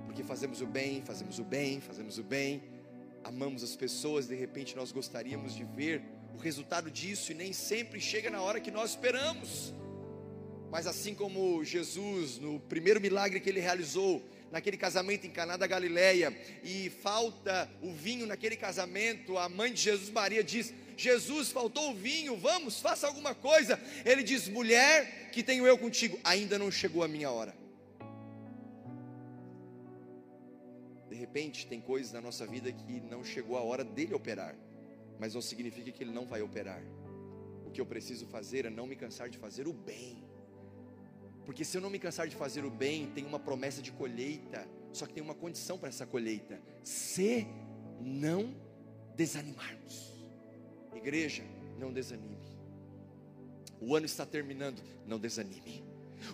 porque 0.04 0.24
fazemos 0.24 0.60
o 0.60 0.66
bem, 0.66 1.00
fazemos 1.02 1.38
o 1.38 1.44
bem, 1.44 1.80
fazemos 1.80 2.18
o 2.18 2.24
bem, 2.24 2.60
amamos 3.22 3.62
as 3.62 3.76
pessoas, 3.76 4.26
de 4.26 4.34
repente 4.34 4.74
nós 4.74 4.90
gostaríamos 4.90 5.54
de 5.54 5.62
ver 5.62 6.02
o 6.34 6.38
resultado 6.38 6.90
disso 6.90 7.30
e 7.30 7.36
nem 7.36 7.52
sempre 7.52 8.00
chega 8.00 8.30
na 8.30 8.42
hora 8.42 8.58
que 8.58 8.72
nós 8.72 8.90
esperamos. 8.90 9.72
Mas 10.72 10.88
assim 10.88 11.14
como 11.14 11.62
Jesus, 11.62 12.38
no 12.38 12.58
primeiro 12.58 13.00
milagre 13.00 13.38
que 13.38 13.48
ele 13.48 13.60
realizou, 13.60 14.20
naquele 14.52 14.76
casamento 14.76 15.26
em 15.26 15.30
Caná 15.30 15.56
da 15.56 15.66
Galileia, 15.66 16.36
e 16.62 16.90
falta 16.90 17.68
o 17.82 17.90
vinho 17.90 18.26
naquele 18.26 18.54
casamento, 18.54 19.38
a 19.38 19.48
mãe 19.48 19.72
de 19.72 19.80
Jesus 19.80 20.10
Maria 20.10 20.44
diz: 20.44 20.72
Jesus, 20.96 21.50
faltou 21.50 21.90
o 21.90 21.94
vinho, 21.94 22.36
vamos, 22.36 22.78
faça 22.78 23.06
alguma 23.06 23.34
coisa. 23.34 23.80
Ele 24.04 24.22
diz: 24.22 24.46
mulher, 24.48 25.30
que 25.32 25.42
tenho 25.42 25.66
eu 25.66 25.78
contigo, 25.78 26.20
ainda 26.22 26.58
não 26.58 26.70
chegou 26.70 27.02
a 27.02 27.08
minha 27.08 27.30
hora. 27.30 27.54
De 31.08 31.16
repente, 31.16 31.66
tem 31.66 31.80
coisas 31.80 32.12
na 32.12 32.20
nossa 32.20 32.46
vida 32.46 32.70
que 32.70 33.00
não 33.00 33.24
chegou 33.24 33.56
a 33.56 33.62
hora 33.62 33.82
dele 33.82 34.12
operar, 34.14 34.54
mas 35.18 35.34
não 35.34 35.40
significa 35.40 35.90
que 35.90 36.04
ele 36.04 36.12
não 36.12 36.26
vai 36.26 36.42
operar. 36.42 36.82
O 37.66 37.70
que 37.70 37.80
eu 37.80 37.86
preciso 37.86 38.26
fazer 38.26 38.66
é 38.66 38.70
não 38.70 38.86
me 38.86 38.96
cansar 38.96 39.30
de 39.30 39.38
fazer 39.38 39.66
o 39.66 39.72
bem. 39.72 40.22
Porque 41.44 41.64
se 41.64 41.76
eu 41.76 41.80
não 41.80 41.90
me 41.90 41.98
cansar 41.98 42.28
de 42.28 42.36
fazer 42.36 42.64
o 42.64 42.70
bem, 42.70 43.06
tem 43.06 43.24
uma 43.24 43.38
promessa 43.38 43.82
de 43.82 43.90
colheita. 43.92 44.66
Só 44.92 45.06
que 45.06 45.14
tem 45.14 45.22
uma 45.22 45.34
condição 45.34 45.78
para 45.78 45.88
essa 45.88 46.06
colheita: 46.06 46.60
se 46.82 47.46
não 48.00 48.54
desanimarmos. 49.16 50.12
Igreja, 50.94 51.42
não 51.78 51.92
desanime. 51.92 52.38
O 53.80 53.96
ano 53.96 54.06
está 54.06 54.24
terminando, 54.24 54.80
não 55.06 55.18
desanime. 55.18 55.84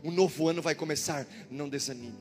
O 0.02 0.10
novo 0.10 0.48
ano 0.48 0.60
vai 0.60 0.74
começar, 0.74 1.26
não 1.50 1.68
desanime. 1.68 2.18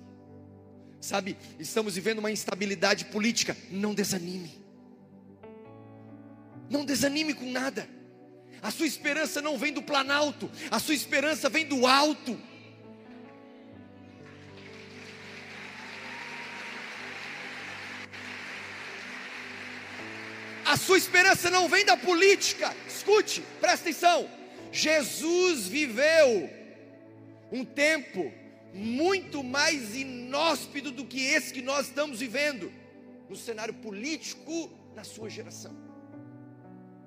Sabe, 1.02 1.38
estamos 1.60 1.96
vivendo 1.96 2.20
uma 2.20 2.32
instabilidade 2.32 3.06
política, 3.06 3.56
não 3.70 3.94
desanime. 3.94 4.66
Não 6.70 6.86
desanime 6.86 7.34
com 7.34 7.50
nada. 7.52 7.88
A 8.62 8.72
sua 8.72 8.88
esperança 8.88 9.42
não 9.42 9.58
vem 9.58 9.72
do 9.72 9.84
planalto, 9.84 10.50
a 10.72 10.80
sua 10.80 10.96
esperança 10.96 11.50
vem 11.50 11.66
do 11.66 11.86
alto. 11.86 12.40
A 20.68 20.76
sua 20.76 20.97
esperança 20.97 21.49
não 21.49 21.70
vem 21.70 21.86
da 21.86 21.95
política. 21.95 22.76
Escute, 22.86 23.41
presta 23.61 23.89
atenção. 23.89 24.30
Jesus 24.70 25.65
viveu 25.65 26.49
um 27.49 27.63
tempo 27.63 28.30
muito 28.74 29.41
mais 29.41 29.95
inóspito 29.95 30.91
do 30.91 31.05
que 31.05 31.26
esse 31.26 31.53
que 31.53 31.61
nós 31.61 31.88
estamos 31.88 32.20
vivendo 32.20 32.70
no 33.30 33.36
cenário 33.38 33.74
político 33.76 34.70
na 34.93 35.05
sua 35.05 35.30
geração. 35.30 35.74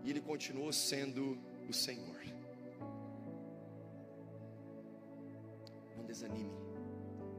E 0.04 0.08
ele 0.08 0.22
continuou 0.22 0.72
sendo 0.72 1.38
o 1.68 1.72
Senhor. 1.74 2.18
Não 5.98 6.04
desanime. 6.06 6.50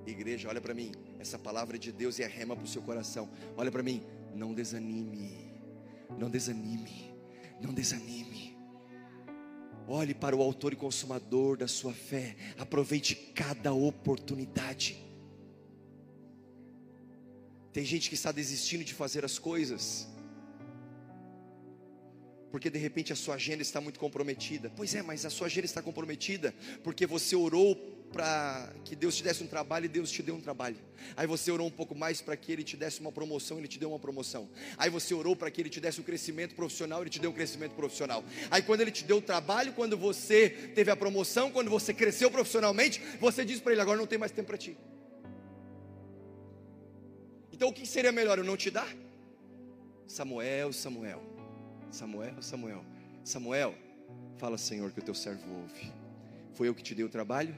Igreja, 0.06 0.50
olha 0.50 0.62
para 0.62 0.76
mim. 0.76 0.92
Essa 1.18 1.40
palavra 1.40 1.80
de 1.80 1.92
Deus 1.92 2.20
é 2.20 2.26
a 2.26 2.30
rema 2.30 2.56
para 2.56 2.66
o 2.66 2.68
seu 2.68 2.84
coração. 2.84 3.28
Olha 3.58 3.72
para 3.72 3.82
mim. 3.82 4.04
Não 4.36 4.54
desanime. 4.54 5.51
Não 6.18 6.30
desanime, 6.30 7.14
não 7.60 7.74
desanime. 7.74 8.58
Olhe 9.88 10.14
para 10.14 10.36
o 10.36 10.42
autor 10.42 10.74
e 10.74 10.76
consumador 10.76 11.58
da 11.58 11.68
sua 11.68 11.94
fé. 11.94 12.36
Aproveite 12.58 13.16
cada 13.16 13.74
oportunidade. 13.74 15.04
Tem 17.74 17.84
gente 17.84 18.10
que 18.10 18.16
está 18.16 18.32
desistindo 18.32 18.84
de 18.84 18.94
fazer 18.94 19.24
as 19.26 19.40
coisas, 19.40 20.08
porque 22.52 22.70
de 22.70 22.78
repente 22.78 23.14
a 23.14 23.16
sua 23.16 23.36
agenda 23.36 23.62
está 23.62 23.80
muito 23.80 24.00
comprometida. 24.00 24.70
Pois 24.76 24.94
é, 24.94 25.02
mas 25.02 25.26
a 25.26 25.30
sua 25.30 25.48
agenda 25.48 25.66
está 25.66 25.82
comprometida 25.82 26.54
porque 26.84 27.06
você 27.06 27.36
orou 27.36 27.76
para 28.12 28.70
que 28.84 28.96
Deus 28.96 29.16
te 29.16 29.24
desse 29.24 29.44
um 29.44 29.48
trabalho 29.48 29.86
e 29.86 29.88
Deus 29.88 30.12
te 30.12 30.22
deu 30.22 30.36
um 30.36 30.42
trabalho. 30.42 30.76
Aí 31.16 31.26
você 31.26 31.52
orou 31.52 31.68
um 31.68 31.72
pouco 31.72 31.96
mais 31.96 32.22
para 32.22 32.36
que 32.36 32.52
Ele 32.52 32.64
te 32.64 32.76
desse 32.76 33.00
uma 33.00 33.12
promoção, 33.12 33.58
Ele 33.58 33.68
te 33.68 33.80
deu 33.80 33.90
uma 33.90 34.00
promoção. 34.00 34.50
Aí 34.78 34.90
você 34.90 35.14
orou 35.14 35.36
para 35.36 35.50
que 35.50 35.62
Ele 35.62 35.70
te 35.70 35.80
desse 35.80 36.00
um 36.00 36.04
crescimento 36.04 36.56
profissional, 36.56 37.02
Ele 37.02 37.10
te 37.10 37.20
deu 37.20 37.32
um 37.32 37.34
crescimento 37.34 37.74
profissional. 37.74 38.24
Aí 38.50 38.62
quando 38.62 38.82
Ele 38.82 38.92
te 38.92 39.04
deu 39.04 39.18
o 39.18 39.22
trabalho, 39.22 39.74
quando 39.74 39.98
você 39.98 40.50
teve 40.76 40.92
a 40.92 40.96
promoção, 40.96 41.52
quando 41.52 41.70
você 41.70 41.94
cresceu 41.94 42.30
profissionalmente, 42.30 43.02
você 43.20 43.46
diz 43.46 43.60
para 43.60 43.72
Ele: 43.72 43.82
agora 43.82 43.98
não 43.98 44.08
tem 44.08 44.20
mais 44.20 44.32
tempo 44.32 44.48
para 44.48 44.58
ti. 44.58 44.78
Então 47.52 47.70
o 47.70 47.74
que 47.74 47.86
seria 47.86 48.12
melhor? 48.12 48.38
Eu 48.38 48.44
não 48.44 48.58
te 48.58 48.70
dar? 48.70 48.92
Samuel, 50.08 50.74
Samuel, 50.74 51.22
Samuel, 51.90 52.42
Samuel, 52.42 52.84
Samuel, 53.24 53.76
fala 54.38 54.58
Senhor 54.58 54.92
que 54.92 55.00
o 55.00 55.04
teu 55.04 55.14
servo 55.14 55.44
ouve. 55.62 55.94
Foi 56.54 56.68
eu 56.68 56.76
que 56.76 56.84
te 56.84 56.94
dei 56.94 57.06
o 57.06 57.10
trabalho, 57.10 57.56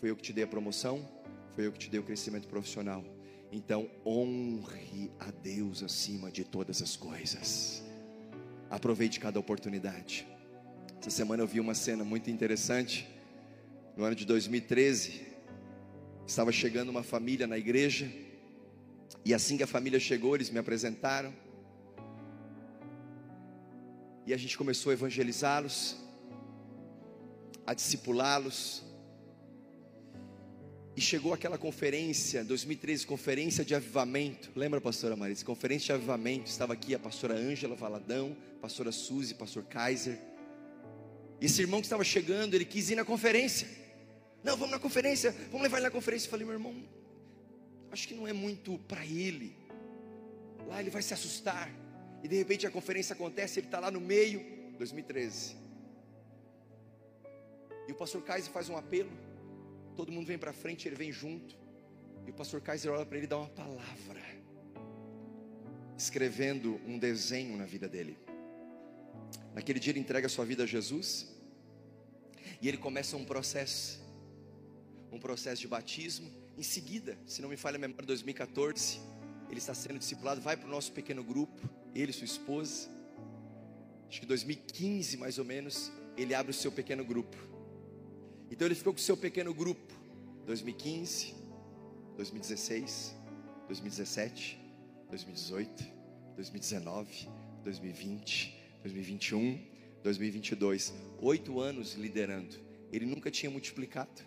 foi 0.00 0.10
eu 0.10 0.16
que 0.16 0.22
te 0.22 0.32
dei 0.32 0.44
a 0.44 0.46
promoção, 0.46 1.06
foi 1.54 1.66
eu 1.66 1.72
que 1.72 1.78
te 1.78 1.90
dei 1.90 1.98
o 1.98 2.04
crescimento 2.04 2.46
profissional. 2.46 3.04
Então 3.50 3.90
honre 4.04 5.10
a 5.18 5.30
Deus 5.30 5.82
acima 5.82 6.30
de 6.30 6.44
todas 6.44 6.82
as 6.82 6.96
coisas. 6.96 7.82
Aproveite 8.70 9.18
cada 9.18 9.40
oportunidade. 9.40 10.26
Essa 11.00 11.10
semana 11.10 11.42
eu 11.42 11.46
vi 11.46 11.58
uma 11.58 11.74
cena 11.74 12.04
muito 12.04 12.30
interessante. 12.30 13.08
No 13.96 14.04
ano 14.04 14.14
de 14.14 14.24
2013, 14.26 15.26
estava 16.26 16.52
chegando 16.52 16.90
uma 16.90 17.02
família 17.02 17.46
na 17.46 17.56
igreja. 17.56 18.10
E 19.24 19.32
assim 19.32 19.56
que 19.56 19.62
a 19.62 19.66
família 19.66 19.98
chegou, 19.98 20.34
eles 20.34 20.50
me 20.50 20.58
apresentaram. 20.58 21.32
E 24.26 24.34
a 24.34 24.36
gente 24.36 24.58
começou 24.58 24.90
a 24.90 24.92
evangelizá-los, 24.92 25.96
a 27.66 27.72
discipulá-los. 27.72 28.87
E 30.98 31.00
chegou 31.00 31.32
aquela 31.32 31.56
conferência, 31.56 32.42
2013, 32.42 33.06
conferência 33.06 33.64
de 33.64 33.72
avivamento. 33.72 34.50
Lembra, 34.56 34.80
pastora 34.80 35.14
Marisa? 35.14 35.44
Conferência 35.44 35.86
de 35.86 35.92
avivamento. 35.92 36.50
Estava 36.50 36.72
aqui 36.72 36.92
a 36.92 36.98
pastora 36.98 37.34
Ângela 37.34 37.76
Valadão, 37.76 38.36
pastora 38.60 38.90
Suzy, 38.90 39.32
pastor 39.32 39.62
Kaiser. 39.62 40.18
E 41.40 41.46
esse 41.46 41.62
irmão 41.62 41.78
que 41.78 41.86
estava 41.86 42.02
chegando, 42.02 42.54
ele 42.54 42.64
quis 42.64 42.90
ir 42.90 42.96
na 42.96 43.04
conferência. 43.04 43.68
Não, 44.42 44.56
vamos 44.56 44.72
na 44.72 44.80
conferência, 44.80 45.30
vamos 45.52 45.62
levar 45.62 45.76
ele 45.76 45.86
na 45.86 45.92
conferência. 45.92 46.26
Eu 46.26 46.30
falei, 46.32 46.44
meu 46.44 46.54
irmão, 46.54 46.74
acho 47.92 48.08
que 48.08 48.14
não 48.14 48.26
é 48.26 48.32
muito 48.32 48.76
para 48.88 49.06
ele. 49.06 49.54
Lá 50.66 50.80
ele 50.80 50.90
vai 50.90 51.00
se 51.00 51.14
assustar. 51.14 51.70
E 52.24 52.26
de 52.26 52.34
repente 52.34 52.66
a 52.66 52.72
conferência 52.72 53.12
acontece, 53.12 53.60
ele 53.60 53.68
está 53.68 53.78
lá 53.78 53.88
no 53.88 54.00
meio, 54.00 54.44
2013. 54.76 55.54
E 57.86 57.92
o 57.92 57.94
pastor 57.94 58.20
Kaiser 58.22 58.50
faz 58.50 58.68
um 58.68 58.76
apelo 58.76 59.27
todo 59.98 60.12
mundo 60.12 60.28
vem 60.28 60.38
para 60.38 60.52
frente, 60.52 60.86
ele 60.86 60.94
vem 60.94 61.10
junto. 61.10 61.56
E 62.24 62.30
o 62.30 62.32
pastor 62.32 62.60
Kaiser 62.60 62.92
olha 62.92 63.04
para 63.04 63.16
ele 63.16 63.26
e 63.26 63.28
dá 63.28 63.36
uma 63.36 63.48
palavra, 63.48 64.22
escrevendo 65.96 66.80
um 66.86 66.96
desenho 66.96 67.56
na 67.56 67.66
vida 67.66 67.88
dele. 67.88 68.16
Naquele 69.52 69.80
dia 69.80 69.90
ele 69.90 69.98
entrega 69.98 70.28
a 70.28 70.30
sua 70.30 70.44
vida 70.44 70.62
a 70.62 70.66
Jesus, 70.66 71.34
e 72.62 72.68
ele 72.68 72.76
começa 72.76 73.16
um 73.16 73.24
processo, 73.24 74.00
um 75.10 75.18
processo 75.18 75.62
de 75.62 75.66
batismo. 75.66 76.30
Em 76.56 76.62
seguida, 76.62 77.18
se 77.26 77.42
não 77.42 77.48
me 77.48 77.56
falha 77.56 77.74
a 77.74 77.80
memória, 77.80 78.06
2014, 78.06 79.00
ele 79.50 79.58
está 79.58 79.74
sendo 79.74 79.98
discipulado, 79.98 80.40
vai 80.40 80.56
para 80.56 80.68
o 80.68 80.70
nosso 80.70 80.92
pequeno 80.92 81.24
grupo, 81.24 81.60
ele 81.92 82.12
e 82.12 82.14
sua 82.14 82.24
esposa. 82.24 82.88
Acho 84.08 84.20
que 84.20 84.26
2015 84.26 85.16
mais 85.16 85.38
ou 85.40 85.44
menos, 85.44 85.90
ele 86.16 86.34
abre 86.34 86.52
o 86.52 86.54
seu 86.54 86.70
pequeno 86.70 87.04
grupo. 87.04 87.47
Então 88.50 88.66
ele 88.66 88.74
ficou 88.74 88.92
com 88.92 88.98
o 88.98 89.02
seu 89.02 89.16
pequeno 89.16 89.52
grupo 89.52 89.94
2015, 90.46 91.34
2016, 92.16 93.14
2017, 93.66 94.58
2018, 95.10 95.84
2019, 96.36 97.28
2020, 97.64 98.56
2021, 98.82 99.60
2022. 100.02 100.94
Oito 101.20 101.60
anos 101.60 101.94
liderando. 101.94 102.56
Ele 102.90 103.04
nunca 103.04 103.30
tinha 103.30 103.50
multiplicado. 103.50 104.22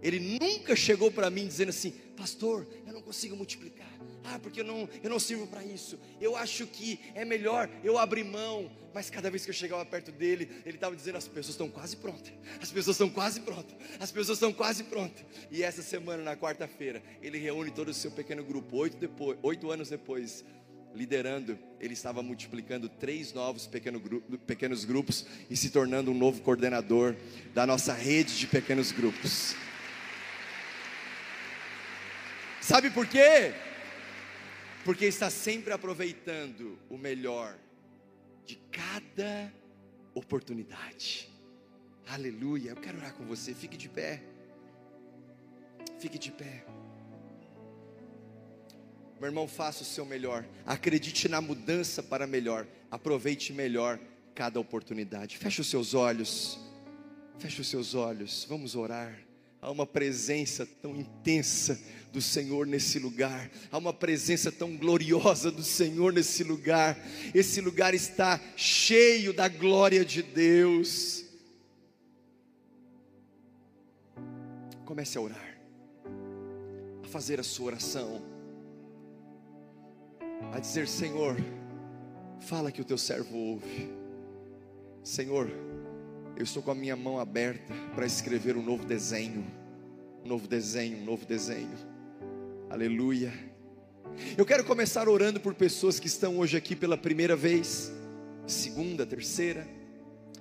Ele 0.00 0.38
nunca 0.40 0.74
chegou 0.74 1.10
para 1.10 1.30
mim 1.30 1.46
dizendo 1.46 1.68
assim, 1.68 1.92
pastor, 2.16 2.66
eu 2.86 2.92
não 2.92 3.02
consigo 3.02 3.36
multiplicar. 3.36 3.91
Ah, 4.24 4.38
porque 4.38 4.60
eu 4.60 4.64
não, 4.64 4.88
eu 5.02 5.10
não 5.10 5.18
sirvo 5.18 5.46
para 5.46 5.64
isso. 5.64 5.98
Eu 6.20 6.36
acho 6.36 6.66
que 6.66 7.00
é 7.14 7.24
melhor 7.24 7.68
eu 7.82 7.98
abrir 7.98 8.24
mão. 8.24 8.70
Mas 8.94 9.08
cada 9.08 9.30
vez 9.30 9.44
que 9.44 9.50
eu 9.50 9.54
chegava 9.54 9.84
perto 9.84 10.12
dele, 10.12 10.50
ele 10.64 10.76
estava 10.76 10.94
dizendo: 10.94 11.16
as 11.16 11.26
pessoas 11.26 11.54
estão 11.54 11.68
quase 11.68 11.96
prontas. 11.96 12.32
As 12.60 12.70
pessoas 12.70 12.94
estão 12.94 13.08
quase 13.08 13.40
prontas. 13.40 13.74
As 13.98 14.12
pessoas 14.12 14.36
estão 14.36 14.52
quase 14.52 14.84
prontas. 14.84 15.24
E 15.50 15.62
essa 15.62 15.82
semana, 15.82 16.22
na 16.22 16.36
quarta-feira, 16.36 17.02
ele 17.22 17.38
reúne 17.38 17.70
todo 17.70 17.88
o 17.88 17.94
seu 17.94 18.10
pequeno 18.10 18.44
grupo. 18.44 18.76
Oito, 18.76 18.96
depois, 18.96 19.38
oito 19.42 19.70
anos 19.70 19.88
depois, 19.88 20.44
liderando, 20.94 21.58
ele 21.80 21.94
estava 21.94 22.22
multiplicando 22.22 22.88
três 22.88 23.32
novos 23.32 23.66
pequeno 23.66 23.98
grupo, 23.98 24.38
pequenos 24.38 24.84
grupos 24.84 25.26
e 25.48 25.56
se 25.56 25.70
tornando 25.70 26.10
um 26.10 26.14
novo 26.14 26.42
coordenador 26.42 27.16
da 27.54 27.66
nossa 27.66 27.92
rede 27.94 28.38
de 28.38 28.46
pequenos 28.46 28.92
grupos. 28.92 29.56
Sabe 32.60 32.90
por 32.90 33.06
quê? 33.06 33.52
Porque 34.84 35.06
está 35.06 35.30
sempre 35.30 35.72
aproveitando 35.72 36.78
o 36.90 36.98
melhor 36.98 37.56
de 38.44 38.56
cada 38.70 39.52
oportunidade. 40.14 41.30
Aleluia. 42.08 42.70
Eu 42.70 42.76
quero 42.76 42.98
orar 42.98 43.14
com 43.14 43.24
você. 43.24 43.54
Fique 43.54 43.76
de 43.76 43.88
pé. 43.88 44.22
Fique 45.98 46.18
de 46.18 46.32
pé. 46.32 46.64
Meu 49.20 49.28
irmão, 49.28 49.46
faça 49.46 49.82
o 49.82 49.86
seu 49.86 50.04
melhor. 50.04 50.44
Acredite 50.66 51.28
na 51.28 51.40
mudança 51.40 52.02
para 52.02 52.26
melhor. 52.26 52.66
Aproveite 52.90 53.52
melhor 53.52 54.00
cada 54.34 54.58
oportunidade. 54.58 55.38
Feche 55.38 55.60
os 55.60 55.68
seus 55.68 55.94
olhos. 55.94 56.58
Feche 57.38 57.60
os 57.60 57.68
seus 57.68 57.94
olhos. 57.94 58.44
Vamos 58.48 58.74
orar. 58.74 59.16
Há 59.62 59.70
uma 59.70 59.86
presença 59.86 60.66
tão 60.66 60.96
intensa 60.96 61.80
do 62.12 62.20
Senhor 62.20 62.66
nesse 62.66 62.98
lugar, 62.98 63.48
há 63.70 63.78
uma 63.78 63.92
presença 63.92 64.50
tão 64.50 64.76
gloriosa 64.76 65.52
do 65.52 65.62
Senhor 65.62 66.12
nesse 66.12 66.42
lugar. 66.42 66.98
Esse 67.32 67.60
lugar 67.60 67.94
está 67.94 68.40
cheio 68.56 69.32
da 69.32 69.46
glória 69.46 70.04
de 70.04 70.20
Deus. 70.20 71.24
Comece 74.84 75.16
a 75.16 75.20
orar, 75.20 75.58
a 77.04 77.06
fazer 77.06 77.38
a 77.38 77.44
sua 77.44 77.66
oração, 77.66 78.20
a 80.52 80.58
dizer: 80.58 80.88
Senhor, 80.88 81.36
fala 82.40 82.72
que 82.72 82.82
o 82.82 82.84
teu 82.84 82.98
servo 82.98 83.38
ouve. 83.38 83.88
Senhor, 85.04 85.48
eu 86.36 86.44
estou 86.44 86.62
com 86.62 86.70
a 86.70 86.74
minha 86.74 86.96
mão 86.96 87.18
aberta 87.18 87.74
para 87.94 88.06
escrever 88.06 88.56
um 88.56 88.62
novo 88.62 88.84
desenho. 88.84 89.44
Um 90.24 90.28
novo 90.28 90.48
desenho, 90.48 90.98
um 90.98 91.04
novo 91.04 91.26
desenho. 91.26 91.76
Aleluia. 92.70 93.32
Eu 94.36 94.44
quero 94.44 94.64
começar 94.64 95.08
orando 95.08 95.40
por 95.40 95.54
pessoas 95.54 95.98
que 95.98 96.06
estão 96.06 96.38
hoje 96.38 96.56
aqui 96.56 96.74
pela 96.76 96.96
primeira 96.96 97.34
vez, 97.34 97.92
segunda, 98.46 99.06
terceira, 99.06 99.66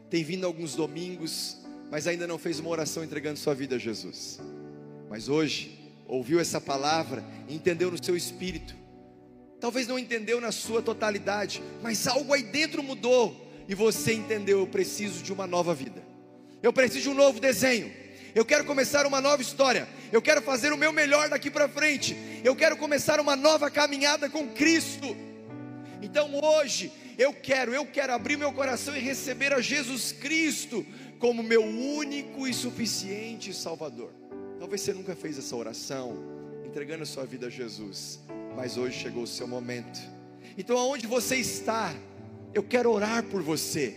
tem 0.10 0.24
vindo 0.24 0.46
alguns 0.46 0.76
domingos, 0.76 1.58
mas 1.90 2.08
ainda 2.08 2.28
não 2.28 2.38
fez 2.38 2.60
uma 2.60 2.70
oração 2.70 3.04
entregando 3.04 3.40
sua 3.40 3.54
vida 3.54 3.76
a 3.76 3.80
Jesus. 3.80 4.40
Mas 5.10 5.30
hoje 5.30 5.80
ouviu 6.08 6.40
essa 6.40 6.60
palavra, 6.60 7.24
entendeu 7.48 7.90
no 7.90 8.04
seu 8.04 8.16
espírito. 8.16 8.76
Talvez 9.60 9.88
não 9.88 9.98
entendeu 9.98 10.42
na 10.42 10.52
sua 10.52 10.82
totalidade, 10.82 11.62
mas 11.82 12.08
algo 12.08 12.34
aí 12.34 12.44
dentro 12.44 12.82
mudou 12.84 13.41
e 13.68 13.76
você 13.76 14.14
entendeu, 14.14 14.60
eu 14.60 14.68
preciso 14.68 15.24
de 15.24 15.32
uma 15.32 15.48
nova 15.48 15.74
vida. 15.74 16.04
Eu 16.62 16.72
preciso 16.72 17.04
de 17.04 17.10
um 17.10 17.14
novo 17.14 17.40
desenho. 17.40 17.92
Eu 18.34 18.46
quero 18.46 18.64
começar 18.66 19.06
uma 19.06 19.20
nova 19.20 19.42
história. 19.42 19.88
Eu 20.12 20.22
quero 20.22 20.42
fazer 20.42 20.72
o 20.72 20.78
meu 20.78 20.94
melhor 20.94 21.30
daqui 21.30 21.50
para 21.50 21.68
frente. 21.68 22.16
Eu 22.44 22.56
quero 22.56 22.78
começar 22.78 23.20
uma 23.20 23.36
nova 23.36 23.70
caminhada 23.70 24.30
com 24.30 24.48
Cristo. 24.50 25.16
Então 26.02 26.40
hoje 26.44 26.92
eu 27.18 27.34
quero, 27.34 27.74
eu 27.74 27.86
quero 27.86 28.14
abrir 28.14 28.38
meu 28.38 28.52
coração 28.54 28.96
e 28.96 29.00
receber 29.00 29.54
a 29.54 29.62
Jesus 29.62 30.12
Cristo 30.12 30.86
como 31.20 31.44
meu 31.44 31.64
único 31.64 32.48
e 32.48 32.54
suficiente 32.54 33.54
Salvador. 33.54 34.12
Talvez 34.60 34.82
você 34.82 34.94
nunca 34.94 35.16
fez 35.16 35.38
essa 35.38 35.56
oração, 35.56 36.18
entregando 36.66 37.04
a 37.04 37.06
sua 37.06 37.26
vida 37.26 37.48
a 37.48 37.50
Jesus, 37.50 38.20
mas 38.56 38.78
hoje 38.78 39.00
chegou 39.00 39.24
o 39.24 39.28
seu 39.28 39.48
momento. 39.48 40.00
Então 40.58 40.78
aonde 40.78 41.06
você 41.06 41.36
está? 41.36 41.94
Eu 42.54 42.64
quero 42.64 42.92
orar 42.92 43.24
por 43.24 43.42
você. 43.42 43.96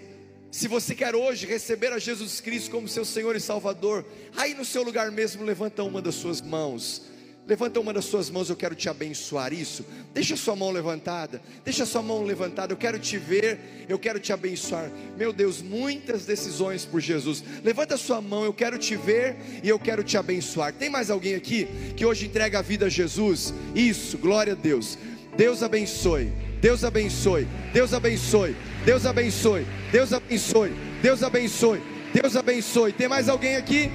Se 0.51 0.69
você 0.69 0.95
quer 0.95 1.17
hoje 1.17 1.47
receber 1.47 1.93
a 1.93 1.99
Jesus 1.99 2.41
Cristo 2.41 2.71
como 2.71 2.87
seu 2.87 3.05
Senhor 3.05 3.35
e 3.35 3.41
Salvador, 3.41 4.05
aí 4.37 4.55
no 4.55 4.65
seu 4.65 4.85
lugar 4.85 5.11
mesmo, 5.11 5.43
levanta 5.43 5.83
uma 5.83 6.01
das 6.01 6.15
suas 6.15 6.41
mãos. 6.41 7.03
Levanta 7.47 7.79
uma 7.79 7.93
das 7.93 8.07
suas 8.07 8.31
mãos, 8.31 8.49
eu 8.49 8.57
quero 8.57 8.75
te 8.75 8.89
abençoar. 8.89 9.53
Isso, 9.53 9.85
deixa 10.15 10.35
sua 10.35 10.57
mão 10.57 10.71
levantada, 10.71 11.43
deixa 11.63 11.85
sua 11.85 12.01
mão 12.01 12.23
levantada. 12.23 12.73
Eu 12.73 12.77
quero 12.77 12.99
te 12.99 13.19
ver, 13.19 13.85
eu 13.87 13.99
quero 13.99 14.19
te 14.19 14.33
abençoar. 14.33 14.91
Meu 15.17 15.33
Deus, 15.33 15.61
muitas 15.61 16.25
decisões 16.25 16.87
por 16.87 17.01
Jesus. 17.01 17.43
Levanta 17.63 17.97
sua 17.97 18.21
mão, 18.21 18.45
eu 18.45 18.55
quero 18.55 18.79
te 18.79 18.97
ver 18.97 19.37
e 19.63 19.69
eu 19.69 19.79
quero 19.79 20.03
te 20.03 20.17
abençoar. 20.17 20.73
Tem 20.73 20.89
mais 20.89 21.11
alguém 21.11 21.35
aqui 21.35 21.69
que 21.97 22.07
hoje 22.07 22.27
entrega 22.27 22.61
a 22.61 22.63
vida 22.63 22.87
a 22.87 22.89
Jesus? 22.89 23.53
Isso, 23.75 24.17
glória 24.17 24.55
a 24.55 24.57
Deus. 24.57 24.97
Deus 25.37 25.63
abençoe. 25.63 26.54
Deus 26.65 26.83
abençoe. 26.83 27.47
Deus 27.75 27.93
abençoe. 27.93 28.57
Deus 28.87 29.05
abençoe. 29.05 29.67
Deus 29.93 30.15
abençoe. 30.15 30.73
Deus 31.03 31.23
abençoe. 31.23 31.83
Deus 32.15 32.37
abençoe. 32.37 32.93
Tem 32.95 33.07
mais 33.07 33.29
alguém 33.29 33.57
aqui? 33.57 33.93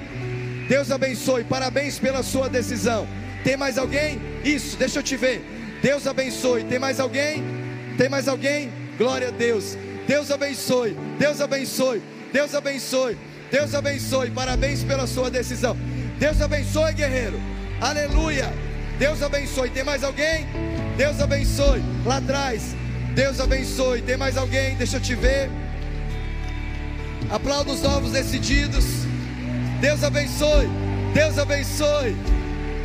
Deus 0.68 0.88
abençoe. 0.92 1.42
Parabéns 1.42 1.98
pela 1.98 2.22
sua 2.22 2.48
decisão. 2.48 3.08
Tem 3.42 3.56
mais 3.56 3.76
alguém? 3.76 4.20
Isso, 4.44 4.76
deixa 4.76 5.00
eu 5.00 5.02
te 5.02 5.16
ver. 5.16 5.44
Deus 5.82 6.06
abençoe. 6.06 6.62
Tem 6.62 6.78
mais 6.78 7.00
alguém? 7.00 7.42
Tem 7.98 8.08
mais 8.08 8.28
alguém? 8.28 8.70
Glória 8.96 9.26
a 9.28 9.32
Deus. 9.32 9.76
Deus 10.06 10.30
abençoe. 10.30 10.96
Deus 11.18 11.40
abençoe. 11.40 12.00
Deus 12.32 12.54
abençoe. 12.54 13.18
Deus 13.50 13.74
abençoe. 13.74 14.30
Parabéns 14.30 14.84
pela 14.84 15.08
sua 15.08 15.28
decisão. 15.28 15.76
Deus 16.20 16.40
abençoe, 16.40 16.92
guerreiro. 16.92 17.40
Aleluia. 17.80 18.48
Deus 18.96 19.20
abençoe. 19.24 19.70
Tem 19.70 19.82
mais 19.82 20.04
alguém? 20.04 20.46
Deus 21.00 21.18
abençoe. 21.18 21.82
Lá 22.04 22.18
atrás. 22.18 22.76
Deus 23.14 23.40
abençoe. 23.40 24.02
Tem 24.02 24.18
mais 24.18 24.36
alguém? 24.36 24.76
Deixa 24.76 24.98
eu 24.98 25.00
te 25.00 25.14
ver. 25.14 25.48
Aplauda 27.30 27.72
os 27.72 27.80
novos 27.80 28.12
decididos. 28.12 28.84
Deus 29.80 30.04
abençoe. 30.04 30.68
Deus 31.14 31.38
abençoe. 31.38 32.14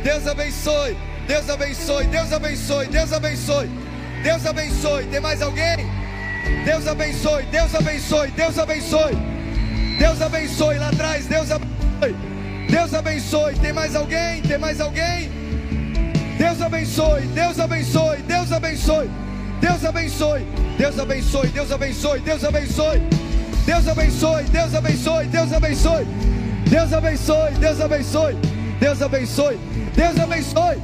Deus 0.02 0.26
abençoe. 0.26 0.96
Deus 1.28 1.50
abençoe. 1.50 2.06
Deus 2.06 2.32
abençoe. 2.32 2.86
Deus 2.86 3.12
abençoe. 3.12 3.70
Deus 4.22 4.46
abençoe. 4.46 5.04
Tem 5.08 5.20
mais 5.20 5.42
alguém? 5.42 5.76
Deus 6.64 6.86
abençoe. 6.86 7.42
Deus 7.52 7.74
abençoe. 7.74 8.30
Deus 8.30 8.58
abençoe. 8.58 9.16
Deus 9.98 10.22
abençoe 10.22 10.78
lá 10.78 10.88
atrás. 10.88 11.26
Deus 11.26 11.50
abençoe. 11.50 12.16
Deus 12.70 12.94
abençoe. 12.94 13.54
Tem 13.56 13.74
mais 13.74 13.94
alguém? 13.94 14.40
Tem 14.40 14.56
mais 14.56 14.80
alguém? 14.80 15.45
Deus 16.46 16.62
abençoe, 16.62 17.22
Deus 17.34 17.58
abençoe, 17.58 18.22
Deus 18.22 18.52
abençoe. 18.52 19.10
Deus 19.60 19.84
abençoe, 19.84 20.46
Deus 20.78 20.98
abençoe, 21.00 21.48
Deus 21.48 21.72
abençoe, 21.72 22.20
Deus 22.20 22.44
abençoe. 22.44 23.02
Deus 23.66 23.88
abençoe, 23.88 24.44
Deus 24.44 24.74
abençoe, 24.74 25.26
Deus 25.26 25.52
abençoe. 25.52 26.06
Deus 26.70 26.92
abençoe, 26.92 27.50
Deus 27.58 27.80
abençoe. 27.80 28.36
Deus 28.78 29.02
abençoe. 29.02 29.58
Deus 29.96 30.20
abençoe. 30.20 30.78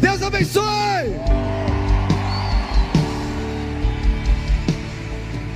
Deus 0.00 0.22
abençoe. 0.22 0.64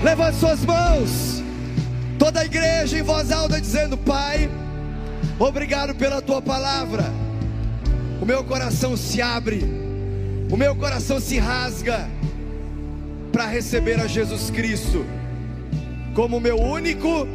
Levante 0.04 0.36
suas 0.36 0.64
mãos. 0.64 1.42
Toda 2.20 2.38
a 2.38 2.44
igreja 2.44 3.00
em 3.00 3.02
voz 3.02 3.32
alta 3.32 3.60
dizendo: 3.60 3.98
Pai, 3.98 4.48
obrigado 5.40 5.92
pela 5.96 6.22
tua 6.22 6.40
palavra 6.40 7.23
o 8.20 8.24
meu 8.24 8.44
coração 8.44 8.96
se 8.96 9.20
abre, 9.20 9.62
o 10.50 10.56
meu 10.56 10.74
coração 10.76 11.20
se 11.20 11.38
rasga 11.38 12.08
para 13.32 13.46
receber 13.46 14.00
a 14.00 14.06
Jesus 14.06 14.50
Cristo 14.50 15.04
como 16.14 16.38
meu 16.38 16.56
único 16.56 17.26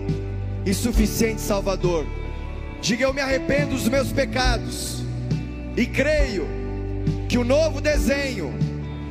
e 0.66 0.74
suficiente 0.74 1.42
Salvador. 1.42 2.06
Diga: 2.82 3.04
Eu 3.04 3.14
me 3.14 3.22
arrependo 3.22 3.76
dos 3.76 3.88
meus 3.88 4.12
pecados 4.12 5.04
e 5.76 5.86
creio 5.86 6.48
que 7.28 7.38
o 7.38 7.44
novo 7.44 7.82
desenho 7.82 8.54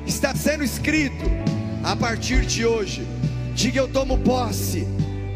está 0.06 0.34
sendo 0.34 0.64
escrito 0.64 1.24
a 1.84 1.94
partir 1.94 2.46
de 2.46 2.64
hoje. 2.64 3.06
Diga: 3.54 3.80
Eu 3.80 3.88
tomo 3.88 4.18
posse 4.18 4.86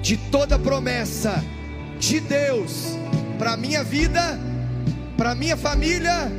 de 0.00 0.16
toda 0.16 0.58
promessa 0.58 1.44
de 1.98 2.18
Deus 2.18 2.96
para 3.38 3.56
minha 3.56 3.84
vida, 3.84 4.38
para 5.16 5.34
minha 5.34 5.56
família 5.56 6.30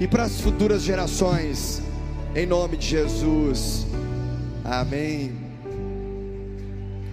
e 0.00 0.06
para 0.06 0.24
as 0.24 0.40
futuras 0.40 0.82
gerações, 0.82 1.82
em 2.34 2.46
nome 2.46 2.76
de 2.76 2.86
Jesus. 2.86 3.86
Amém. 4.64 5.32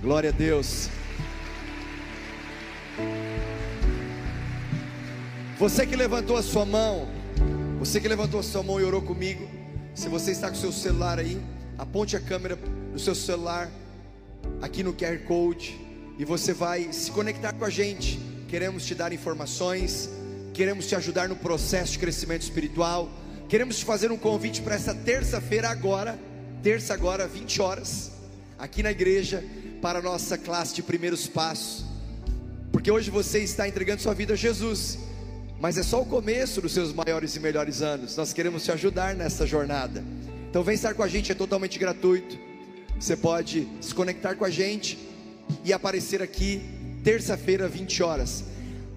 Glória 0.01 0.29
a 0.29 0.33
Deus. 0.33 0.89
Você 5.57 5.85
que 5.85 5.95
levantou 5.95 6.35
a 6.35 6.43
sua 6.43 6.65
mão, 6.65 7.07
você 7.79 8.01
que 8.01 8.07
levantou 8.07 8.39
a 8.39 8.43
sua 8.43 8.63
mão 8.63 8.79
e 8.79 8.83
orou 8.83 9.01
comigo, 9.01 9.47
se 9.93 10.09
você 10.09 10.31
está 10.31 10.49
com 10.49 10.55
o 10.55 10.59
seu 10.59 10.71
celular 10.71 11.19
aí, 11.19 11.39
aponte 11.77 12.15
a 12.15 12.19
câmera 12.19 12.57
do 12.91 12.99
seu 12.99 13.15
celular 13.15 13.69
aqui 14.61 14.83
no 14.83 14.93
QR 14.93 15.19
Code 15.19 15.79
e 16.17 16.25
você 16.25 16.53
vai 16.53 16.91
se 16.91 17.11
conectar 17.11 17.53
com 17.53 17.65
a 17.65 17.69
gente. 17.69 18.19
Queremos 18.47 18.85
te 18.85 18.93
dar 18.93 19.13
informações, 19.13 20.09
queremos 20.53 20.87
te 20.87 20.95
ajudar 20.95 21.27
no 21.27 21.35
processo 21.35 21.93
de 21.93 21.99
crescimento 21.99 22.43
espiritual. 22.43 23.09
Queremos 23.49 23.77
te 23.77 23.85
fazer 23.85 24.11
um 24.11 24.17
convite 24.17 24.61
para 24.61 24.75
essa 24.75 24.93
terça-feira 24.93 25.69
agora, 25.69 26.17
terça 26.61 26.93
agora, 26.93 27.27
20 27.27 27.61
horas, 27.61 28.11
aqui 28.57 28.81
na 28.81 28.91
igreja, 28.91 29.43
para 29.81 29.99
a 29.99 30.01
nossa 30.01 30.37
classe 30.37 30.73
de 30.75 30.83
primeiros 30.83 31.27
passos. 31.27 31.85
Porque 32.71 32.89
hoje 32.89 33.11
você 33.11 33.39
está 33.39 33.67
entregando 33.67 34.01
sua 34.01 34.13
vida 34.13 34.33
a 34.33 34.37
Jesus 34.37 34.97
mas 35.63 35.77
é 35.77 35.83
só 35.83 36.01
o 36.01 36.05
começo 36.05 36.59
dos 36.59 36.73
seus 36.73 36.91
maiores 36.91 37.37
e 37.37 37.39
melhores 37.39 37.81
anos. 37.81 38.17
Nós 38.17 38.33
queremos 38.33 38.65
te 38.65 38.71
ajudar 38.73 39.15
nessa 39.15 39.47
jornada. 39.47 40.03
Então 40.49 40.61
vem 40.61 40.75
estar 40.75 40.93
com 40.93 41.01
a 41.01 41.07
gente, 41.07 41.31
é 41.31 41.35
totalmente 41.35 41.79
gratuito. 41.79 42.37
Você 42.99 43.15
pode 43.15 43.65
se 43.79 43.95
conectar 43.95 44.35
com 44.35 44.43
a 44.43 44.49
gente 44.49 44.99
e 45.63 45.71
aparecer 45.71 46.21
aqui 46.21 46.61
terça-feira, 47.01 47.65
20 47.69 48.03
horas. 48.03 48.43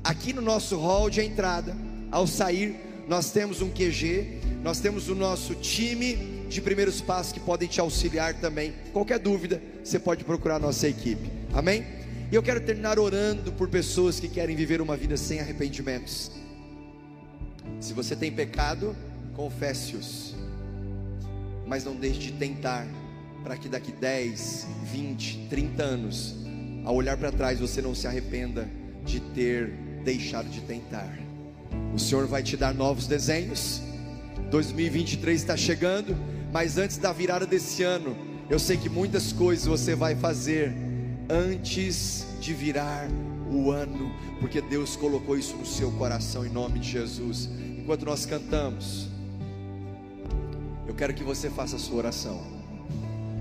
Aqui 0.06 0.32
no 0.32 0.40
nosso 0.40 0.78
hall 0.78 1.10
de 1.10 1.20
entrada, 1.20 1.76
ao 2.12 2.28
sair, 2.28 2.76
nós 3.08 3.32
temos 3.32 3.60
um 3.60 3.68
QG, 3.68 4.38
nós 4.62 4.78
temos 4.78 5.08
o 5.08 5.16
nosso 5.16 5.52
time 5.56 6.46
de 6.48 6.60
primeiros 6.60 7.00
passos 7.00 7.32
que 7.32 7.40
podem 7.40 7.66
te 7.66 7.80
auxiliar 7.80 8.34
também. 8.34 8.72
Qualquer 8.92 9.18
dúvida, 9.18 9.60
você 9.82 9.98
pode 9.98 10.22
procurar 10.22 10.56
a 10.56 10.58
nossa 10.60 10.86
equipe. 10.86 11.28
Amém? 11.52 11.84
E 12.30 12.36
eu 12.36 12.40
quero 12.40 12.60
terminar 12.60 13.00
orando 13.00 13.50
por 13.50 13.68
pessoas 13.68 14.20
que 14.20 14.28
querem 14.28 14.54
viver 14.54 14.80
uma 14.80 14.96
vida 14.96 15.16
sem 15.16 15.40
arrependimentos. 15.40 16.30
Se 17.80 17.92
você 17.92 18.14
tem 18.14 18.30
pecado, 18.30 18.94
confesse-os. 19.34 20.36
Mas 21.66 21.82
não 21.82 21.96
deixe 21.96 22.20
de 22.20 22.32
tentar, 22.34 22.86
para 23.42 23.56
que 23.56 23.68
daqui 23.68 23.90
10, 23.90 24.68
20, 24.84 25.48
30 25.50 25.82
anos, 25.82 26.36
ao 26.84 26.94
olhar 26.94 27.16
para 27.16 27.32
trás, 27.32 27.58
você 27.58 27.82
não 27.82 27.92
se 27.92 28.06
arrependa 28.06 28.68
de 29.04 29.18
ter 29.18 29.85
deixado 30.06 30.48
de 30.48 30.60
tentar. 30.60 31.12
O 31.92 31.98
Senhor 31.98 32.28
vai 32.28 32.40
te 32.40 32.56
dar 32.56 32.72
novos 32.72 33.08
desenhos. 33.08 33.82
2023 34.50 35.40
está 35.40 35.56
chegando, 35.56 36.16
mas 36.52 36.78
antes 36.78 36.96
da 36.96 37.12
virada 37.12 37.44
desse 37.44 37.82
ano, 37.82 38.16
eu 38.48 38.60
sei 38.60 38.76
que 38.76 38.88
muitas 38.88 39.32
coisas 39.32 39.66
você 39.66 39.96
vai 39.96 40.14
fazer 40.14 40.72
antes 41.28 42.24
de 42.40 42.54
virar 42.54 43.08
o 43.50 43.72
ano, 43.72 44.14
porque 44.38 44.60
Deus 44.60 44.94
colocou 44.94 45.36
isso 45.36 45.56
no 45.56 45.66
seu 45.66 45.90
coração 45.92 46.46
em 46.46 46.50
nome 46.50 46.78
de 46.78 46.92
Jesus 46.92 47.50
enquanto 47.76 48.04
nós 48.04 48.24
cantamos, 48.26 49.08
eu 50.88 50.94
quero 50.94 51.14
que 51.14 51.22
você 51.22 51.48
faça 51.50 51.76
a 51.76 51.78
sua 51.78 51.98
oração 51.98 52.40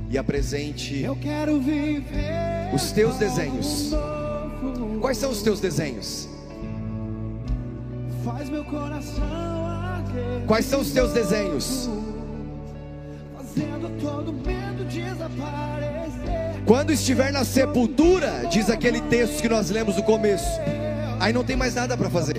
e 0.08 0.20
apresente 0.20 1.02
eu 1.02 1.16
quero 1.16 1.60
viver 1.60 2.72
os 2.74 2.92
teus 2.92 3.18
desenhos. 3.18 3.92
Quais 5.02 5.18
são 5.18 5.32
os 5.32 5.42
teus 5.42 5.60
desenhos? 5.60 6.35
Faz 8.26 8.50
meu 8.50 8.66
coração 8.66 9.68
arder. 9.68 10.48
Quais 10.48 10.66
são 10.66 10.82
os 10.82 10.90
teus 10.92 11.14
desenhos? 11.14 11.88
Fazendo 13.38 14.02
todo 14.02 14.34
medo 14.34 14.84
desaparecer. 14.86 16.64
Quando 16.66 16.92
estiver 16.92 17.32
na 17.32 17.46
sepultura, 17.46 18.48
diz 18.50 18.68
aquele 18.72 19.00
texto 19.02 19.44
que 19.44 19.48
nós 19.48 19.70
lemos 19.70 19.96
no 19.98 20.02
começo, 20.02 20.60
aí 21.20 21.32
não 21.32 21.44
tem 21.44 21.56
mais 21.56 21.76
nada 21.76 21.96
para 21.96 22.10
fazer. 22.10 22.38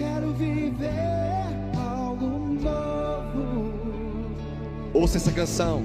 Ouça 4.93 5.18
essa 5.18 5.30
canção. 5.30 5.84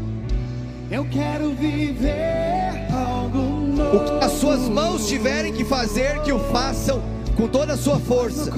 Eu 0.89 1.05
quero 1.11 1.53
viver 1.53 2.87
algo 2.91 3.39
novo. 3.39 3.97
O 3.97 4.05
que 4.19 4.25
as 4.25 4.31
suas 4.31 4.61
mãos 4.61 5.07
tiverem 5.07 5.53
que 5.53 5.63
fazer, 5.63 6.23
que 6.23 6.33
o 6.33 6.39
façam 6.51 7.20
com 7.41 7.47
toda 7.47 7.73
a 7.73 7.77
sua 7.77 7.99
força. 7.99 8.51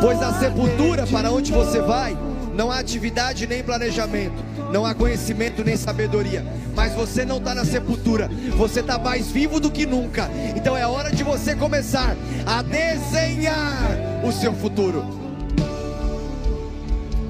Pois 0.00 0.18
na 0.18 0.32
sepultura 0.40 1.06
para 1.06 1.30
onde 1.30 1.52
você 1.52 1.80
vai, 1.80 2.18
não 2.52 2.68
há 2.68 2.80
atividade 2.80 3.46
nem 3.46 3.62
planejamento, 3.62 4.42
não 4.72 4.84
há 4.84 4.92
conhecimento 4.92 5.62
nem 5.62 5.76
sabedoria. 5.76 6.44
Mas 6.74 6.94
você 6.94 7.24
não 7.24 7.38
está 7.38 7.54
na 7.54 7.64
sepultura, 7.64 8.28
você 8.56 8.80
está 8.80 8.98
mais 8.98 9.30
vivo 9.30 9.60
do 9.60 9.70
que 9.70 9.86
nunca. 9.86 10.28
Então 10.56 10.76
é 10.76 10.84
hora 10.84 11.12
de 11.12 11.22
você 11.22 11.54
começar 11.54 12.16
a 12.44 12.60
desenhar 12.60 13.86
o 14.24 14.32
seu 14.32 14.52
futuro 14.52 15.04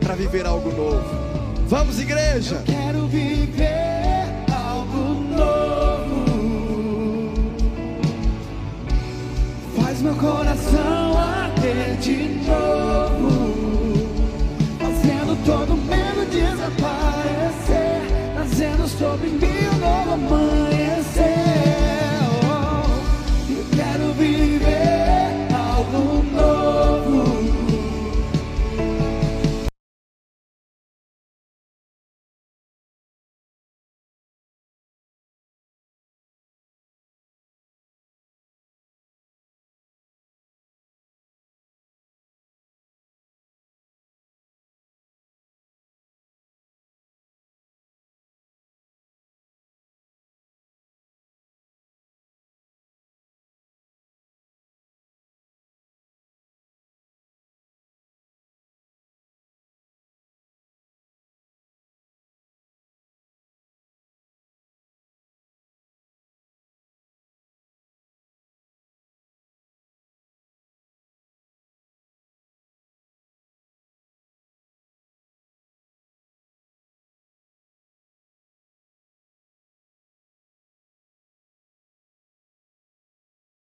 para 0.01 0.15
viver 0.15 0.47
algo 0.47 0.73
novo. 0.73 1.05
Vamos, 1.67 2.01
igreja. 2.01 2.63
Eu 2.67 2.75
quero 2.75 3.07
viver 3.09 3.78
faz 9.99 10.03
meu 10.03 10.15
coração 10.15 11.19
arder 11.19 11.97
de 11.97 12.29
novo, 12.47 14.07
fazendo 14.79 15.45
todo 15.45 15.77
medo 15.77 16.25
desaparecer, 16.31 18.03
trazendo 18.35 18.89
sobre 18.89 19.29
mim 19.29 19.69
um 19.75 19.79
novo 19.79 20.13
amanhã. 20.13 20.78